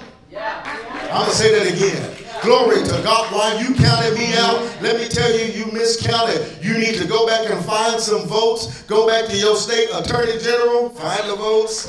I'm 1.11 1.21
going 1.21 1.31
to 1.31 1.37
say 1.37 1.59
that 1.59 1.73
again. 1.73 2.24
Glory 2.45 2.85
to 2.85 3.03
God. 3.03 3.33
While 3.33 3.59
you 3.59 3.75
counted 3.75 4.19
me 4.19 4.35
out, 4.35 4.61
let 4.83 5.01
me 5.01 5.09
tell 5.09 5.31
you, 5.33 5.47
you 5.47 5.73
miscounted. 5.73 6.63
You 6.63 6.77
need 6.77 6.97
to 6.97 7.07
go 7.07 7.27
back 7.27 7.49
and 7.51 7.65
find 7.65 7.99
some 7.99 8.27
votes. 8.27 8.83
Go 8.83 9.07
back 9.07 9.31
to 9.31 9.37
your 9.37 9.57
state 9.57 9.89
attorney 9.95 10.39
general, 10.39 10.91
find 10.91 11.29
the 11.29 11.37
votes. 11.37 11.89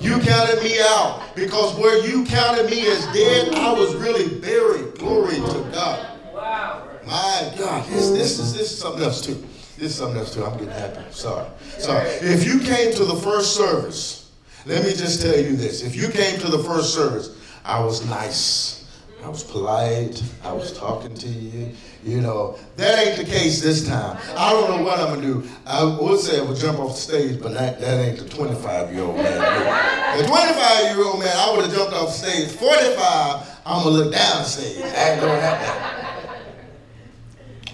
You 0.00 0.18
counted 0.20 0.62
me 0.62 0.78
out 0.80 1.22
because 1.34 1.74
where 1.78 2.06
you 2.06 2.26
counted 2.26 2.70
me 2.70 2.86
as 2.88 3.06
dead, 3.14 3.54
I 3.54 3.72
was 3.72 3.94
really 3.94 4.38
buried. 4.38 4.98
Glory 4.98 5.36
to 5.36 5.70
God. 5.72 6.18
Wow. 6.34 6.88
My 7.06 7.54
God, 7.56 7.88
this, 7.88 8.10
this 8.10 8.38
is 8.38 8.52
this 8.52 8.72
is 8.72 8.78
something 8.78 9.02
else 9.02 9.22
too. 9.22 9.42
This 9.78 9.92
is 9.92 9.94
something 9.94 10.18
else 10.18 10.34
too. 10.34 10.44
I'm 10.44 10.58
getting 10.58 10.68
happy. 10.68 11.00
Sorry. 11.10 11.46
Sorry. 11.78 12.08
If 12.08 12.44
you 12.44 12.60
came 12.60 12.92
to 12.94 13.04
the 13.04 13.16
first 13.16 13.56
service, 13.56 14.30
let 14.66 14.84
me 14.84 14.90
just 14.90 15.22
tell 15.22 15.38
you 15.38 15.56
this. 15.56 15.82
If 15.82 15.96
you 15.96 16.08
came 16.08 16.38
to 16.40 16.50
the 16.50 16.58
first 16.58 16.92
service, 16.92 17.30
I 17.64 17.82
was 17.82 18.04
nice. 18.06 18.85
I 19.26 19.28
was 19.28 19.42
polite. 19.42 20.22
I 20.44 20.52
was 20.52 20.72
talking 20.78 21.12
to 21.12 21.26
you. 21.26 21.72
You 22.04 22.20
know, 22.20 22.56
that 22.76 22.96
ain't 22.96 23.18
the 23.18 23.24
case 23.24 23.60
this 23.60 23.84
time. 23.84 24.16
I 24.36 24.52
don't 24.52 24.70
know 24.70 24.84
what 24.84 25.00
I'm 25.00 25.20
to 25.20 25.26
do. 25.26 25.50
I 25.66 25.82
would 25.82 26.20
say 26.20 26.38
I 26.38 26.42
would 26.42 26.56
jump 26.56 26.78
off 26.78 26.90
the 26.90 27.00
stage, 27.00 27.42
but 27.42 27.52
that, 27.54 27.80
that 27.80 28.06
ain't 28.06 28.20
the 28.20 28.28
25 28.28 28.94
year 28.94 29.02
old 29.02 29.16
man. 29.16 30.18
The 30.18 30.28
25 30.28 30.96
year 30.96 31.04
old 31.04 31.18
man, 31.18 31.36
I 31.36 31.50
would 31.50 31.64
have 31.64 31.74
jumped 31.74 31.92
off 31.94 32.12
stage. 32.12 32.52
45, 32.52 33.60
I'm 33.66 33.82
to 33.82 33.88
look 33.88 34.12
down 34.12 34.38
the 34.38 34.44
stage. 34.44 34.84
I 34.84 35.10
ain't 35.10 35.20
going 35.20 35.40
that 35.40 36.22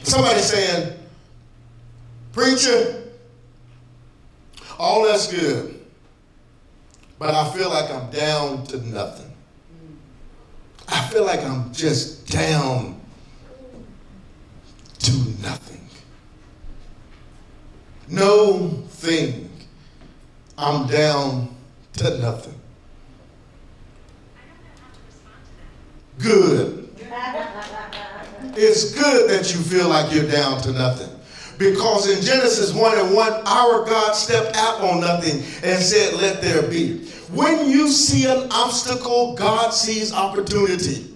Somebody 0.05 0.41
saying, 0.41 0.99
Preacher, 2.33 3.11
all 4.79 5.05
that's 5.05 5.31
good, 5.31 5.85
but 7.19 7.35
I 7.35 7.51
feel 7.51 7.69
like 7.69 7.91
I'm 7.91 8.11
down 8.11 8.65
to 8.69 8.79
nothing. 8.89 9.32
I 10.93 11.09
feel 11.09 11.25
like 11.25 11.43
I'm 11.43 11.73
just 11.73 12.31
down 12.31 13.01
to 14.99 15.13
nothing. 15.41 15.81
No 18.09 18.69
thing. 18.89 19.51
I'm 20.59 20.87
down 20.87 21.55
to 21.95 22.19
nothing. 22.19 22.61
Good. 26.19 26.91
It's 28.55 28.93
good 28.93 29.31
that 29.31 29.55
you 29.55 29.61
feel 29.61 29.89
like 29.89 30.13
you're 30.13 30.31
down 30.31 30.61
to 30.61 30.73
nothing. 30.73 31.12
Because 31.71 32.11
in 32.11 32.25
Genesis 32.25 32.73
1 32.73 32.99
and 32.99 33.15
1, 33.15 33.33
our 33.47 33.85
God 33.87 34.15
stepped 34.15 34.57
out 34.57 34.81
on 34.81 35.01
nothing 35.01 35.43
and 35.63 35.81
said, 35.81 36.15
Let 36.15 36.43
there 36.43 36.63
be. 36.69 37.05
When 37.31 37.71
you 37.71 37.89
see 37.89 38.27
an 38.27 38.49
obstacle, 38.51 39.35
God 39.35 39.71
sees 39.71 40.13
opportunity. 40.13 41.09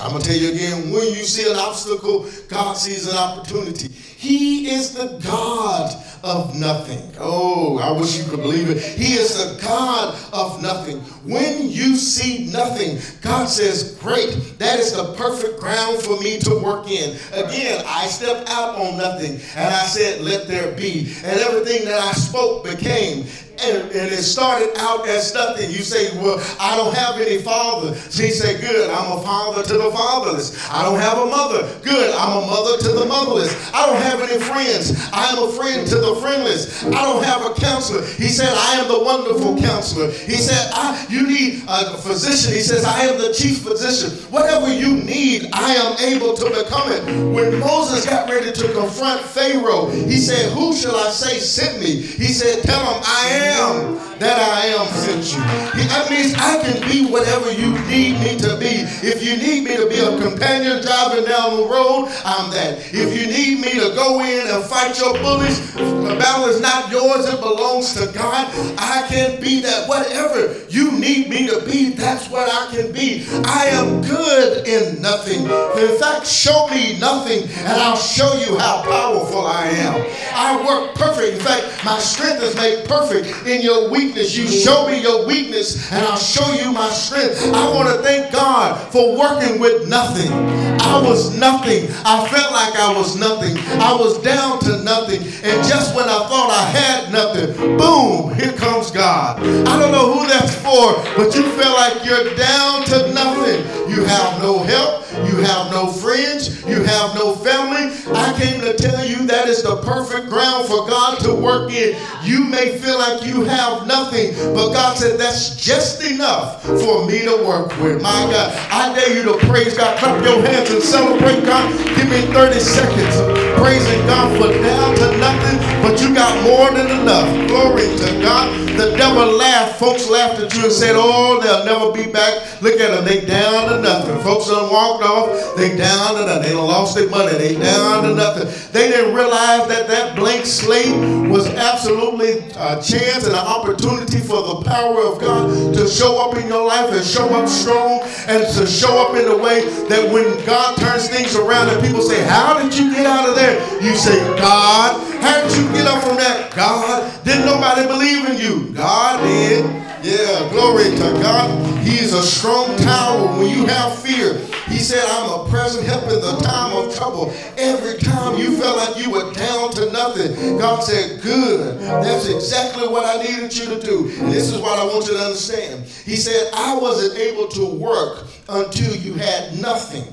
I'm 0.00 0.10
going 0.10 0.22
to 0.22 0.28
tell 0.28 0.36
you 0.36 0.52
again 0.52 0.90
when 0.90 1.06
you 1.06 1.22
see 1.22 1.48
an 1.48 1.56
obstacle, 1.56 2.28
God 2.48 2.74
sees 2.74 3.06
an 3.06 3.16
opportunity. 3.16 3.88
He 3.88 4.70
is 4.70 4.92
the 4.92 5.20
God 5.24 5.94
of 6.24 6.54
nothing. 6.56 7.12
Oh, 7.18 7.78
I 7.78 7.92
wish 7.92 8.16
you 8.18 8.24
could 8.24 8.40
believe 8.40 8.70
it. 8.70 8.78
He 8.82 9.12
is 9.12 9.36
the 9.36 9.62
God 9.62 10.18
of 10.32 10.62
nothing. 10.62 11.00
When 11.28 11.68
you 11.68 11.96
see 11.96 12.50
nothing, 12.50 12.98
God 13.20 13.46
says, 13.46 13.96
Great, 14.00 14.58
that 14.58 14.80
is 14.80 14.92
the 14.92 15.12
perfect 15.14 15.60
ground 15.60 16.00
for 16.00 16.18
me 16.20 16.38
to 16.38 16.58
work 16.64 16.90
in. 16.90 17.16
Again, 17.32 17.84
I 17.86 18.06
stepped 18.06 18.48
out 18.48 18.76
on 18.76 18.96
nothing 18.96 19.32
and 19.54 19.74
I 19.74 19.84
said, 19.84 20.22
Let 20.22 20.48
there 20.48 20.72
be. 20.72 21.12
And 21.24 21.38
everything 21.40 21.84
that 21.84 22.00
I 22.00 22.12
spoke 22.12 22.64
became 22.64 23.26
and, 23.62 23.82
and, 23.92 24.12
it 24.12 24.22
started 24.22 24.70
out 24.78 25.06
as 25.08 25.32
nothing. 25.34 25.70
You 25.70 25.78
say, 25.78 26.16
Well, 26.18 26.38
I 26.58 26.76
don't 26.76 26.94
have 26.94 27.20
any 27.20 27.38
father. 27.38 27.94
She 28.10 28.30
said, 28.30 28.60
Good, 28.60 28.90
I'm 28.90 29.18
a 29.18 29.22
father 29.22 29.62
to 29.62 29.72
the 29.74 29.90
fatherless. 29.90 30.68
I 30.70 30.82
don't 30.82 30.98
have 30.98 31.18
a 31.18 31.26
mother. 31.26 31.62
Good, 31.82 32.14
I'm 32.14 32.42
a 32.42 32.46
mother 32.46 32.78
to 32.78 32.88
the 32.92 33.06
motherless. 33.06 33.52
I 33.72 33.86
don't 33.86 34.02
have 34.02 34.20
any 34.20 34.38
friends. 34.40 34.92
I 35.12 35.32
am 35.32 35.48
a 35.48 35.52
friend 35.52 35.86
to 35.88 35.96
the 35.96 36.16
friendless. 36.16 36.84
I 36.84 37.02
don't 37.02 37.24
have 37.24 37.44
a 37.46 37.54
counselor. 37.54 38.04
He 38.04 38.28
said, 38.28 38.52
I 38.52 38.80
am 38.80 38.88
the 38.88 39.02
wonderful 39.02 39.58
counselor. 39.58 40.10
He 40.10 40.36
said, 40.36 40.70
I, 40.74 41.06
You 41.08 41.26
need 41.26 41.62
a 41.68 41.96
physician. 41.98 42.52
He 42.52 42.60
says, 42.60 42.84
I 42.84 43.00
am 43.02 43.20
the 43.20 43.32
chief 43.32 43.62
physician. 43.62 44.10
Whatever 44.30 44.72
you 44.72 44.96
need, 44.96 45.48
I 45.52 45.74
am 45.74 46.14
able 46.14 46.34
to 46.34 46.44
become 46.50 46.90
it. 46.92 47.04
When 47.34 47.60
Moses 47.60 48.04
got 48.06 48.28
ready 48.28 48.52
to 48.52 48.72
confront 48.72 49.20
Pharaoh, 49.22 49.90
he 49.90 50.16
said, 50.16 50.52
Who 50.52 50.74
shall 50.74 50.96
I 50.96 51.10
say 51.10 51.38
sent 51.38 51.80
me? 51.80 52.00
He 52.00 52.28
said, 52.32 52.62
Tell 52.62 52.80
him 52.80 53.02
I 53.04 53.28
am 53.30 53.43
am 53.44 53.98
that 54.18 54.38
I 54.38 54.66
am 54.72 54.86
sent 54.88 55.32
you. 55.34 55.40
That 55.88 56.10
means 56.10 56.34
I 56.34 56.62
can 56.62 56.80
be 56.88 57.10
whatever 57.10 57.52
you 57.52 57.72
need 57.86 58.20
me 58.20 58.38
to 58.38 58.56
be. 58.56 58.86
If 59.02 59.22
you 59.22 59.36
need 59.36 59.64
me 59.64 59.76
to 59.76 59.88
be 59.88 59.98
a 59.98 60.16
companion 60.20 60.82
driving 60.82 61.24
down 61.24 61.56
the 61.56 61.66
road, 61.66 62.08
I'm 62.24 62.50
that. 62.52 62.78
If 62.92 63.10
you 63.12 63.26
need 63.26 63.60
me 63.60 63.72
to 63.74 63.94
go 63.94 64.20
in 64.24 64.46
and 64.46 64.64
fight 64.64 64.98
your 64.98 65.14
bullies, 65.18 65.74
the 65.74 66.16
battle 66.18 66.46
is 66.46 66.60
not 66.60 66.90
yours, 66.90 67.26
it 67.26 67.40
belongs 67.40 67.94
to 67.94 68.06
God. 68.12 68.48
I 68.78 69.04
can 69.08 69.40
be 69.40 69.60
that. 69.62 69.88
Whatever 69.88 70.54
you 70.68 70.92
need 70.92 71.28
me 71.28 71.46
to 71.48 71.60
be, 71.66 71.90
that's 71.90 72.30
what 72.30 72.48
I 72.48 72.74
can 72.74 72.92
be. 72.92 73.26
I 73.44 73.66
am 73.66 74.00
good 74.02 74.66
in 74.66 75.02
nothing. 75.02 75.42
In 75.42 75.98
fact, 75.98 76.26
show 76.26 76.68
me 76.68 76.98
nothing 76.98 77.42
and 77.42 77.82
I'll 77.82 77.96
show 77.96 78.32
you 78.34 78.58
how 78.58 78.82
powerful 78.82 79.46
I 79.46 79.66
am. 79.66 80.06
I 80.34 80.66
work 80.66 80.94
perfect. 80.94 81.34
In 81.34 81.40
fact, 81.40 81.84
my 81.84 81.98
strength 81.98 82.42
is 82.42 82.54
made 82.56 82.84
perfect 82.86 83.33
in 83.46 83.62
your 83.62 83.90
weakness. 83.90 84.36
You 84.36 84.46
show 84.46 84.86
me 84.88 85.02
your 85.02 85.26
weakness 85.26 85.90
and 85.92 86.04
I'll 86.06 86.16
show 86.16 86.52
you 86.54 86.72
my 86.72 86.88
strength. 86.90 87.42
I 87.52 87.74
want 87.74 87.88
to 87.88 88.02
thank 88.02 88.32
God 88.32 88.90
for 88.92 89.16
working 89.16 89.60
with 89.60 89.88
nothing. 89.88 90.32
I 90.80 91.00
was 91.00 91.36
nothing. 91.38 91.88
I 92.04 92.26
felt 92.28 92.52
like 92.52 92.74
I 92.76 92.92
was 92.96 93.16
nothing. 93.16 93.56
I 93.80 93.92
was 93.94 94.18
down 94.22 94.60
to 94.60 94.82
nothing. 94.82 95.22
And 95.22 95.66
just 95.66 95.94
when 95.94 96.04
I 96.04 96.26
thought 96.28 96.50
I 96.50 96.64
had 96.70 97.12
nothing, 97.12 97.76
boom, 97.76 98.34
here 98.34 98.52
comes 98.52 98.90
God. 98.90 99.40
I 99.40 99.78
don't 99.78 99.92
know 99.92 100.12
who 100.12 100.26
that's 100.26 100.54
for, 100.56 100.94
but 101.16 101.34
you 101.34 101.42
feel 101.58 101.72
like 101.74 102.04
you're 102.04 102.34
down 102.36 102.84
to 102.86 103.12
nothing. 103.12 103.90
You 103.90 104.04
have 104.04 104.40
no 104.42 104.58
help. 104.62 105.03
You 105.26 105.36
have 105.42 105.70
no 105.70 105.86
friends. 105.92 106.64
You 106.66 106.82
have 106.82 107.14
no 107.14 107.34
family. 107.34 107.94
I 108.14 108.34
came 108.38 108.60
to 108.60 108.74
tell 108.74 109.04
you 109.04 109.26
that 109.26 109.48
is 109.48 109.62
the 109.62 109.76
perfect 109.82 110.28
ground 110.28 110.66
for 110.66 110.86
God 110.88 111.20
to 111.20 111.34
work 111.34 111.70
in. 111.72 111.96
You 112.22 112.44
may 112.44 112.78
feel 112.78 112.98
like 112.98 113.24
you 113.24 113.44
have 113.44 113.86
nothing. 113.86 114.34
But 114.54 114.72
God 114.72 114.96
said, 114.96 115.18
that's 115.18 115.56
just 115.56 116.02
enough 116.04 116.62
for 116.62 117.06
me 117.06 117.20
to 117.20 117.44
work 117.46 117.68
with. 117.80 118.02
My 118.02 118.26
God, 118.30 118.52
I 118.70 118.94
dare 118.94 119.16
you 119.16 119.22
to 119.24 119.46
praise 119.46 119.76
God. 119.76 119.98
Clap 119.98 120.24
your 120.24 120.40
hands 120.42 120.70
and 120.70 120.82
celebrate 120.82 121.44
God. 121.44 121.70
Give 121.96 122.08
me 122.08 122.20
30 122.32 122.60
seconds 122.60 123.44
praising 123.58 124.06
God 124.06 124.28
for 124.36 124.52
down 124.52 124.94
to 124.96 125.18
nothing, 125.18 125.58
but 125.80 126.00
you 126.00 126.14
got 126.14 126.32
more 126.44 126.70
than 126.70 127.00
enough. 127.00 127.28
Glory 127.48 127.86
to 127.96 128.20
God. 128.20 128.64
The 128.76 128.96
devil 128.96 129.30
laughed. 129.36 129.78
Folks 129.78 130.08
laughed 130.10 130.40
at 130.40 130.52
you 130.54 130.64
and 130.64 130.72
said, 130.72 130.94
oh, 130.96 131.40
they'll 131.40 131.64
never 131.64 131.92
be 131.92 132.10
back. 132.10 132.60
Look 132.60 132.80
at 132.80 132.90
them. 132.90 133.04
They 133.04 133.24
down 133.24 133.68
to 133.68 133.80
nothing. 133.80 134.20
Folks 134.22 134.48
done 134.48 134.70
walked 134.70 135.03
off. 135.04 135.56
They 135.56 135.76
down 135.76 136.14
nothing. 136.14 136.42
They 136.42 136.54
lost 136.54 136.96
their 136.96 137.08
money. 137.08 137.32
They 137.38 137.54
down 137.56 138.04
to 138.04 138.14
nothing. 138.14 138.48
They 138.72 138.90
didn't 138.90 139.14
realize 139.14 139.68
that 139.68 139.86
that 139.88 140.16
blank 140.16 140.46
slate 140.46 140.94
was 141.30 141.46
absolutely 141.48 142.40
a 142.56 142.80
chance 142.82 143.26
and 143.26 143.34
an 143.34 143.46
opportunity 143.46 144.18
for 144.18 144.42
the 144.42 144.62
power 144.64 145.00
of 145.02 145.20
God 145.20 145.74
to 145.74 145.88
show 145.88 146.28
up 146.28 146.36
in 146.36 146.48
your 146.48 146.66
life 146.66 146.92
and 146.92 147.04
show 147.04 147.28
up 147.30 147.48
strong 147.48 148.02
and 148.28 148.46
to 148.54 148.66
show 148.66 149.06
up 149.06 149.16
in 149.16 149.28
a 149.28 149.36
way 149.36 149.64
that 149.88 150.12
when 150.12 150.24
God 150.46 150.76
turns 150.78 151.08
things 151.08 151.36
around 151.36 151.68
and 151.68 151.80
people 151.84 152.02
say, 152.02 152.22
How 152.24 152.58
did 152.62 152.76
you 152.76 152.94
get 152.94 153.06
out 153.06 153.28
of 153.28 153.34
there? 153.34 153.60
You 153.82 153.94
say, 153.94 154.18
God, 154.38 155.00
how 155.22 155.46
did 155.46 155.56
you 155.56 155.70
get 155.72 155.86
up 155.86 156.02
from 156.02 156.16
that? 156.16 156.52
God, 156.54 157.24
didn't 157.24 157.46
nobody 157.46 157.86
believe 157.86 158.28
in 158.28 158.38
you? 158.38 158.74
God 158.74 159.22
did. 159.22 159.93
Yeah, 160.04 160.50
glory 160.50 160.90
to 160.90 161.18
God. 161.22 161.82
He 161.82 161.98
is 161.98 162.12
a 162.12 162.22
strong 162.22 162.76
tower 162.76 163.38
when 163.38 163.48
you 163.48 163.64
have 163.64 163.98
fear. 164.00 164.36
He 164.68 164.76
said, 164.76 165.02
I'm 165.08 165.40
a 165.40 165.48
present 165.48 165.86
help 165.86 166.02
in 166.04 166.20
the 166.20 166.36
time 166.42 166.76
of 166.76 166.94
trouble. 166.94 167.32
Every 167.56 167.98
time 167.98 168.36
you 168.36 168.54
felt 168.58 168.76
like 168.76 169.02
you 169.02 169.10
were 169.10 169.32
down 169.32 169.70
to 169.72 169.90
nothing, 169.92 170.58
God 170.58 170.80
said, 170.80 171.22
Good. 171.22 171.80
That's 171.80 172.28
exactly 172.28 172.86
what 172.86 173.06
I 173.06 173.22
needed 173.22 173.56
you 173.56 173.64
to 173.64 173.80
do. 173.80 174.10
And 174.20 174.30
this 174.30 174.52
is 174.52 174.60
what 174.60 174.78
I 174.78 174.84
want 174.84 175.06
you 175.06 175.14
to 175.14 175.20
understand. 175.20 175.86
He 175.86 176.16
said, 176.16 176.50
I 176.52 176.76
wasn't 176.76 177.18
able 177.18 177.48
to 177.48 177.64
work 177.64 178.26
until 178.50 178.94
you 178.96 179.14
had 179.14 179.58
nothing. 179.58 180.04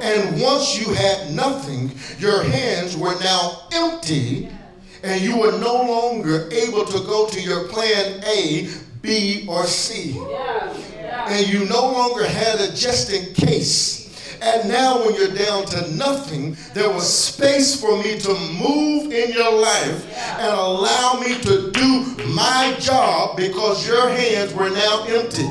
And 0.00 0.40
once 0.40 0.80
you 0.80 0.94
had 0.94 1.34
nothing, 1.34 1.92
your 2.18 2.42
hands 2.42 2.96
were 2.96 3.20
now 3.20 3.68
empty, 3.70 4.48
and 5.02 5.20
you 5.20 5.36
were 5.38 5.52
no 5.58 5.74
longer 5.74 6.48
able 6.50 6.86
to 6.86 6.98
go 7.00 7.28
to 7.28 7.38
your 7.38 7.68
plan 7.68 8.24
A, 8.24 8.70
B, 9.02 9.46
or 9.48 9.66
C. 9.66 10.18
And 11.26 11.46
you 11.48 11.64
no 11.66 11.92
longer 11.92 12.26
had 12.26 12.60
a 12.60 12.72
just 12.74 13.12
in 13.12 13.34
case. 13.34 14.00
And 14.42 14.68
now, 14.70 15.04
when 15.04 15.14
you're 15.14 15.34
down 15.34 15.66
to 15.66 15.90
nothing, 15.94 16.56
there 16.72 16.88
was 16.88 17.06
space 17.06 17.78
for 17.78 18.02
me 18.02 18.18
to 18.20 18.34
move 18.58 19.12
in 19.12 19.32
your 19.32 19.52
life 19.52 20.18
and 20.38 20.52
allow 20.52 21.20
me 21.20 21.38
to 21.40 21.70
do 21.70 22.16
my 22.28 22.74
job 22.78 23.36
because 23.36 23.86
your 23.86 24.08
hands 24.08 24.54
were 24.54 24.70
now 24.70 25.04
empty. 25.04 25.48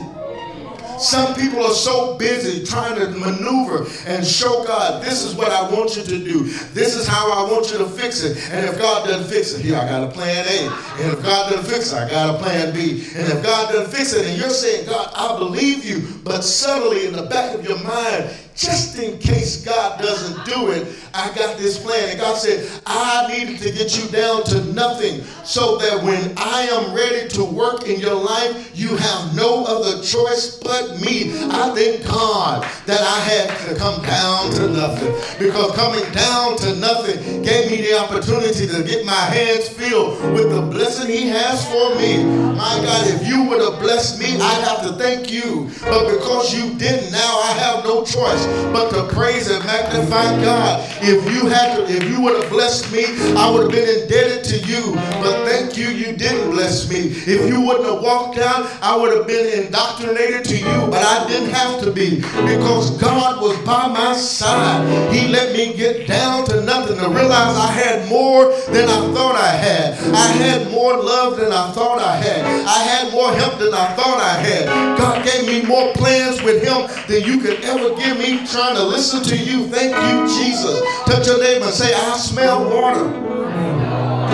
Some 0.99 1.33
people 1.35 1.63
are 1.63 1.73
so 1.73 2.17
busy 2.17 2.65
trying 2.65 2.99
to 2.99 3.07
maneuver 3.09 3.87
and 4.05 4.25
show 4.25 4.63
God, 4.65 5.03
this 5.03 5.23
is 5.23 5.33
what 5.33 5.51
I 5.51 5.69
want 5.71 5.95
you 5.95 6.03
to 6.03 6.19
do. 6.19 6.43
This 6.73 6.95
is 6.95 7.07
how 7.07 7.31
I 7.31 7.51
want 7.51 7.71
you 7.71 7.77
to 7.77 7.85
fix 7.85 8.23
it. 8.23 8.37
And 8.51 8.65
if 8.65 8.77
God 8.77 9.07
doesn't 9.07 9.29
fix 9.29 9.53
it, 9.53 9.61
here 9.61 9.77
I 9.77 9.87
got 9.87 10.03
a 10.03 10.11
plan 10.11 10.45
A. 10.47 10.67
And 11.01 11.13
if 11.13 11.23
God 11.23 11.51
doesn't 11.51 11.71
fix 11.71 11.93
it, 11.93 11.97
I 11.97 12.09
got 12.09 12.35
a 12.35 12.37
plan 12.37 12.73
B. 12.73 13.07
And 13.15 13.31
if 13.31 13.43
God 13.43 13.71
doesn't 13.71 13.95
fix 13.95 14.13
it, 14.13 14.25
and 14.25 14.37
you're 14.37 14.49
saying, 14.49 14.87
God, 14.87 15.11
I 15.15 15.37
believe 15.37 15.85
you, 15.85 16.07
but 16.23 16.41
subtly 16.41 17.07
in 17.07 17.13
the 17.13 17.23
back 17.23 17.55
of 17.55 17.63
your 17.63 17.81
mind, 17.83 18.29
just 18.59 18.99
in 18.99 19.17
case 19.19 19.63
God 19.63 20.01
doesn't 20.01 20.43
do 20.45 20.71
it, 20.71 20.85
I 21.13 21.33
got 21.33 21.57
this 21.57 21.81
plan. 21.81 22.09
And 22.09 22.19
God 22.19 22.37
said, 22.37 22.69
I 22.85 23.25
needed 23.31 23.59
to 23.61 23.71
get 23.71 23.97
you 23.97 24.05
down 24.11 24.43
to 24.45 24.61
nothing 24.73 25.23
so 25.45 25.77
that 25.77 26.03
when 26.03 26.33
I 26.35 26.63
am 26.63 26.93
ready 26.93 27.29
to 27.29 27.43
work 27.45 27.87
in 27.87 28.01
your 28.01 28.15
life, 28.15 28.77
you 28.77 28.97
have 28.97 29.33
no 29.33 29.63
other 29.63 30.03
choice 30.03 30.59
but 30.61 30.99
me. 30.99 31.31
I 31.39 31.73
thank 31.73 32.05
God 32.05 32.63
that 32.85 32.99
I 32.99 33.19
had 33.21 33.69
to 33.69 33.75
come 33.79 34.01
down 34.03 34.51
to 34.51 34.67
nothing 34.67 35.13
because 35.39 35.73
coming 35.75 36.03
down 36.11 36.57
to 36.57 36.75
nothing 36.75 37.41
gave 37.41 37.71
me 37.71 37.77
the 37.77 37.97
opportunity 37.97 38.67
to 38.67 38.83
get 38.83 39.05
my 39.05 39.13
hands 39.13 39.69
filled 39.69 40.21
with 40.33 40.51
the 40.51 40.61
blessing 40.61 41.07
He 41.09 41.29
has 41.29 41.63
for 41.71 41.95
me. 41.95 42.25
My 42.59 42.75
God, 42.83 43.07
if 43.07 43.25
you 43.25 43.45
would 43.45 43.61
have 43.61 43.79
blessed 43.79 44.19
me, 44.19 44.35
I'd 44.35 44.63
have 44.67 44.81
to 44.83 44.93
thank 45.01 45.31
you. 45.31 45.71
But 45.81 46.11
because 46.11 46.53
you 46.53 46.77
didn't, 46.77 47.13
now 47.13 47.39
I 47.39 47.51
have 47.53 47.85
no 47.85 48.03
choice 48.03 48.48
but 48.73 48.89
to 48.91 49.13
praise 49.13 49.49
and 49.49 49.63
magnify 49.65 50.41
God. 50.41 50.85
If 51.01 51.23
you 51.33 51.47
had 51.47 51.77
to, 51.77 51.83
if 51.89 52.03
you 52.09 52.21
would 52.21 52.41
have 52.41 52.49
blessed 52.51 52.91
me, 52.91 53.05
I 53.35 53.49
would 53.49 53.63
have 53.63 53.71
been 53.71 53.87
indebted 54.01 54.43
to 54.45 54.57
you. 54.67 54.93
But 55.21 55.45
thank 55.47 55.77
you, 55.77 55.87
you 55.87 56.15
didn't 56.15 56.51
bless 56.51 56.89
me. 56.89 56.99
If 57.09 57.49
you 57.49 57.61
wouldn't 57.61 57.85
have 57.85 58.01
walked 58.01 58.37
out, 58.39 58.69
I 58.81 58.95
would 58.95 59.15
have 59.15 59.27
been 59.27 59.65
indoctrinated 59.65 60.45
to 60.45 60.57
you, 60.57 60.87
but 60.89 61.03
I 61.03 61.27
didn't 61.27 61.51
have 61.51 61.81
to 61.83 61.91
be 61.91 62.17
because 62.45 62.97
God 62.99 63.41
was 63.41 63.57
by 63.65 63.87
my 63.87 64.13
side. 64.13 65.13
He 65.13 65.27
let 65.27 65.53
me 65.55 65.75
get 65.75 66.07
down 66.07 66.45
to 66.45 66.61
nothing 66.61 66.97
to 66.97 67.09
realize 67.09 67.55
I 67.57 67.71
had 67.71 68.07
more 68.09 68.51
than 68.71 68.89
I 68.89 68.99
thought 69.13 69.35
I 69.35 69.51
had. 69.51 69.93
I 70.13 70.27
had 70.27 70.71
more 70.71 70.95
love 70.97 71.37
than 71.37 71.51
I 71.51 71.71
thought 71.71 71.99
I 71.99 72.15
had. 72.15 72.45
I 72.65 72.79
had 72.83 73.11
more 73.11 73.31
help 73.33 73.59
than 73.59 73.73
I 73.73 73.93
thought 73.95 74.19
I 74.19 74.33
had. 74.39 74.97
God 74.97 75.25
gave 75.25 75.47
me 75.47 75.65
more 75.67 75.93
plans 75.93 76.41
with 76.43 76.63
Him 76.63 76.87
than 77.07 77.23
you 77.23 77.39
could 77.41 77.63
ever 77.63 77.95
give 77.95 78.17
me 78.17 78.28
trying 78.37 78.75
to 78.75 78.83
listen 78.83 79.23
to 79.23 79.37
you. 79.37 79.67
Thank 79.67 79.95
you, 79.95 80.43
Jesus. 80.43 80.81
Touch 81.05 81.27
your 81.27 81.41
neighbor 81.41 81.65
and 81.65 81.73
say, 81.73 81.93
I 81.93 82.17
smell 82.17 82.65
water. 82.69 83.05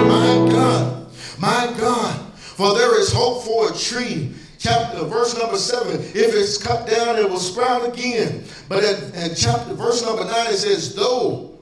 My 0.05 0.51
God, 0.51 1.07
my 1.39 1.73
God. 1.79 2.21
For 2.35 2.73
there 2.73 2.99
is 2.99 3.11
hope 3.11 3.43
for 3.43 3.71
a 3.71 3.75
tree. 3.75 4.33
Chapter 4.57 5.03
verse 5.03 5.37
number 5.37 5.57
seven. 5.57 6.01
If 6.01 6.33
it's 6.33 6.57
cut 6.57 6.87
down, 6.87 7.17
it 7.17 7.29
will 7.29 7.39
sprout 7.39 7.87
again. 7.87 8.43
But 8.67 8.83
at, 8.83 9.13
in 9.13 9.35
chapter 9.35 9.73
verse 9.73 10.03
number 10.03 10.25
nine, 10.25 10.47
it 10.47 10.57
says, 10.57 10.95
though, 10.95 11.57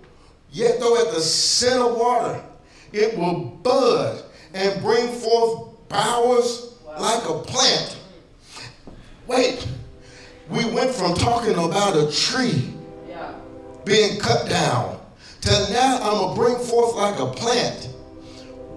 yet 0.51 0.79
though 0.79 0.97
at 1.05 1.13
the 1.13 1.19
scent 1.19 1.81
of 1.81 1.97
water, 1.97 2.41
it 2.91 3.17
will 3.17 3.59
bud 3.63 4.23
and 4.53 4.81
bring 4.81 5.07
forth 5.07 5.89
bowers 5.89 6.75
like 6.97 7.27
a 7.27 7.39
plant. 7.39 7.97
Wait, 9.27 9.67
we 10.49 10.65
went 10.65 10.91
from 10.91 11.13
talking 11.15 11.53
about 11.53 11.95
a 11.95 12.11
tree 12.11 12.73
being 13.85 14.19
cut 14.19 14.49
down 14.49 14.99
to 15.41 15.49
now 15.71 15.99
I'm 16.01 16.17
going 16.17 16.35
to 16.35 16.41
bring 16.41 16.55
forth 16.67 16.95
like 16.95 17.19
a 17.19 17.27
plant. 17.27 17.85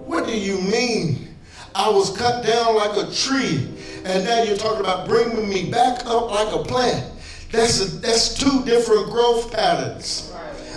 What 0.05 0.25
do 0.25 0.37
you 0.37 0.59
mean? 0.59 1.35
I 1.75 1.89
was 1.89 2.15
cut 2.17 2.45
down 2.45 2.75
like 2.75 2.97
a 2.97 3.11
tree, 3.11 3.69
and 4.03 4.23
now 4.25 4.43
you're 4.43 4.57
talking 4.57 4.79
about 4.79 5.07
bringing 5.07 5.47
me 5.47 5.69
back 5.69 6.05
up 6.05 6.31
like 6.31 6.53
a 6.53 6.63
plant. 6.63 7.13
That's, 7.51 7.81
a, 7.81 7.85
that's 7.97 8.33
two 8.33 8.65
different 8.65 9.09
growth 9.09 9.51
patterns. 9.53 10.33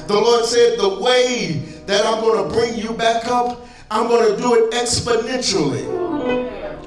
The 0.07 0.15
Lord 0.15 0.45
said, 0.45 0.79
The 0.79 1.01
way 1.01 1.63
that 1.87 2.05
I'm 2.07 2.21
going 2.21 2.49
to 2.49 2.55
bring 2.55 2.77
you 2.77 2.93
back 2.93 3.27
up, 3.27 3.67
I'm 3.91 4.09
going 4.09 4.35
to 4.35 4.41
do 4.41 4.55
it 4.55 4.73
exponentially. 4.73 6.00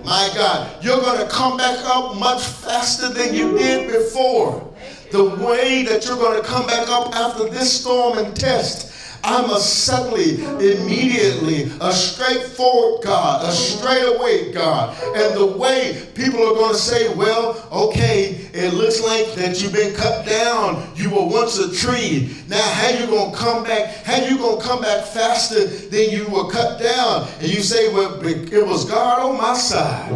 My 0.03 0.29
God, 0.35 0.83
you're 0.83 0.99
going 0.99 1.19
to 1.19 1.27
come 1.27 1.55
back 1.55 1.79
up 1.85 2.17
much 2.17 2.43
faster 2.43 3.09
than 3.09 3.33
you 3.33 3.57
did 3.57 3.89
before. 3.89 4.73
The 5.11 5.23
way 5.23 5.83
that 5.83 6.05
you're 6.05 6.17
going 6.17 6.41
to 6.41 6.47
come 6.47 6.67
back 6.67 6.89
up 6.89 7.15
after 7.15 7.47
this 7.47 7.79
storm 7.81 8.17
and 8.17 8.35
test 8.35 8.92
I'm 9.25 9.49
a 9.51 9.59
suddenly, 9.59 10.43
immediately, 10.43 11.71
a 11.79 11.93
straightforward 11.93 13.05
God, 13.05 13.47
a 13.47 13.51
straightaway 13.53 14.51
God. 14.51 14.97
And 15.15 15.37
the 15.37 15.45
way 15.45 16.05
people 16.13 16.41
are 16.41 16.53
going 16.53 16.73
to 16.73 16.77
say, 16.77 17.13
well, 17.15 17.65
okay, 17.71 18.49
it 18.53 18.73
looks 18.73 19.01
like 19.01 19.33
that 19.35 19.61
you've 19.61 19.71
been 19.71 19.95
cut 19.95 20.25
down. 20.25 20.91
You 20.95 21.09
were 21.09 21.25
once 21.25 21.57
a 21.57 21.73
tree. 21.73 22.35
Now, 22.49 22.61
how 22.61 22.89
you 22.89 23.07
going 23.07 23.31
to 23.31 23.37
come 23.37 23.63
back? 23.63 24.03
How 24.03 24.17
you 24.17 24.37
going 24.37 24.59
to 24.59 24.67
come 24.67 24.81
back 24.81 25.05
faster 25.05 25.67
than 25.67 26.09
you 26.09 26.27
were 26.27 26.49
cut 26.49 26.81
down? 26.81 27.29
And 27.39 27.47
you 27.47 27.61
say, 27.61 27.93
well, 27.93 28.19
it 28.25 28.65
was 28.65 28.83
God 28.83 29.21
on 29.21 29.37
my 29.37 29.53
side. 29.53 30.09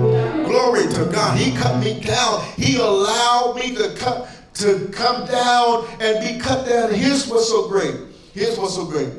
Glory 0.46 0.86
to 0.94 1.06
God. 1.06 1.38
He 1.38 1.56
cut 1.56 1.82
me 1.82 2.02
down. 2.02 2.44
He 2.58 2.78
allowed 2.78 3.56
me 3.56 3.74
to 3.76 3.96
cut 3.96 4.30
to 4.56 4.90
come 4.92 5.28
down 5.28 5.88
and 6.02 6.20
be 6.28 6.44
cut 6.44 6.68
down. 6.68 6.92
Here's 6.92 7.28
what's 7.28 7.48
so 7.48 7.70
great. 7.70 7.96
Here's 8.38 8.60
what's 8.60 8.76
so 8.76 8.86
great. 8.86 9.10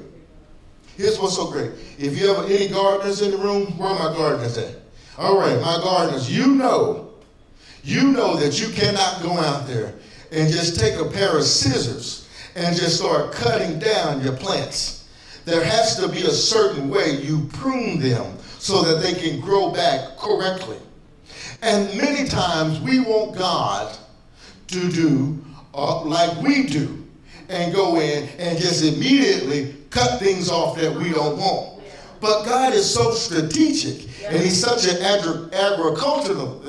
Here's 0.96 1.18
what's 1.18 1.34
so 1.34 1.50
great. 1.50 1.72
If 1.98 2.16
you 2.16 2.32
have 2.32 2.48
any 2.48 2.68
gardeners 2.68 3.20
in 3.20 3.32
the 3.32 3.36
room, 3.36 3.76
where 3.76 3.88
are 3.88 4.10
my 4.10 4.16
gardeners 4.16 4.56
at? 4.56 4.76
All 5.18 5.36
right, 5.36 5.60
my 5.60 5.76
gardeners, 5.82 6.30
you 6.30 6.46
know, 6.46 7.10
you 7.82 8.12
know 8.12 8.36
that 8.36 8.60
you 8.60 8.68
cannot 8.68 9.20
go 9.20 9.32
out 9.32 9.66
there 9.66 9.92
and 10.30 10.52
just 10.52 10.78
take 10.78 11.00
a 11.00 11.04
pair 11.04 11.36
of 11.36 11.42
scissors 11.42 12.28
and 12.54 12.76
just 12.76 12.98
start 12.98 13.32
cutting 13.32 13.80
down 13.80 14.22
your 14.22 14.36
plants. 14.36 15.08
There 15.44 15.64
has 15.64 15.96
to 15.96 16.06
be 16.06 16.22
a 16.22 16.30
certain 16.30 16.88
way 16.88 17.20
you 17.20 17.48
prune 17.54 17.98
them 17.98 18.38
so 18.60 18.82
that 18.82 19.02
they 19.02 19.14
can 19.14 19.40
grow 19.40 19.72
back 19.72 20.16
correctly. 20.16 20.78
And 21.62 21.92
many 21.98 22.28
times 22.28 22.78
we 22.80 23.00
want 23.00 23.36
God 23.36 23.98
to 24.68 24.88
do 24.92 25.44
uh, 25.74 26.04
like 26.04 26.40
we 26.40 26.68
do 26.68 26.97
and 27.48 27.74
go 27.74 28.00
in 28.00 28.28
and 28.38 28.58
just 28.58 28.84
immediately 28.84 29.74
cut 29.90 30.18
things 30.18 30.50
off 30.50 30.76
that 30.78 30.94
we 30.94 31.10
don't 31.10 31.38
want. 31.38 31.82
But 32.20 32.44
God 32.44 32.74
is 32.74 32.92
so 32.92 33.12
strategic 33.12 34.08
and 34.26 34.42
He's 34.42 34.60
such 34.60 34.86
an 34.86 35.00
agri- 35.02 35.54
agricultural, 35.56 36.62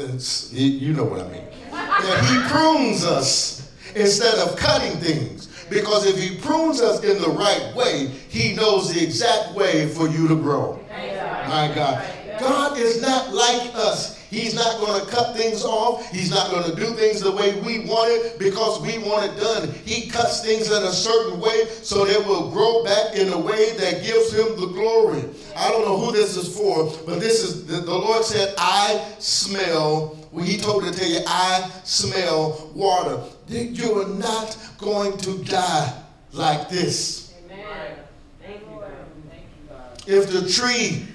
you 0.52 0.94
know 0.94 1.04
what 1.04 1.22
I 1.22 1.30
mean, 1.30 1.44
that 1.72 2.26
He 2.26 2.52
prunes 2.54 3.04
us 3.04 3.72
instead 3.96 4.36
of 4.40 4.56
cutting 4.58 4.98
things. 5.00 5.48
Because 5.70 6.06
if 6.06 6.18
He 6.18 6.38
prunes 6.38 6.82
us 6.82 7.04
in 7.04 7.22
the 7.22 7.30
right 7.30 7.74
way, 7.76 8.08
He 8.30 8.54
knows 8.56 8.94
the 8.94 9.04
exact 9.04 9.54
way 9.56 9.88
for 9.88 10.08
you 10.08 10.28
to 10.28 10.36
grow. 10.36 10.80
My 10.90 11.72
God. 11.74 12.08
God 12.40 12.78
is 12.78 13.02
not 13.02 13.34
like 13.34 13.72
us. 13.76 14.18
He's 14.30 14.54
not 14.54 14.80
going 14.80 15.02
to 15.02 15.08
cut 15.08 15.36
things 15.36 15.66
off. 15.66 16.08
He's 16.12 16.30
not 16.30 16.52
going 16.52 16.70
to 16.70 16.76
do 16.76 16.94
things 16.94 17.20
the 17.20 17.32
way 17.32 17.60
we 17.62 17.80
want 17.80 18.12
it 18.12 18.38
because 18.38 18.80
we 18.80 19.00
want 19.00 19.32
it 19.32 19.40
done. 19.40 19.72
He 19.86 20.08
cuts 20.08 20.46
things 20.46 20.72
in 20.72 20.84
a 20.84 20.92
certain 20.92 21.40
way 21.40 21.66
so 21.82 22.06
they 22.06 22.18
will 22.18 22.52
grow 22.52 22.84
back 22.84 23.16
in 23.16 23.34
a 23.34 23.40
way 23.40 23.76
that 23.78 24.04
gives 24.04 24.32
him 24.32 24.60
the 24.60 24.68
glory. 24.68 25.24
I 25.58 25.70
don't 25.70 25.84
know 25.84 25.98
who 25.98 26.12
this 26.12 26.38
is 26.38 26.56
for, 26.56 26.94
but 27.08 27.20
this 27.20 27.44
is 27.44 27.66
the, 27.66 27.78
the 27.78 27.92
Lord 27.92 28.24
said, 28.24 28.54
I 28.58 29.04
smell. 29.18 30.16
Well, 30.32 30.46
he 30.46 30.58
told 30.58 30.84
me 30.84 30.92
to 30.92 30.98
tell 30.98 31.10
you, 31.10 31.22
I 31.26 31.72
smell 31.84 32.72
water. 32.76 33.20
You 33.48 34.02
are 34.02 34.08
not 34.10 34.56
going 34.78 35.18
to 35.18 35.44
die 35.44 36.04
like 36.34 36.70
this. 36.70 37.34
Amen. 37.46 37.96
Thank 38.44 38.62
you, 38.62 38.68
God. 38.68 38.92
Thank 39.28 39.42
you, 39.42 39.70
God. 39.70 40.04
If 40.08 40.32
the 40.32 40.48
tree 40.48 41.08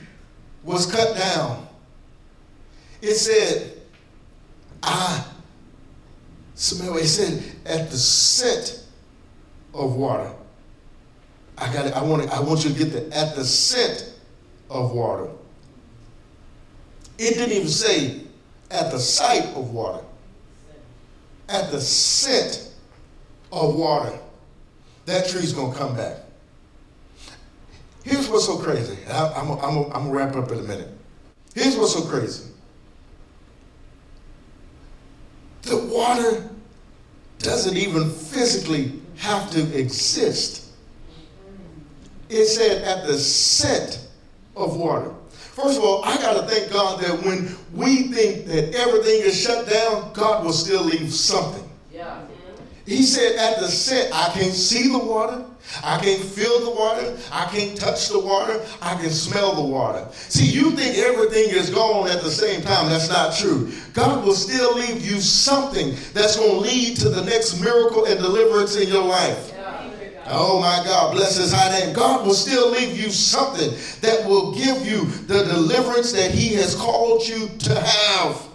was 0.64 0.90
cut 0.90 1.16
down, 1.16 1.68
it 3.04 3.16
said, 3.16 3.72
I 4.82 5.24
smell, 6.54 6.96
said, 6.98 7.42
at 7.66 7.90
the 7.90 7.96
scent 7.96 8.84
of 9.74 9.94
water. 9.96 10.32
I 11.58 11.72
got 11.72 11.86
it. 11.86 11.92
I 11.92 12.02
want 12.02 12.22
it. 12.22 12.30
I 12.30 12.40
want 12.40 12.64
you 12.64 12.70
to 12.70 12.78
get 12.78 12.92
that. 12.92 13.12
At 13.12 13.36
the 13.36 13.44
scent 13.44 14.14
of 14.70 14.92
water. 14.92 15.28
It 17.18 17.34
didn't 17.34 17.52
even 17.52 17.68
say 17.68 18.22
at 18.70 18.90
the 18.90 18.98
sight 18.98 19.44
of 19.54 19.70
water. 19.70 20.04
At 21.48 21.70
the 21.70 21.80
scent 21.80 22.72
of 23.52 23.76
water. 23.76 24.18
that 25.06 25.28
tree's 25.28 25.52
to 25.52 25.78
come 25.78 25.94
back. 25.94 26.16
Here's 28.02 28.28
what's 28.28 28.46
so 28.46 28.58
crazy. 28.58 28.98
I, 29.08 29.44
going 29.46 30.04
to 30.04 30.10
wrap 30.10 30.36
up 30.36 30.50
in 30.50 30.58
a 30.58 30.62
minute. 30.62 30.88
Here's 31.54 31.76
what's 31.76 31.92
so 31.92 32.02
crazy. 32.02 32.53
The 35.64 35.78
water 35.78 36.48
doesn't 37.38 37.76
even 37.76 38.10
physically 38.10 39.00
have 39.16 39.50
to 39.52 39.78
exist. 39.78 40.72
It 42.28 42.46
said 42.46 42.82
at 42.82 43.06
the 43.06 43.16
set 43.18 43.98
of 44.56 44.76
water. 44.76 45.12
First 45.30 45.78
of 45.78 45.84
all, 45.84 46.04
I 46.04 46.16
got 46.16 46.40
to 46.40 46.46
thank 46.52 46.72
God 46.72 47.00
that 47.00 47.22
when 47.24 47.56
we 47.72 48.12
think 48.12 48.46
that 48.46 48.74
everything 48.74 49.20
is 49.22 49.40
shut 49.40 49.68
down, 49.68 50.12
God 50.12 50.44
will 50.44 50.52
still 50.52 50.82
leave 50.82 51.12
something. 51.12 51.63
He 52.86 53.02
said 53.02 53.36
at 53.36 53.60
the 53.60 53.68
set, 53.68 54.12
I 54.12 54.30
can't 54.34 54.52
see 54.52 54.90
the 54.92 54.98
water, 54.98 55.44
I 55.82 55.98
can't 55.98 56.22
feel 56.22 56.60
the 56.60 56.70
water. 56.70 57.16
I 57.32 57.46
can't 57.46 57.76
touch 57.76 58.08
the 58.08 58.20
water. 58.20 58.64
I 58.80 58.94
can 58.96 59.10
smell 59.10 59.54
the 59.54 59.62
water. 59.62 60.06
See, 60.12 60.46
you 60.46 60.70
think 60.72 60.98
everything 60.98 61.50
is 61.50 61.70
gone 61.70 62.08
at 62.08 62.22
the 62.22 62.30
same 62.30 62.62
time. 62.62 62.90
That's 62.90 63.08
not 63.08 63.34
true. 63.34 63.72
God 63.92 64.24
will 64.24 64.34
still 64.34 64.74
leave 64.76 65.04
you 65.04 65.20
something 65.20 65.94
that's 66.12 66.36
going 66.36 66.50
to 66.50 66.60
lead 66.60 66.96
to 66.98 67.08
the 67.08 67.24
next 67.24 67.60
miracle 67.60 68.04
and 68.04 68.20
deliverance 68.20 68.76
in 68.76 68.88
your 68.88 69.04
life. 69.04 69.52
Oh 70.26 70.58
my 70.60 70.82
God, 70.84 71.14
bless 71.14 71.36
his 71.36 71.52
high 71.52 71.78
name. 71.78 71.94
God 71.94 72.26
will 72.26 72.34
still 72.34 72.70
leave 72.70 72.96
you 72.96 73.10
something 73.10 73.70
that 74.00 74.26
will 74.26 74.54
give 74.54 74.86
you 74.86 75.04
the 75.04 75.44
deliverance 75.44 76.12
that 76.12 76.30
he 76.30 76.54
has 76.54 76.74
called 76.74 77.26
you 77.26 77.48
to 77.58 77.74
have. 77.74 78.48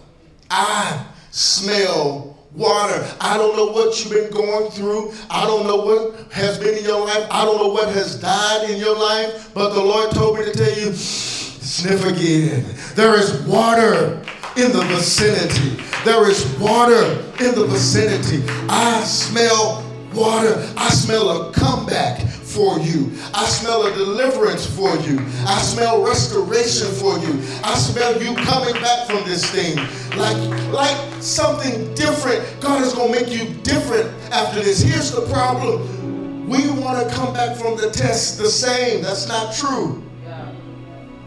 I 0.50 1.06
smell 1.30 2.29
water. 2.54 3.06
I 3.20 3.36
don't 3.36 3.56
know 3.56 3.66
what 3.66 3.98
you've 4.00 4.12
been 4.12 4.30
going 4.30 4.70
through. 4.70 5.12
I 5.30 5.46
don't 5.46 5.66
know 5.66 5.76
what 5.76 6.32
has 6.32 6.58
been 6.58 6.76
in 6.76 6.84
your 6.84 7.04
life. 7.04 7.26
I 7.30 7.44
don't 7.44 7.58
know 7.58 7.68
what 7.68 7.88
has 7.94 8.20
died 8.20 8.70
in 8.70 8.78
your 8.78 8.98
life. 8.98 9.52
But 9.54 9.74
the 9.74 9.82
Lord 9.82 10.10
told 10.12 10.38
me 10.38 10.44
to 10.44 10.52
tell 10.52 10.78
you 10.78 10.92
sniff 10.92 12.04
again. 12.04 12.64
There 12.94 13.14
is 13.16 13.40
water 13.42 14.22
in 14.56 14.72
the 14.72 14.84
vicinity. 14.88 15.82
There 16.04 16.28
is 16.28 16.46
water 16.58 17.04
in 17.40 17.54
the 17.54 17.66
vicinity. 17.68 18.42
I 18.68 19.02
smell 19.04 19.84
water. 20.14 20.66
I 20.76 20.90
smell 20.90 21.48
a 21.48 21.52
comeback 21.52 22.20
for 22.50 22.78
you. 22.80 23.12
I 23.32 23.44
smell 23.46 23.86
a 23.86 23.94
deliverance 23.94 24.66
for 24.66 24.96
you. 24.98 25.18
I 25.46 25.58
smell 25.62 26.02
restoration 26.02 26.88
for 26.88 27.18
you. 27.18 27.40
I 27.62 27.74
smell 27.74 28.20
you 28.20 28.34
coming 28.44 28.74
back 28.74 29.06
from 29.06 29.24
this 29.24 29.48
thing 29.50 29.76
like 30.16 30.36
like 30.72 31.22
something 31.22 31.94
different. 31.94 32.42
God 32.60 32.82
is 32.82 32.92
going 32.92 33.12
to 33.12 33.20
make 33.20 33.32
you 33.32 33.54
different 33.62 34.10
after 34.32 34.60
this. 34.60 34.80
Here's 34.80 35.12
the 35.12 35.22
problem. 35.32 36.48
We 36.48 36.68
want 36.70 37.08
to 37.08 37.14
come 37.14 37.32
back 37.32 37.56
from 37.56 37.76
the 37.76 37.90
test 37.90 38.38
the 38.38 38.48
same. 38.48 39.02
That's 39.02 39.28
not 39.28 39.54
true. 39.54 40.02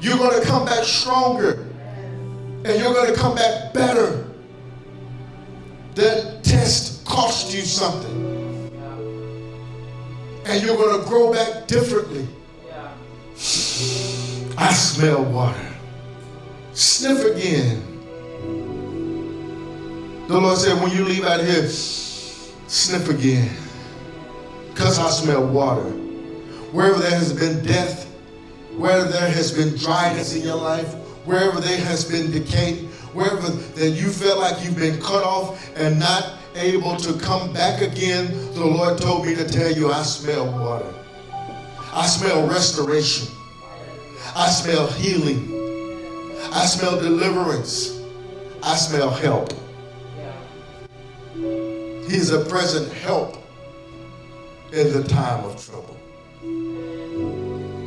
You're 0.02 0.18
going 0.18 0.40
to 0.40 0.46
come 0.46 0.66
back 0.66 0.84
stronger. 0.84 1.70
And 2.66 2.82
you're 2.82 2.94
going 2.94 3.14
to 3.14 3.20
come 3.20 3.36
back 3.36 3.74
better. 3.74 4.28
That 5.96 6.44
test 6.44 7.06
cost 7.06 7.54
you 7.54 7.62
something 7.62 8.33
and 10.46 10.64
you're 10.64 10.76
going 10.76 11.02
to 11.02 11.08
grow 11.08 11.34
back 11.34 11.68
differently. 11.68 12.28
Yeah. 12.66 12.92
I 14.58 14.74
smell 14.74 15.24
water. 15.24 15.74
Sniff 16.74 17.24
again. 17.26 17.82
The 20.28 20.40
Lord 20.40 20.58
said, 20.58 20.82
when 20.82 20.92
you 20.92 21.04
leave 21.06 21.26
out 21.26 21.40
of 21.40 21.48
here, 21.48 21.68
sniff 21.68 23.10
again. 23.10 23.56
Because 24.74 24.98
I 24.98 25.10
smell 25.10 25.46
water. 25.46 25.90
Wherever 26.72 27.00
there 27.00 27.12
has 27.12 27.34
been 27.34 27.64
death, 27.64 28.06
wherever 28.76 29.08
there 29.08 29.30
has 29.30 29.52
been 29.52 29.76
dryness 29.78 30.36
in 30.36 30.42
your 30.42 30.56
life, 30.56 30.94
wherever 31.26 31.60
there 31.60 31.78
has 31.78 32.04
been 32.04 32.32
decay, 32.32 32.86
wherever 33.14 33.48
that 33.48 33.92
you 33.92 34.10
feel 34.10 34.40
like 34.40 34.64
you've 34.66 34.78
been 34.78 35.00
cut 35.00 35.24
off 35.24 35.70
and 35.76 36.00
not 36.00 36.40
able 36.56 36.96
to 36.98 37.14
come 37.20 37.52
back 37.54 37.82
again, 37.82 38.32
the 38.54 38.66
Lord 38.66 38.98
told 38.98 39.26
me 39.26 39.36
to 39.36 39.48
tell 39.48 39.72
you 39.72 39.92
I 39.92 40.04
smell 40.04 40.46
water. 40.46 40.94
I 41.92 42.08
smell 42.08 42.48
restoration. 42.48 43.28
I 44.36 44.50
smell 44.50 44.88
healing. 44.88 45.50
I 46.52 46.66
smell 46.66 47.00
deliverance. 47.00 48.02
I 48.62 48.76
smell 48.76 49.10
help. 49.10 49.54
He's 52.10 52.32
a 52.32 52.46
present 52.46 52.92
help 52.94 53.38
in 54.72 54.92
the 54.94 55.04
time 55.04 55.44
of 55.46 55.64
trouble. 55.64 55.98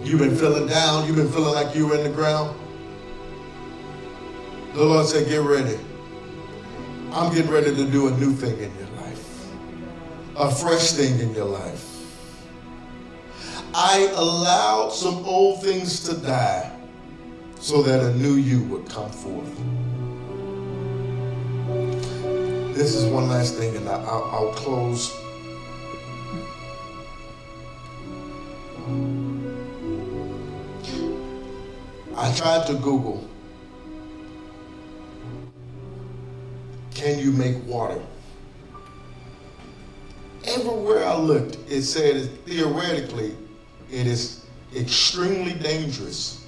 You've 0.05 0.21
been 0.21 0.37
feeling 0.37 0.69
down. 0.69 1.07
You've 1.07 1.17
been 1.17 1.31
feeling 1.31 1.55
like 1.55 1.75
you 1.75 1.89
were 1.89 1.97
in 1.97 2.05
the 2.05 2.11
ground. 2.11 2.57
The 4.75 4.85
Lord 4.85 5.07
said, 5.07 5.29
Get 5.29 5.41
ready. 5.41 5.79
I'm 7.17 7.35
getting 7.35 7.51
ready 7.51 7.75
to 7.75 7.91
do 7.91 8.09
a 8.09 8.11
new 8.19 8.35
thing 8.35 8.59
in 8.59 8.71
your 8.77 8.89
life, 9.01 9.49
a 10.37 10.55
fresh 10.55 10.93
thing 10.93 11.19
in 11.19 11.35
your 11.35 11.47
life. 11.47 11.83
I 13.73 14.13
allowed 14.15 14.91
some 14.91 15.25
old 15.25 15.63
things 15.63 16.01
to 16.11 16.15
die 16.19 16.71
so 17.59 17.83
that 17.85 18.01
a 18.01 18.15
new 18.17 18.35
you 18.35 18.65
would 18.65 18.87
come 18.91 19.11
forth. 19.11 19.51
This 22.77 22.95
is 22.95 23.07
one 23.07 23.31
last 23.31 23.55
thing, 23.55 23.75
and 23.79 23.89
I'll, 23.89 24.25
I'll 24.25 24.53
close. 24.53 25.11
I 32.15 32.31
tried 32.35 32.67
to 32.67 32.75
Google 32.75 33.27
Can 36.97 37.19
you 37.19 37.31
make 37.31 37.63
water? 37.67 38.01
Everywhere 40.45 41.05
I 41.05 41.15
looked, 41.15 41.59
it 41.71 41.83
said 41.83 42.31
theoretically 42.47 43.37
it 43.93 44.07
is 44.07 44.47
extremely 44.75 45.53
dangerous 45.53 46.47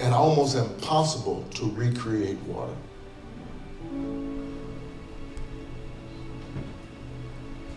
and 0.00 0.14
almost 0.14 0.56
impossible 0.56 1.44
to 1.56 1.70
recreate 1.72 2.38
water. 2.44 2.74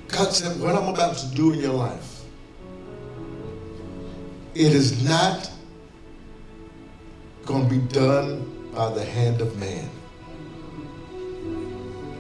God 0.08 0.32
said, 0.32 0.58
What 0.62 0.74
I'm 0.74 0.88
about 0.88 1.18
to 1.18 1.28
do 1.36 1.52
in 1.52 1.60
your 1.60 1.74
life, 1.74 2.22
it 4.54 4.72
is 4.74 5.04
not 5.04 5.52
going 7.46 7.68
to 7.68 7.76
be 7.76 7.86
done 7.94 8.70
by 8.74 8.90
the 8.94 9.04
hand 9.04 9.42
of 9.42 9.60
man 9.60 9.90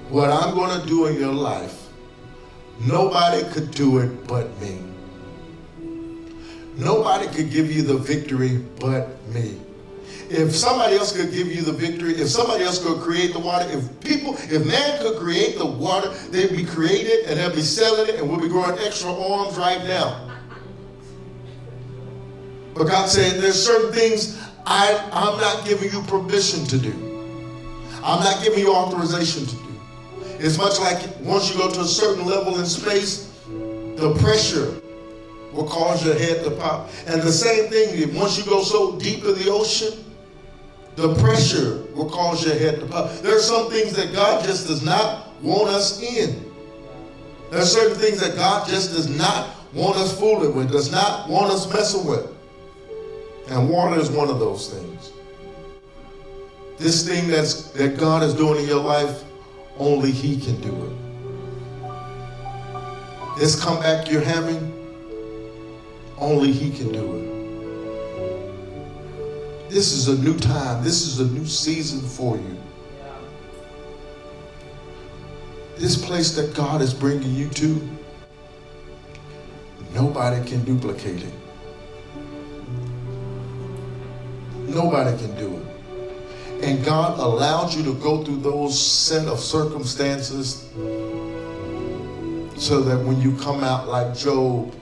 what 0.09 0.29
I'm 0.29 0.53
going 0.53 0.79
to 0.79 0.87
do 0.87 1.07
in 1.07 1.19
your 1.19 1.33
life, 1.33 1.87
nobody 2.79 3.43
could 3.51 3.71
do 3.71 3.99
it 3.99 4.27
but 4.27 4.49
me. 4.61 4.81
Nobody 6.77 7.27
could 7.27 7.49
give 7.51 7.71
you 7.71 7.83
the 7.83 7.97
victory 7.97 8.63
but 8.79 9.21
me. 9.29 9.59
If 10.29 10.55
somebody 10.55 10.95
else 10.95 11.15
could 11.15 11.31
give 11.31 11.47
you 11.47 11.61
the 11.61 11.71
victory, 11.71 12.13
if 12.15 12.27
somebody 12.29 12.63
else 12.63 12.83
could 12.83 12.99
create 12.99 13.31
the 13.31 13.39
water, 13.39 13.65
if 13.69 13.99
people, 14.01 14.33
if 14.33 14.65
man 14.65 14.99
could 14.99 15.17
create 15.17 15.57
the 15.57 15.65
water, 15.65 16.09
they'd 16.29 16.55
be 16.55 16.65
created 16.65 17.25
and 17.25 17.39
they'd 17.39 17.55
be 17.55 17.61
selling 17.61 18.09
it 18.09 18.19
and 18.19 18.29
we'll 18.29 18.39
be 18.39 18.49
growing 18.49 18.77
extra 18.79 19.11
arms 19.13 19.57
right 19.57 19.83
now. 19.85 20.29
But 22.73 22.85
God 22.85 23.07
said 23.07 23.41
there's 23.41 23.63
certain 23.63 23.93
things 23.93 24.41
I, 24.65 24.97
I'm 25.13 25.39
not 25.39 25.65
giving 25.65 25.91
you 25.91 26.01
permission 26.03 26.65
to 26.65 26.77
do. 26.77 26.91
I'm 28.03 28.23
not 28.23 28.43
giving 28.43 28.59
you 28.59 28.73
authorization 28.73 29.45
to 29.45 29.55
do. 29.55 29.64
It's 30.39 30.57
much 30.57 30.79
like 30.79 31.01
once 31.21 31.51
you 31.51 31.57
go 31.57 31.71
to 31.71 31.81
a 31.81 31.85
certain 31.85 32.25
level 32.25 32.59
in 32.59 32.65
space, 32.65 33.31
the 33.95 34.13
pressure 34.19 34.81
will 35.53 35.67
cause 35.67 36.05
your 36.05 36.15
head 36.15 36.43
to 36.43 36.51
pop. 36.51 36.89
And 37.07 37.21
the 37.21 37.31
same 37.31 37.69
thing, 37.69 38.13
once 38.13 38.37
you 38.37 38.43
go 38.45 38.61
so 38.61 38.97
deep 38.99 39.23
in 39.23 39.35
the 39.35 39.49
ocean, 39.49 40.03
the 40.95 41.13
pressure 41.15 41.83
will 41.93 42.09
cause 42.09 42.45
your 42.45 42.55
head 42.55 42.79
to 42.79 42.85
pop. 42.85 43.11
There 43.19 43.35
are 43.35 43.41
some 43.41 43.69
things 43.69 43.93
that 43.93 44.13
God 44.13 44.43
just 44.43 44.67
does 44.67 44.83
not 44.83 45.41
want 45.41 45.69
us 45.69 46.01
in. 46.01 46.51
There 47.51 47.61
are 47.61 47.65
certain 47.65 47.97
things 47.97 48.19
that 48.19 48.35
God 48.35 48.67
just 48.67 48.91
does 48.93 49.07
not 49.07 49.49
want 49.73 49.97
us 49.97 50.17
fooling 50.17 50.55
with, 50.55 50.71
does 50.71 50.91
not 50.91 51.29
want 51.29 51.51
us 51.51 51.71
messing 51.73 52.05
with. 52.05 52.27
And 53.49 53.69
water 53.69 53.99
is 53.99 54.09
one 54.09 54.29
of 54.29 54.39
those 54.39 54.73
things. 54.73 55.11
This 56.77 57.07
thing 57.07 57.27
that's 57.27 57.71
that 57.71 57.97
God 57.97 58.23
is 58.23 58.33
doing 58.33 58.63
in 58.63 58.67
your 58.67 58.83
life 58.83 59.23
only 59.77 60.11
He 60.11 60.39
can 60.39 60.59
do 60.61 60.73
it. 60.85 60.93
This 63.37 63.61
comeback 63.61 64.09
you're 64.09 64.21
having, 64.21 64.71
only 66.17 66.51
He 66.51 66.69
can 66.71 66.91
do 66.91 67.15
it. 67.17 67.25
This 69.69 69.91
is 69.91 70.07
a 70.07 70.17
new 70.21 70.37
time. 70.37 70.83
This 70.83 71.05
is 71.05 71.19
a 71.19 71.25
new 71.25 71.45
season 71.45 71.99
for 72.01 72.37
you. 72.37 72.57
This 75.77 75.97
place 76.03 76.35
that 76.35 76.55
God 76.55 76.81
is 76.81 76.93
bringing 76.93 77.33
you 77.33 77.49
to, 77.49 77.81
Nobody 79.95 80.45
can 80.45 80.61
duplicate 80.65 81.23
it. 81.23 81.33
Nobody 84.67 85.17
can 85.17 85.33
do 85.37 85.55
it. 85.55 85.64
And 86.65 86.83
God 86.83 87.19
allowed 87.19 87.75
you 87.75 87.83
to 87.83 87.93
go 87.93 88.23
through 88.23 88.37
those 88.37 88.75
set 88.75 89.27
of 89.27 89.39
circumstances 89.39 90.67
so 92.57 92.81
that 92.81 92.97
when 93.05 93.21
you 93.21 93.37
come 93.37 93.63
out 93.63 93.87
like 93.87 94.17
Job, 94.17 94.73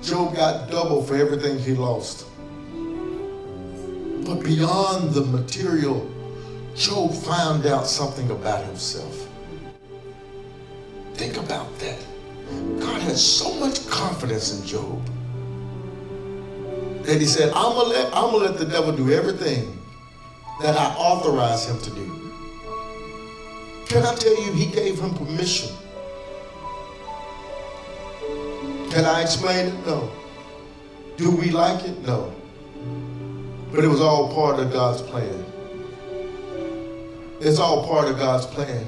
Job 0.00 0.36
got 0.36 0.70
double 0.70 1.02
for 1.02 1.16
everything 1.16 1.58
he 1.58 1.74
lost. 1.74 2.24
But 4.24 4.44
beyond 4.44 5.12
the 5.12 5.22
material, 5.22 6.08
Job 6.76 7.14
found 7.14 7.66
out 7.66 7.88
something 7.88 8.30
about 8.30 8.64
himself. 8.64 9.26
Think 11.14 11.36
about 11.36 11.76
that. 11.80 11.98
God 12.78 13.02
had 13.02 13.16
so 13.16 13.52
much 13.54 13.84
confidence 13.88 14.60
in 14.60 14.64
Job 14.64 15.04
that 17.02 17.20
he 17.20 17.26
said, 17.26 17.52
I'm 17.54 17.74
gonna 17.74 18.36
let 18.36 18.56
the 18.56 18.66
devil 18.66 18.92
do 18.92 19.10
everything 19.10 19.79
that 20.60 20.76
I 20.76 20.94
authorized 20.96 21.68
him 21.68 21.80
to 21.80 21.90
do. 21.90 22.32
Can 23.86 24.04
I 24.04 24.14
tell 24.14 24.40
you, 24.44 24.52
he 24.52 24.66
gave 24.66 25.00
him 25.00 25.14
permission. 25.14 25.74
Can 28.90 29.04
I 29.04 29.22
explain 29.22 29.68
it? 29.68 29.86
No. 29.86 30.10
Do 31.16 31.30
we 31.30 31.50
like 31.50 31.84
it? 31.84 31.98
No. 32.06 32.34
But 33.72 33.84
it 33.84 33.88
was 33.88 34.00
all 34.00 34.32
part 34.34 34.58
of 34.60 34.72
God's 34.72 35.02
plan. 35.02 35.44
It's 37.40 37.58
all 37.58 37.86
part 37.86 38.08
of 38.08 38.18
God's 38.18 38.46
plan. 38.46 38.86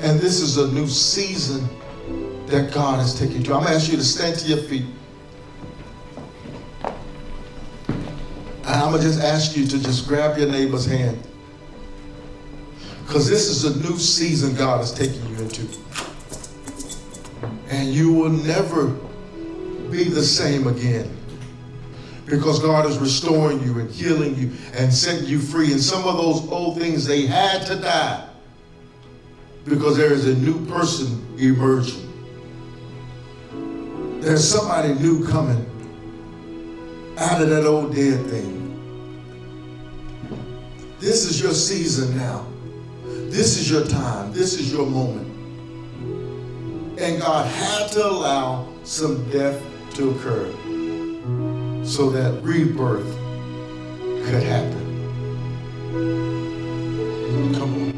And 0.00 0.20
this 0.20 0.40
is 0.40 0.56
a 0.58 0.70
new 0.72 0.86
season 0.86 1.68
that 2.46 2.72
God 2.72 3.00
is 3.00 3.18
taking 3.18 3.38
you 3.38 3.42
to. 3.44 3.54
I'm 3.54 3.60
going 3.60 3.72
to 3.72 3.74
ask 3.74 3.90
you 3.90 3.96
to 3.96 4.04
stand 4.04 4.38
to 4.38 4.48
your 4.48 4.58
feet. 4.58 4.86
I'm 8.68 8.90
going 8.90 9.02
to 9.02 9.08
just 9.08 9.20
ask 9.20 9.56
you 9.56 9.66
to 9.66 9.82
just 9.82 10.06
grab 10.06 10.36
your 10.36 10.50
neighbor's 10.50 10.84
hand. 10.84 11.26
Because 13.06 13.28
this 13.28 13.48
is 13.48 13.64
a 13.64 13.80
new 13.80 13.96
season 13.98 14.54
God 14.54 14.82
is 14.82 14.92
taking 14.92 15.26
you 15.30 15.42
into. 15.42 15.66
And 17.70 17.88
you 17.88 18.12
will 18.12 18.28
never 18.28 18.88
be 19.90 20.04
the 20.04 20.22
same 20.22 20.66
again. 20.66 21.16
Because 22.26 22.58
God 22.60 22.84
is 22.84 22.98
restoring 22.98 23.62
you 23.62 23.78
and 23.78 23.90
healing 23.90 24.36
you 24.36 24.52
and 24.74 24.92
setting 24.92 25.26
you 25.26 25.38
free. 25.38 25.72
And 25.72 25.80
some 25.80 26.06
of 26.06 26.18
those 26.18 26.46
old 26.50 26.78
things, 26.78 27.06
they 27.06 27.24
had 27.24 27.66
to 27.68 27.76
die. 27.76 28.28
Because 29.64 29.96
there 29.96 30.12
is 30.12 30.26
a 30.26 30.34
new 30.34 30.66
person 30.66 31.26
emerging. 31.38 32.04
There's 34.20 34.46
somebody 34.46 34.92
new 34.92 35.26
coming 35.26 35.64
out 37.16 37.40
of 37.40 37.48
that 37.48 37.64
old 37.64 37.94
dead 37.94 38.26
thing. 38.26 38.57
This 41.00 41.24
is 41.26 41.40
your 41.40 41.54
season 41.54 42.16
now. 42.16 42.44
This 43.04 43.56
is 43.56 43.70
your 43.70 43.86
time. 43.86 44.32
This 44.32 44.54
is 44.54 44.72
your 44.72 44.84
moment. 44.84 45.28
And 46.98 47.20
God 47.20 47.46
had 47.46 47.92
to 47.92 48.04
allow 48.04 48.66
some 48.82 49.30
death 49.30 49.62
to 49.94 50.10
occur 50.10 50.50
so 51.84 52.10
that 52.10 52.42
rebirth 52.42 53.06
could 54.26 54.42
happen. 54.42 54.86
Come 57.54 57.74
on. 57.74 57.92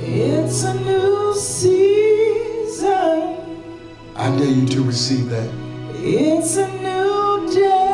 It's 0.00 0.62
a 0.62 0.74
new 0.74 1.34
season. 1.34 2.86
I 4.14 4.30
dare 4.38 4.46
you 4.46 4.66
to 4.68 4.84
receive 4.84 5.28
that. 5.30 5.50
It's 5.94 6.56
a 6.56 6.68
new 6.78 7.52
day. 7.52 7.87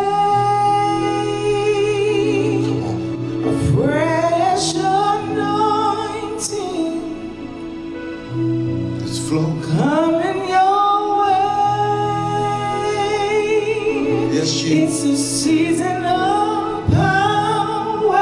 It's 15.07 15.21
a 15.21 15.23
season 15.23 16.03
of 16.07 16.91
power 16.91 18.17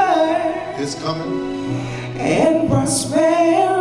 It's 0.77 0.95
coming. 0.95 1.79
and 2.19 2.67
prosperity. 2.69 3.72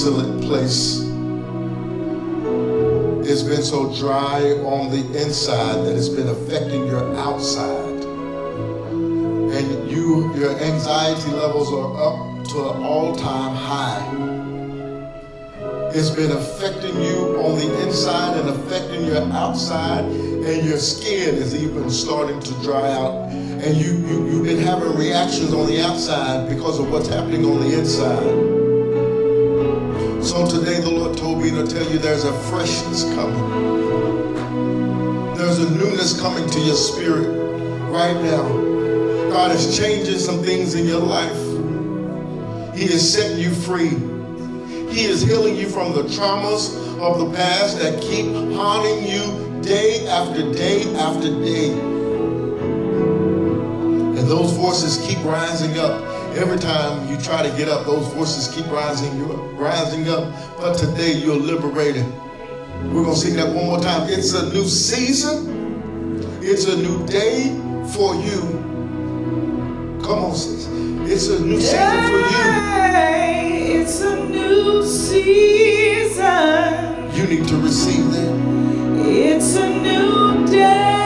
Desolate 0.00 0.40
place. 0.40 1.00
It's 3.30 3.42
been 3.42 3.62
so 3.62 3.94
dry 3.96 4.40
on 4.64 4.90
the 4.90 5.22
inside 5.22 5.84
that 5.84 5.94
it's 5.94 6.08
been 6.08 6.28
affecting 6.28 6.86
your 6.86 7.14
outside. 7.18 8.02
And 8.94 9.90
you 9.90 10.34
your 10.36 10.58
anxiety 10.58 11.30
levels 11.32 11.70
are 11.70 11.92
up 12.00 12.48
to 12.48 12.70
an 12.70 12.82
all-time 12.82 13.54
high. 13.54 14.00
It's 15.94 16.08
been 16.08 16.32
affecting 16.32 16.98
you 16.98 17.36
on 17.44 17.58
the 17.58 17.86
inside 17.86 18.38
and 18.38 18.48
affecting 18.48 19.04
your 19.04 19.22
outside, 19.34 20.06
and 20.06 20.66
your 20.66 20.78
skin 20.78 21.34
is 21.34 21.54
even 21.54 21.90
starting 21.90 22.40
to 22.40 22.52
dry 22.62 22.90
out. 22.90 23.28
And 23.28 23.76
you, 23.76 23.92
you, 24.08 24.30
you've 24.30 24.44
been 24.44 24.62
having 24.62 24.96
reactions 24.96 25.52
on 25.52 25.66
the 25.66 25.82
outside 25.82 26.48
because 26.48 26.78
of 26.78 26.90
what's 26.90 27.08
happening 27.08 27.44
on 27.44 27.60
the 27.60 27.78
inside. 27.78 28.49
So 30.22 30.46
today 30.46 30.80
the 30.80 30.90
Lord 30.90 31.16
told 31.16 31.42
me 31.42 31.50
to 31.50 31.66
tell 31.66 31.90
you 31.90 31.98
there's 31.98 32.24
a 32.24 32.32
freshness 32.50 33.04
coming. 33.14 33.42
There's 35.34 35.58
a 35.58 35.70
newness 35.70 36.20
coming 36.20 36.48
to 36.50 36.60
your 36.60 36.76
spirit 36.76 37.26
right 37.90 38.14
now. 38.22 38.46
God 39.30 39.56
is 39.56 39.78
changing 39.78 40.18
some 40.18 40.42
things 40.42 40.74
in 40.74 40.86
your 40.86 41.00
life. 41.00 41.34
He 42.76 42.84
is 42.84 43.12
setting 43.12 43.38
you 43.38 43.50
free. 43.50 43.96
He 44.92 45.06
is 45.06 45.22
healing 45.22 45.56
you 45.56 45.70
from 45.70 45.94
the 45.94 46.02
traumas 46.02 46.76
of 47.00 47.18
the 47.18 47.30
past 47.34 47.78
that 47.78 48.02
keep 48.02 48.26
haunting 48.54 49.06
you 49.06 49.62
day 49.62 50.06
after 50.06 50.52
day 50.52 50.82
after 50.96 51.30
day. 51.40 51.72
And 54.18 54.28
those 54.28 54.52
voices 54.52 54.98
keep 55.06 55.24
rising 55.24 55.78
up. 55.78 56.09
Every 56.36 56.58
time 56.58 57.08
you 57.08 57.16
try 57.18 57.42
to 57.42 57.56
get 57.56 57.68
up, 57.68 57.86
those 57.86 58.06
voices 58.14 58.48
keep 58.54 58.66
rising, 58.70 59.18
you're 59.18 59.36
rising 59.54 60.08
up. 60.08 60.32
But 60.56 60.78
today 60.78 61.12
you're 61.12 61.36
liberated. 61.36 62.06
We're 62.84 63.02
going 63.04 63.14
to 63.14 63.20
sing 63.20 63.36
that 63.36 63.48
one 63.52 63.66
more 63.66 63.80
time. 63.80 64.08
It's 64.08 64.32
a 64.32 64.48
new 64.52 64.64
season. 64.64 66.38
It's 66.40 66.66
a 66.66 66.76
new 66.76 67.04
day 67.06 67.50
for 67.94 68.14
you. 68.14 68.40
Come 70.02 70.24
on, 70.24 70.34
sis. 70.34 70.66
It's 71.10 71.28
a 71.28 71.40
new 71.44 71.60
season 71.60 72.02
for 72.06 72.18
you. 72.18 73.80
It's 73.80 74.00
a 74.00 74.24
new 74.28 74.86
season. 74.86 76.30
You 77.12 77.26
need 77.26 77.48
to 77.48 77.56
receive 77.60 78.12
that. 78.12 78.32
It's 79.04 79.56
a 79.56 79.68
new 79.68 80.46
day. 80.46 80.99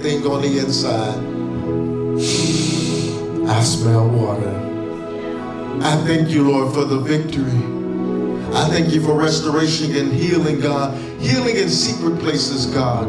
Thing 0.00 0.26
on 0.26 0.42
the 0.42 0.58
inside. 0.58 1.18
I 3.48 3.62
smell 3.62 4.08
water. 4.08 4.54
I 5.82 5.96
thank 6.06 6.30
you, 6.30 6.50
Lord, 6.50 6.74
for 6.74 6.84
the 6.84 6.98
victory. 6.98 7.78
I 8.54 8.68
thank 8.68 8.92
you 8.92 9.00
for 9.00 9.14
restoration 9.14 9.94
and 9.96 10.12
healing, 10.12 10.60
God. 10.60 10.96
Healing 11.20 11.56
in 11.56 11.68
secret 11.68 12.18
places, 12.18 12.66
God. 12.66 13.06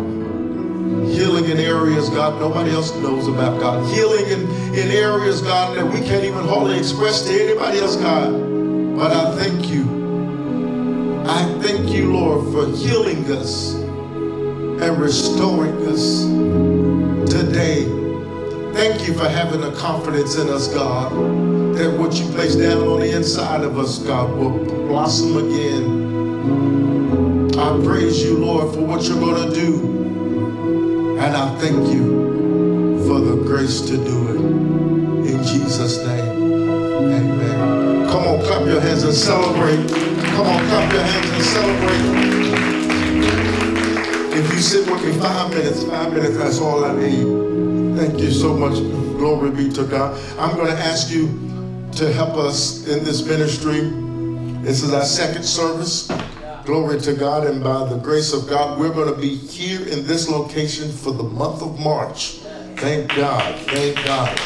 Healing 1.08 1.46
in 1.46 1.58
areas, 1.58 2.10
God, 2.10 2.40
nobody 2.40 2.72
else 2.72 2.94
knows 2.96 3.28
about, 3.28 3.60
God. 3.60 3.92
Healing 3.94 4.26
in, 4.28 4.42
in 4.74 4.92
areas, 4.92 5.42
God, 5.42 5.78
that 5.78 5.86
we 5.86 6.00
can't 6.06 6.24
even 6.24 6.48
hardly 6.48 6.78
express 6.78 7.28
to 7.28 7.34
anybody 7.34 7.80
else, 7.80 7.96
God. 7.96 8.32
But 8.96 9.12
I 9.12 9.36
thank 9.36 9.70
you. 9.70 10.00
I 11.26 11.44
thank 11.62 11.90
you, 11.90 12.14
Lord, 12.14 12.54
for 12.54 12.76
healing 12.76 13.32
us 13.32 13.74
and 13.74 14.98
restoring 15.00 15.88
us 15.88 16.24
today. 17.50 17.86
Thank 18.74 19.08
you 19.08 19.14
for 19.16 19.28
having 19.28 19.62
the 19.62 19.72
confidence 19.72 20.36
in 20.36 20.50
us, 20.50 20.68
God, 20.68 21.12
that 21.76 21.98
what 21.98 22.14
you 22.20 22.28
place 22.32 22.56
down 22.56 22.88
on 22.88 23.00
the 23.00 23.16
inside 23.16 23.62
of 23.64 23.78
us, 23.78 23.98
God, 24.00 24.30
will 24.38 24.52
blossom 24.88 25.38
again. 25.38 26.10
I 27.58 27.84
praise 27.84 28.24
you, 28.24 28.38
Lord, 28.38 28.74
for 28.74 28.82
what 28.82 29.04
you're 29.04 29.20
going 29.20 29.50
to 29.50 29.56
do. 29.56 31.18
And 31.20 31.36
I 31.36 31.58
thank 31.60 31.92
you 31.92 33.04
for 33.08 33.20
the 33.20 33.36
grace 33.44 33.82
to 33.82 33.98
do 33.98 34.28
it. 34.30 34.40
In 35.32 35.44
Jesus' 35.44 35.98
name, 36.06 36.54
amen. 37.02 38.08
Come 38.10 38.28
on, 38.28 38.46
clap 38.46 38.66
your 38.68 38.80
hands 38.80 39.04
and 39.04 39.14
celebrate. 39.14 39.90
Come 39.90 40.48
on, 40.48 40.68
clap 40.68 40.94
your 40.94 41.02
hands 41.02 41.30
and 41.32 41.44
celebrate. 41.44 42.20
If 44.38 44.54
you 44.54 44.60
sit 44.60 44.90
with 44.90 45.04
me 45.04 45.12
five 45.20 45.50
minutes, 45.50 45.84
five 45.84 46.14
minutes, 46.14 46.38
that's 46.38 46.60
all 46.60 46.86
I 46.86 46.96
need. 46.96 47.39
Thank 48.00 48.22
you 48.22 48.32
so 48.32 48.56
much. 48.56 48.76
Glory 49.18 49.52
be 49.52 49.70
to 49.74 49.84
God. 49.84 50.18
I'm 50.40 50.56
going 50.56 50.72
to 50.72 50.82
ask 50.82 51.12
you 51.12 51.28
to 51.98 52.10
help 52.14 52.36
us 52.36 52.88
in 52.88 53.04
this 53.04 53.26
ministry. 53.26 53.90
This 54.64 54.84
is 54.84 54.94
our 54.94 55.04
second 55.04 55.44
service. 55.44 56.10
Glory 56.64 57.02
to 57.02 57.14
God. 57.14 57.46
And 57.46 57.62
by 57.62 57.84
the 57.90 57.98
grace 57.98 58.32
of 58.32 58.48
God, 58.48 58.80
we're 58.80 58.94
going 58.94 59.14
to 59.14 59.20
be 59.20 59.36
here 59.36 59.82
in 59.82 60.08
this 60.08 60.30
location 60.30 60.90
for 60.90 61.12
the 61.12 61.24
month 61.24 61.62
of 61.62 61.78
March. 61.78 62.40
Thank 62.78 63.14
God. 63.18 63.60
Thank 63.68 63.98
God. 64.06 64.40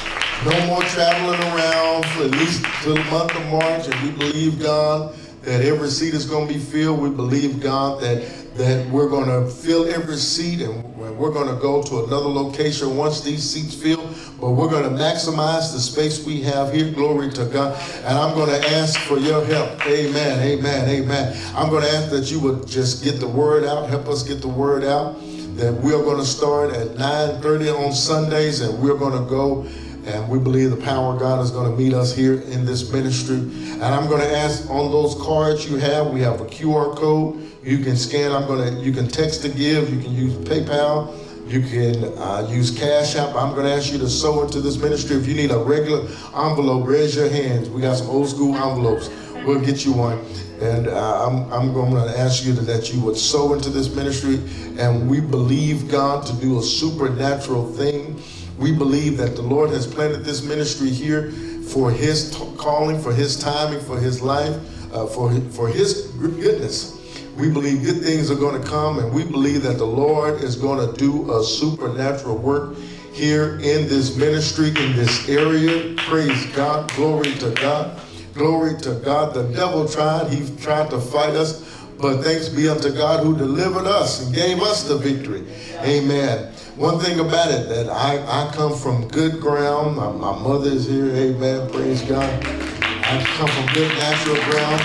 No 0.45 0.66
more 0.66 0.82
traveling 0.82 1.39
around 1.54 2.08
for 2.08 2.24
at 2.24 2.32
least 2.32 2.64
the 2.84 2.95
month 3.12 3.36
of 3.36 3.45
March. 3.51 3.88
And 3.88 4.01
we 4.01 4.18
believe 4.18 4.60
God 4.60 5.16
that 5.43 5.62
every 5.62 5.89
seat 5.89 6.16
is 6.16 6.26
going 6.26 6.47
to 6.47 6.54
be 6.56 6.60
filled. 6.60 7.01
We 7.01 7.12
believe 7.12 7.62
God 7.62 8.01
that 8.01 8.24
that 8.56 8.88
we're 8.89 9.10
going 9.10 9.28
to 9.28 9.49
fill 9.49 9.88
every 9.89 10.18
seat 10.18 10.62
and 10.62 10.84
we're 11.18 11.32
going 11.32 11.47
to 11.47 11.60
go 11.60 11.82
to 11.82 12.06
another 12.06 12.28
location 12.28 12.95
once 12.95 13.22
these 13.22 13.43
seats 13.49 13.74
fill. 13.74 14.08
But 14.39 14.51
we're 14.51 14.70
going 14.70 14.84
to 14.84 14.89
maximize 14.89 15.74
the 15.74 15.80
space 15.80 16.26
we 16.26 16.41
have 16.41 16.74
here. 16.74 16.91
Glory 16.91 17.32
to 17.32 17.45
God. 17.45 17.80
And 18.04 18.18
I'm 18.18 18.36
going 18.36 18.49
to 18.49 18.70
ask 18.72 18.99
for 18.99 19.18
your 19.18 19.43
help. 19.45 19.86
Amen. 19.88 20.39
Amen. 20.39 20.89
Amen. 20.89 21.56
I'm 21.56 21.70
going 21.70 21.84
to 21.84 21.89
ask 21.89 22.10
that 22.12 22.30
you 22.32 22.39
would 22.41 22.68
just 22.68 23.04
get 23.04 23.20
the 23.20 23.28
word 23.28 23.64
out. 23.64 23.89
Help 23.89 24.08
us 24.08 24.24
get 24.24 24.41
the 24.41 24.47
word 24.47 24.84
out. 24.84 25.16
That 25.56 25.74
we're 25.74 26.04
going 26.04 26.18
to 26.18 26.26
start 26.26 26.74
at 26.74 26.89
9:30 26.97 27.86
on 27.86 27.93
Sundays 27.93 28.62
and 28.62 28.82
we're 28.82 28.97
going 28.97 29.14
to 29.14 29.30
go 29.30 29.68
and 30.06 30.28
we 30.28 30.38
believe 30.38 30.72
the 30.72 30.78
power 30.78 31.14
of 31.14 31.20
God 31.20 31.41
is 31.41 31.51
going 31.51 31.72
to 31.72 31.78
meet 31.78 31.93
us 31.93 32.14
here 32.14 32.41
in 32.41 32.66
this 32.66 32.91
ministry. 32.91 33.38
And 33.38 33.84
I'm 33.84 34.10
going 34.10 34.22
to 34.22 34.36
ask 34.36 34.70
on 34.70 34.91
those 34.91 35.16
cards 35.22 35.70
you 35.70 35.78
have, 35.78 36.08
we 36.08 36.22
have 36.22 36.41
a 36.41 36.45
QR 36.45 36.95
code. 36.97 37.53
You 37.64 37.78
can 37.78 37.95
scan. 37.95 38.34
I'm 38.34 38.45
to. 38.45 38.82
You 38.82 38.91
can 38.91 39.07
text 39.07 39.41
to 39.43 39.49
give. 39.49 39.89
You 39.89 40.01
can 40.01 40.14
use 40.14 40.34
PayPal. 40.34 41.18
You 41.49 41.61
can 41.61 42.18
uh, 42.18 42.45
use 42.49 42.78
Cash 42.78 43.16
App. 43.16 43.36
I'm 43.36 43.53
going 43.53 43.66
to 43.66 43.72
ask 43.72 43.91
you 43.91 43.97
to 43.99 44.09
sow 44.09 44.43
into 44.43 44.59
this 44.59 44.78
ministry. 44.78 45.16
If 45.16 45.28
you 45.28 45.34
need 45.34 45.51
a 45.51 45.57
regular 45.57 46.01
envelope, 46.36 46.86
raise 46.88 47.16
your 47.16 47.30
hands. 47.30 47.70
We 47.70 47.82
got 47.82 47.97
some 47.97 48.09
old 48.09 48.28
school 48.28 48.53
envelopes. 48.55 49.09
We'll 49.45 49.61
get 49.61 49.86
you 49.86 49.93
one. 49.93 50.20
And 50.61 50.88
uh, 50.88 51.26
I'm, 51.26 51.51
I'm 51.53 51.74
going 51.74 51.93
to 51.93 52.20
ask 52.20 52.45
you 52.45 52.51
that 52.53 52.93
you 52.93 52.99
would 53.01 53.18
sow 53.18 53.53
into 53.53 53.70
this 53.70 53.93
ministry. 53.95 54.41
And 54.78 55.09
we 55.09 55.22
believe 55.22 55.89
God 55.89 56.26
to 56.28 56.34
do 56.34 56.59
a 56.59 56.61
supernatural 56.61 57.72
thing. 57.74 58.22
We 58.57 58.74
believe 58.74 59.18
that 59.18 59.36
the 59.38 59.41
Lord 59.41 59.70
has 59.70 59.88
planted 59.88 60.26
this 60.26 60.43
ministry 60.43 60.89
here 60.89 61.32
for 61.32 61.91
His 61.91 62.32
t- 62.38 62.45
calling, 62.57 62.99
for 63.01 63.14
His 63.14 63.39
timing, 63.39 63.80
for 63.80 63.97
His 63.97 64.22
life, 64.22 64.55
uh, 64.93 65.07
for, 65.07 65.34
for 65.51 65.70
His 65.70 66.07
goodness. 66.20 66.93
We 67.38 67.49
believe 67.49 67.84
good 67.84 68.03
things 68.03 68.29
are 68.29 68.36
going 68.36 68.61
to 68.61 68.67
come, 68.67 68.99
and 68.99 69.11
we 69.11 69.23
believe 69.23 69.63
that 69.63 69.77
the 69.77 69.86
Lord 69.86 70.43
is 70.43 70.55
going 70.55 70.88
to 70.88 70.95
do 70.97 71.31
a 71.34 71.43
supernatural 71.43 72.38
work 72.38 72.75
here 73.11 73.55
in 73.55 73.88
this 73.88 74.15
ministry, 74.15 74.67
in 74.69 74.95
this 74.95 75.27
area. 75.27 75.95
Praise 75.97 76.45
God. 76.55 76.91
Glory 76.93 77.34
to 77.36 77.51
God. 77.51 77.99
Glory 78.34 78.77
to 78.81 78.95
God. 78.95 79.34
The 79.34 79.43
devil 79.53 79.88
tried, 79.88 80.31
he 80.31 80.55
tried 80.57 80.89
to 80.91 80.99
fight 80.99 81.36
us, 81.36 81.61
but 81.99 82.23
thanks 82.23 82.49
be 82.49 82.69
unto 82.69 82.91
God 82.91 83.23
who 83.23 83.36
delivered 83.36 83.86
us 83.86 84.25
and 84.25 84.34
gave 84.34 84.61
us 84.61 84.88
the 84.88 84.97
victory. 84.97 85.43
Amen. 85.81 86.53
One 86.75 86.99
thing 86.99 87.19
about 87.19 87.51
it 87.51 87.69
that 87.69 87.89
I, 87.89 88.17
I 88.17 88.51
come 88.51 88.75
from 88.75 89.07
good 89.07 89.39
ground. 89.39 89.95
My, 89.95 90.11
my 90.11 90.38
mother 90.39 90.69
is 90.69 90.88
here. 90.88 91.09
Amen. 91.15 91.69
Praise 91.71 92.01
God. 92.01 92.29
I 92.45 93.23
come 93.38 93.47
from 93.47 93.73
good 93.73 93.89
natural 93.97 94.36
ground. 94.36 94.81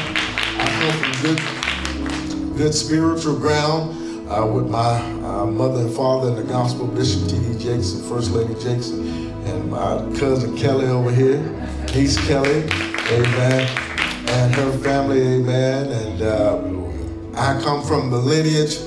I 0.60 0.66
come 0.80 1.12
from 1.12 1.22
good 1.22 1.57
good 2.58 2.74
spiritual 2.74 3.38
ground 3.38 4.28
uh, 4.28 4.44
with 4.44 4.68
my 4.68 4.98
uh, 5.22 5.46
mother 5.46 5.82
and 5.82 5.94
father 5.94 6.30
in 6.30 6.34
the 6.34 6.42
gospel, 6.42 6.88
Bishop 6.88 7.28
T.D. 7.28 7.52
Jackson, 7.56 8.02
First 8.08 8.32
Lady 8.32 8.52
Jackson, 8.54 9.30
and 9.46 9.70
my 9.70 9.98
cousin 10.18 10.56
Kelly 10.56 10.86
over 10.86 11.12
here, 11.12 11.40
niece 11.94 12.18
Kelly, 12.26 12.64
amen, 13.12 13.78
and 14.30 14.54
her 14.56 14.72
family, 14.78 15.22
amen. 15.22 15.92
And 15.92 16.22
uh, 16.22 17.40
I 17.40 17.62
come 17.62 17.80
from 17.84 18.10
the 18.10 18.18
lineage 18.18 18.78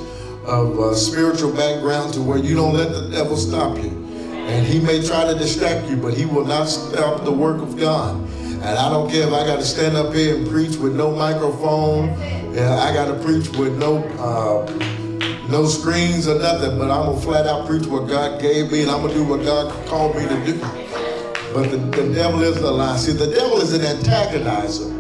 of 0.46 0.78
uh, 0.78 0.94
spiritual 0.94 1.54
background 1.54 2.14
to 2.16 2.22
where 2.22 2.40
you 2.40 2.58
don't 2.58 2.74
let 2.74 2.92
the 2.92 3.08
devil 3.10 3.38
stop 3.38 3.78
you. 3.78 3.90
And 4.50 4.68
he 4.68 4.82
may 4.82 5.02
try 5.02 5.24
to 5.32 5.40
distract 5.40 5.90
you, 5.90 5.96
but 5.96 6.14
he 6.14 6.26
will 6.26 6.46
not 6.46 6.66
stop 6.66 7.24
the 7.24 7.32
work 7.32 7.62
of 7.62 7.80
God. 7.80 8.22
And 8.64 8.78
I 8.78 8.90
don't 8.90 9.10
care 9.10 9.28
if 9.28 9.34
I 9.34 9.44
got 9.44 9.56
to 9.58 9.66
stand 9.66 9.98
up 9.98 10.14
here 10.14 10.36
and 10.36 10.48
preach 10.48 10.78
with 10.78 10.96
no 10.96 11.10
microphone. 11.10 12.10
Yeah, 12.54 12.76
I 12.76 12.94
got 12.94 13.08
to 13.08 13.16
preach 13.24 13.50
with 13.58 13.76
no 13.80 13.98
uh, 14.20 14.66
no 15.50 15.66
screens 15.66 16.28
or 16.28 16.38
nothing. 16.38 16.78
But 16.78 16.92
I'm 16.92 17.08
gonna 17.08 17.22
flat 17.22 17.48
out 17.48 17.66
preach 17.68 17.88
what 17.88 18.08
God 18.08 18.40
gave 18.40 18.72
me, 18.72 18.84
and 18.84 18.92
I'm 18.92 19.02
gonna 19.02 19.16
do 19.16 19.24
what 19.24 19.44
God 19.44 19.74
called 19.88 20.16
me 20.16 20.28
to 20.28 20.46
do. 20.46 20.60
But 21.54 21.72
the, 21.72 21.78
the 21.78 22.14
devil 22.14 22.44
is 22.44 22.58
a 22.58 22.72
lie. 22.72 22.98
See, 22.98 23.14
the 23.14 23.34
devil 23.34 23.60
is 23.62 23.74
an 23.74 23.82
antagonizer, 23.82 24.92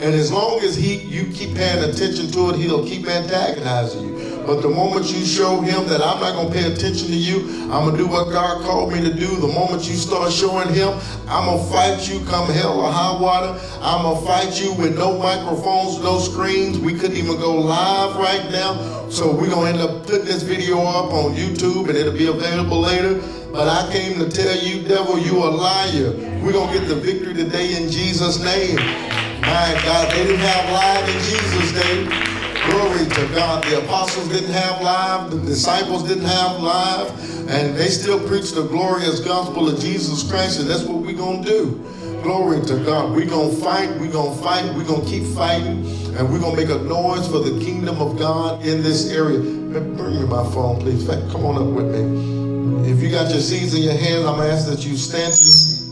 and 0.00 0.12
as 0.12 0.32
long 0.32 0.58
as 0.60 0.74
he 0.74 0.96
you 0.96 1.32
keep 1.32 1.54
paying 1.54 1.88
attention 1.88 2.32
to 2.32 2.50
it, 2.50 2.56
he'll 2.56 2.84
keep 2.84 3.06
antagonizing 3.06 4.18
you. 4.18 4.35
But 4.46 4.62
the 4.62 4.68
moment 4.68 5.12
you 5.12 5.24
show 5.26 5.60
him 5.60 5.88
that 5.88 6.00
I'm 6.00 6.20
not 6.20 6.34
going 6.34 6.46
to 6.46 6.54
pay 6.54 6.72
attention 6.72 7.08
to 7.08 7.16
you, 7.16 7.40
I'm 7.64 7.84
going 7.84 7.96
to 7.96 7.98
do 7.98 8.06
what 8.06 8.30
God 8.30 8.62
called 8.62 8.92
me 8.92 9.00
to 9.00 9.12
do. 9.12 9.26
The 9.26 9.48
moment 9.48 9.88
you 9.88 9.96
start 9.96 10.30
showing 10.30 10.72
him, 10.72 10.96
I'm 11.26 11.46
going 11.46 11.58
to 11.58 11.72
fight 11.72 12.08
you 12.08 12.24
come 12.26 12.48
hell 12.50 12.78
or 12.78 12.92
high 12.92 13.20
water. 13.20 13.60
I'm 13.80 14.02
going 14.02 14.20
to 14.20 14.24
fight 14.24 14.62
you 14.62 14.72
with 14.74 14.96
no 14.96 15.18
microphones, 15.18 15.98
no 15.98 16.20
screens. 16.20 16.78
We 16.78 16.94
couldn't 16.94 17.16
even 17.16 17.38
go 17.38 17.56
live 17.56 18.14
right 18.16 18.48
now. 18.52 19.08
So 19.10 19.34
we're 19.34 19.50
going 19.50 19.74
to 19.74 19.80
end 19.80 19.90
up 19.90 20.06
putting 20.06 20.26
this 20.26 20.44
video 20.44 20.78
up 20.78 21.12
on 21.12 21.34
YouTube 21.34 21.88
and 21.88 21.98
it'll 21.98 22.12
be 22.12 22.28
available 22.28 22.78
later. 22.78 23.20
But 23.50 23.66
I 23.66 23.90
came 23.92 24.20
to 24.20 24.30
tell 24.30 24.56
you, 24.56 24.86
devil, 24.86 25.18
you 25.18 25.38
a 25.38 25.50
liar. 25.50 26.12
We're 26.40 26.52
going 26.52 26.72
to 26.72 26.78
get 26.78 26.86
the 26.86 26.94
victory 26.94 27.34
today 27.34 27.82
in 27.82 27.90
Jesus' 27.90 28.38
name. 28.38 28.76
My 28.76 29.80
God, 29.84 30.12
they 30.12 30.22
didn't 30.22 30.38
have 30.38 30.70
live 30.70 31.08
in 31.08 31.20
Jesus' 31.24 31.72
name. 31.74 32.45
Glory 32.70 33.04
to 33.06 33.34
God. 33.34 33.64
The 33.64 33.84
apostles 33.84 34.28
didn't 34.28 34.52
have 34.52 34.82
live, 34.82 35.30
the 35.30 35.38
disciples 35.38 36.02
didn't 36.02 36.24
have 36.24 36.60
live, 36.60 37.10
and 37.48 37.76
they 37.76 37.88
still 37.88 38.18
preach 38.26 38.52
the 38.52 38.66
glorious 38.66 39.20
gospel 39.20 39.68
of 39.68 39.78
Jesus 39.78 40.28
Christ, 40.28 40.60
and 40.60 40.68
that's 40.68 40.82
what 40.82 41.02
we're 41.02 41.16
going 41.16 41.44
to 41.44 41.48
do. 41.48 42.20
Glory 42.22 42.60
to 42.66 42.84
God. 42.84 43.14
We're 43.14 43.26
going 43.26 43.54
to 43.54 43.62
fight, 43.62 43.88
we're 44.00 44.10
going 44.10 44.36
to 44.36 44.42
fight, 44.42 44.64
we're 44.74 44.84
going 44.84 45.04
to 45.04 45.08
keep 45.08 45.24
fighting, 45.34 45.86
and 46.16 46.32
we're 46.32 46.40
going 46.40 46.56
to 46.56 46.66
make 46.66 46.70
a 46.70 46.82
noise 46.82 47.28
for 47.28 47.38
the 47.38 47.64
kingdom 47.64 48.00
of 48.02 48.18
God 48.18 48.64
in 48.66 48.82
this 48.82 49.10
area. 49.12 49.38
Bring 49.38 49.96
me 49.96 50.26
my 50.26 50.42
phone, 50.50 50.80
please. 50.80 51.06
Come 51.06 51.44
on 51.44 51.56
up 51.56 51.72
with 51.74 51.94
me. 51.94 52.90
If 52.90 53.00
you 53.00 53.10
got 53.10 53.30
your 53.30 53.40
seeds 53.40 53.74
in 53.74 53.82
your 53.82 53.92
hands, 53.92 54.24
I'm 54.24 54.36
going 54.36 54.48
to 54.48 54.54
ask 54.54 54.66
that 54.68 54.84
you 54.84 54.96
stand 54.96 55.34
to 55.34 55.42
your 55.42 55.85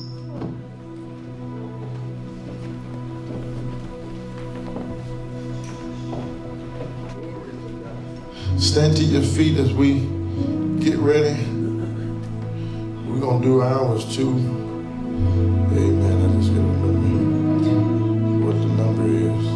Stand 8.64 8.96
to 8.96 9.04
your 9.04 9.22
feet 9.22 9.58
as 9.58 9.72
we 9.74 10.00
get 10.80 10.96
ready. 10.96 11.36
We're 13.06 13.20
going 13.20 13.42
to 13.42 13.46
do 13.46 13.60
ours 13.60 14.04
too. 14.16 14.30
Amen. 15.70 16.16
I 16.24 16.28
just 16.40 16.48
to 16.48 16.54
remember 16.54 17.04
what 18.46 18.56
the 18.56 18.66
number 18.74 19.06
is. 19.06 19.46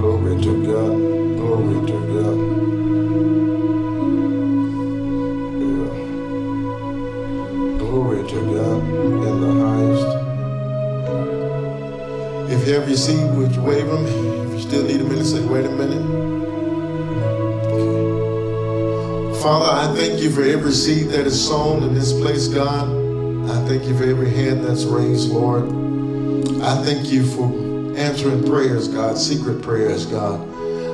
Glory 0.00 0.34
to 0.42 0.52
God. 0.66 0.92
Glory 1.36 1.78
to 1.86 1.96
God. 2.10 2.36
Glory 7.78 8.20
to 8.28 8.38
God 8.56 8.80
in 9.28 9.36
the 9.40 9.52
highest. 9.62 10.08
If 12.50 12.66
you 12.66 12.72
have 12.74 12.86
your 12.88 12.96
seat, 12.96 13.24
would 13.36 13.54
you 13.54 13.62
wave 13.62 13.86
them? 13.86 14.04
If 14.06 14.52
you 14.54 14.60
still 14.60 14.84
need 14.84 15.00
a 15.02 15.04
minute, 15.04 15.26
say, 15.26 15.44
wait 15.46 15.66
a 15.66 15.70
minute. 15.70 16.31
Father, 19.42 19.90
I 19.90 19.96
thank 19.96 20.20
you 20.20 20.30
for 20.30 20.42
every 20.42 20.70
seed 20.70 21.08
that 21.08 21.26
is 21.26 21.48
sown 21.48 21.82
in 21.82 21.94
this 21.94 22.12
place, 22.12 22.46
God. 22.46 22.86
I 23.50 23.66
thank 23.66 23.88
you 23.88 23.98
for 23.98 24.04
every 24.04 24.30
hand 24.30 24.62
that's 24.62 24.84
raised, 24.84 25.30
Lord. 25.30 25.64
I 26.62 26.80
thank 26.84 27.08
you 27.08 27.26
for 27.26 27.46
answering 27.98 28.44
prayers, 28.44 28.86
God, 28.86 29.18
secret 29.18 29.60
prayers, 29.60 30.06
God. 30.06 30.40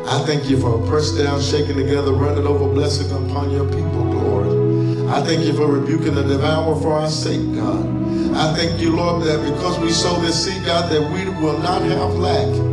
I 0.08 0.24
thank 0.24 0.48
you 0.48 0.58
for 0.58 0.82
a 0.82 0.88
pressed 0.88 1.18
down, 1.18 1.42
shaking 1.42 1.76
together, 1.76 2.14
running 2.14 2.46
over 2.46 2.72
blessing 2.72 3.10
upon 3.10 3.50
your 3.50 3.66
people, 3.66 4.04
Lord. 4.04 5.10
I 5.10 5.20
thank 5.26 5.44
you 5.44 5.52
for 5.52 5.66
rebuking 5.66 6.14
the 6.14 6.22
devourer 6.22 6.80
for 6.80 6.94
our 6.94 7.10
sake, 7.10 7.54
God. 7.54 7.86
I 8.34 8.56
thank 8.56 8.80
you, 8.80 8.96
Lord, 8.96 9.24
that 9.24 9.42
because 9.42 9.78
we 9.78 9.90
sow 9.90 10.18
this 10.22 10.46
seed, 10.46 10.64
God, 10.64 10.90
that 10.90 11.02
we 11.02 11.28
will 11.44 11.58
not 11.58 11.82
have 11.82 12.14
lack. 12.14 12.67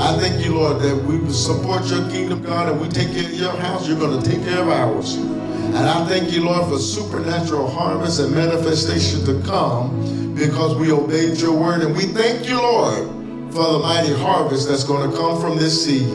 I 0.00 0.16
thank 0.20 0.44
you, 0.44 0.54
Lord, 0.54 0.80
that 0.82 0.94
we 0.94 1.28
support 1.32 1.84
your 1.86 2.08
kingdom, 2.08 2.42
God, 2.42 2.70
and 2.70 2.80
we 2.80 2.88
take 2.88 3.12
care 3.12 3.24
of 3.24 3.34
your 3.34 3.50
house. 3.50 3.88
You're 3.88 3.98
going 3.98 4.22
to 4.22 4.30
take 4.30 4.42
care 4.44 4.60
of 4.60 4.68
ours. 4.68 5.16
And 5.16 5.76
I 5.76 6.06
thank 6.06 6.30
you, 6.30 6.44
Lord, 6.44 6.68
for 6.68 6.78
supernatural 6.78 7.68
harvest 7.68 8.20
and 8.20 8.32
manifestation 8.32 9.24
to 9.26 9.42
come 9.46 10.34
because 10.34 10.76
we 10.76 10.92
obeyed 10.92 11.38
your 11.38 11.52
word. 11.52 11.82
And 11.82 11.96
we 11.96 12.04
thank 12.04 12.48
you, 12.48 12.56
Lord, 12.56 13.06
for 13.52 13.72
the 13.72 13.78
mighty 13.80 14.14
harvest 14.14 14.68
that's 14.68 14.84
going 14.84 15.10
to 15.10 15.16
come 15.16 15.40
from 15.40 15.58
this 15.58 15.84
seed. 15.84 16.08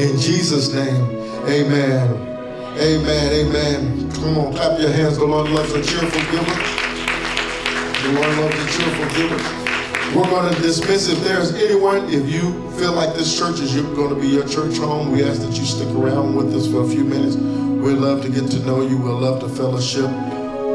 In 0.00 0.18
Jesus' 0.18 0.72
name, 0.72 1.04
amen. 1.46 2.10
Amen. 2.76 3.32
Amen. 3.32 4.12
Come 4.12 4.38
on, 4.38 4.52
clap 4.52 4.80
your 4.80 4.90
hands. 4.90 5.16
The 5.16 5.24
Lord 5.24 5.48
loves 5.50 5.72
a 5.72 5.82
cheerful 5.82 6.20
giver. 6.32 6.88
The 8.02 8.12
Lord 8.14 8.38
loves 8.38 8.56
a 8.56 8.78
cheerful 8.78 9.16
giver. 9.16 9.67
We're 10.14 10.24
going 10.24 10.54
to 10.54 10.62
dismiss 10.62 11.10
if 11.10 11.22
there's 11.22 11.52
anyone, 11.52 12.06
if 12.08 12.32
you 12.32 12.70
feel 12.78 12.94
like 12.94 13.14
this 13.14 13.38
church 13.38 13.60
is 13.60 13.76
going 13.76 14.08
to 14.08 14.18
be 14.18 14.28
your 14.28 14.48
church 14.48 14.78
home, 14.78 15.12
we 15.12 15.22
ask 15.22 15.42
that 15.42 15.54
you 15.54 15.66
stick 15.66 15.88
around 15.88 16.34
with 16.34 16.54
us 16.54 16.66
for 16.66 16.82
a 16.82 16.88
few 16.88 17.04
minutes. 17.04 17.36
We'd 17.36 17.98
love 17.98 18.22
to 18.22 18.30
get 18.30 18.50
to 18.52 18.58
know 18.60 18.80
you. 18.80 18.96
We'd 18.96 19.10
love 19.10 19.40
to 19.40 19.48
fellowship. 19.50 20.10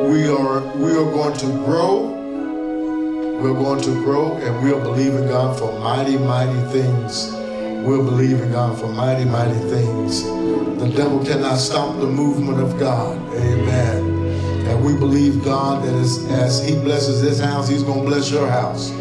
We 0.07 0.27
are 0.27 0.61
we 0.77 0.91
are 0.91 1.11
going 1.11 1.35
to 1.37 1.47
grow. 1.65 2.11
We're 3.41 3.53
going 3.53 3.81
to 3.81 4.03
grow 4.03 4.37
and 4.37 4.63
we'll 4.63 4.79
believe 4.79 5.15
in 5.15 5.27
God 5.27 5.57
for 5.57 5.79
mighty, 5.79 6.17
mighty 6.17 6.71
things. 6.71 7.31
We'll 7.83 8.05
believe 8.05 8.39
in 8.39 8.51
God 8.51 8.79
for 8.79 8.87
mighty, 8.87 9.25
mighty 9.25 9.59
things. 9.67 10.23
The 10.23 10.93
devil 10.95 11.25
cannot 11.25 11.57
stop 11.57 11.99
the 11.99 12.07
movement 12.07 12.59
of 12.59 12.79
God. 12.79 13.17
Amen. 13.33 14.67
And 14.67 14.85
we 14.85 14.93
believe 14.93 15.43
God 15.43 15.83
that 15.83 15.93
as, 15.95 16.23
as 16.31 16.65
he 16.65 16.75
blesses 16.75 17.21
this 17.21 17.39
house, 17.39 17.67
he's 17.67 17.83
going 17.83 18.03
to 18.03 18.05
bless 18.05 18.29
your 18.31 18.47
house. 18.47 18.91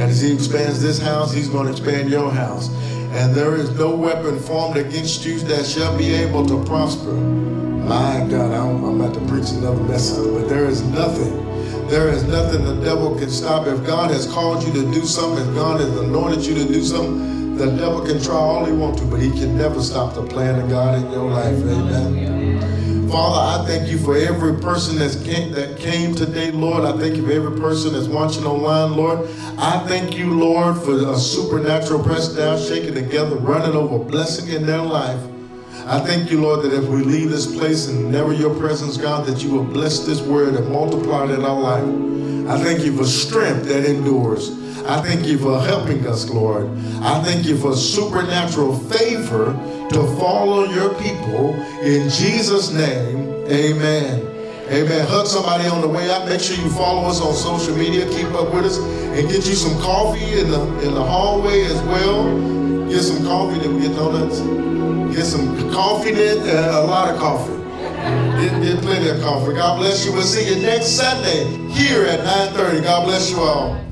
And 0.00 0.10
as 0.10 0.22
he 0.22 0.32
expands 0.32 0.80
this 0.80 0.98
house, 0.98 1.30
he's 1.30 1.50
going 1.50 1.66
to 1.66 1.72
expand 1.72 2.08
your 2.08 2.30
house. 2.30 2.70
And 3.12 3.34
there 3.34 3.54
is 3.54 3.68
no 3.78 3.94
weapon 3.94 4.38
formed 4.38 4.78
against 4.78 5.26
you 5.26 5.38
that 5.40 5.66
shall 5.66 5.94
be 5.98 6.14
able 6.14 6.46
to 6.46 6.64
prosper. 6.64 7.12
My 7.12 8.26
God, 8.30 8.50
I'm, 8.50 8.82
about 8.82 9.12
to 9.12 9.20
preach 9.26 9.50
another 9.50 9.82
message, 9.82 10.24
but 10.32 10.48
there 10.48 10.64
is 10.64 10.82
nothing. 10.84 11.46
There 11.88 12.08
is 12.08 12.24
nothing 12.24 12.64
the 12.64 12.82
devil 12.82 13.14
can 13.14 13.28
stop. 13.28 13.66
If 13.66 13.84
God 13.84 14.10
has 14.10 14.26
called 14.26 14.62
you 14.62 14.72
to 14.72 14.90
do 14.90 15.04
something, 15.04 15.46
if 15.46 15.54
God 15.54 15.80
has 15.80 15.94
anointed 15.98 16.46
you 16.46 16.54
to 16.54 16.64
do 16.64 16.82
something, 16.82 17.56
the 17.56 17.66
devil 17.76 18.00
can 18.00 18.22
try 18.22 18.36
all 18.36 18.64
he 18.64 18.72
wants 18.72 19.02
to, 19.02 19.06
but 19.06 19.20
he 19.20 19.30
can 19.30 19.58
never 19.58 19.82
stop 19.82 20.14
the 20.14 20.22
plan 20.22 20.58
of 20.60 20.70
God 20.70 20.94
in 20.94 21.12
your 21.12 21.30
life. 21.30 21.58
Amen. 21.58 22.79
Father, 23.10 23.64
I 23.64 23.66
thank 23.66 23.90
you 23.90 23.98
for 23.98 24.16
every 24.16 24.54
person 24.60 24.98
came, 25.24 25.50
that 25.50 25.76
came 25.80 26.14
today, 26.14 26.52
Lord. 26.52 26.84
I 26.84 26.96
thank 26.96 27.16
you 27.16 27.26
for 27.26 27.32
every 27.32 27.58
person 27.58 27.92
that's 27.92 28.06
watching 28.06 28.44
online, 28.44 28.96
Lord. 28.96 29.28
I 29.58 29.84
thank 29.88 30.16
you, 30.16 30.32
Lord, 30.32 30.76
for 30.76 30.94
a 30.94 31.16
supernatural 31.18 32.04
press 32.04 32.28
down, 32.28 32.60
shaking 32.60 32.94
together, 32.94 33.34
running 33.34 33.74
over 33.74 33.98
blessing 33.98 34.54
in 34.54 34.64
their 34.64 34.82
life. 34.82 35.20
I 35.86 35.98
thank 35.98 36.30
you, 36.30 36.40
Lord, 36.40 36.62
that 36.62 36.72
if 36.72 36.88
we 36.88 37.02
leave 37.02 37.30
this 37.30 37.52
place 37.52 37.88
and 37.88 38.12
never 38.12 38.32
your 38.32 38.54
presence, 38.60 38.96
God, 38.96 39.26
that 39.26 39.42
you 39.42 39.50
will 39.50 39.64
bless 39.64 40.06
this 40.06 40.20
word 40.20 40.54
and 40.54 40.70
multiply 40.70 41.24
it 41.24 41.30
in 41.30 41.44
our 41.44 41.58
life. 41.58 42.48
I 42.48 42.62
thank 42.62 42.84
you 42.84 42.96
for 42.96 43.04
strength 43.04 43.64
that 43.64 43.86
endures. 43.86 44.59
I 44.90 45.00
thank 45.02 45.24
you 45.24 45.38
for 45.38 45.60
helping 45.60 46.04
us, 46.04 46.28
Lord. 46.28 46.68
I 47.00 47.22
thank 47.22 47.46
you 47.46 47.56
for 47.56 47.76
supernatural 47.76 48.76
favor 48.76 49.52
to 49.90 50.16
fall 50.18 50.64
on 50.64 50.74
your 50.74 50.92
people. 50.94 51.54
In 51.80 52.10
Jesus' 52.10 52.72
name, 52.72 53.18
amen. 53.46 54.26
Amen. 54.68 55.06
Hug 55.06 55.28
somebody 55.28 55.68
on 55.68 55.80
the 55.80 55.86
way 55.86 56.10
out. 56.10 56.26
Make 56.26 56.40
sure 56.40 56.56
you 56.56 56.68
follow 56.70 57.08
us 57.08 57.20
on 57.20 57.34
social 57.34 57.76
media. 57.76 58.04
Keep 58.10 58.34
up 58.34 58.52
with 58.52 58.64
us 58.64 58.78
and 58.78 59.28
get 59.28 59.46
you 59.46 59.54
some 59.54 59.80
coffee 59.80 60.40
in 60.40 60.50
the 60.50 60.60
in 60.80 60.94
the 60.94 61.04
hallway 61.04 61.62
as 61.66 61.80
well. 61.82 62.24
Get 62.88 63.02
some 63.02 63.24
coffee. 63.24 63.60
Then 63.60 63.76
we 63.76 63.82
get 63.82 63.96
donuts. 63.96 64.40
Get 65.14 65.24
some 65.24 65.70
coffee. 65.70 66.14
Then 66.14 66.38
uh, 66.48 66.80
a 66.80 66.86
lot 66.86 67.14
of 67.14 67.20
coffee. 67.20 67.56
Get, 68.42 68.60
get 68.60 68.82
plenty 68.82 69.08
of 69.08 69.20
coffee. 69.20 69.54
God 69.54 69.78
bless 69.78 70.04
you. 70.04 70.12
We'll 70.12 70.22
see 70.22 70.52
you 70.52 70.60
next 70.62 70.96
Sunday 70.96 71.44
here 71.70 72.06
at 72.06 72.20
9:30. 72.54 72.82
God 72.82 73.04
bless 73.06 73.30
you 73.30 73.38
all. 73.38 73.89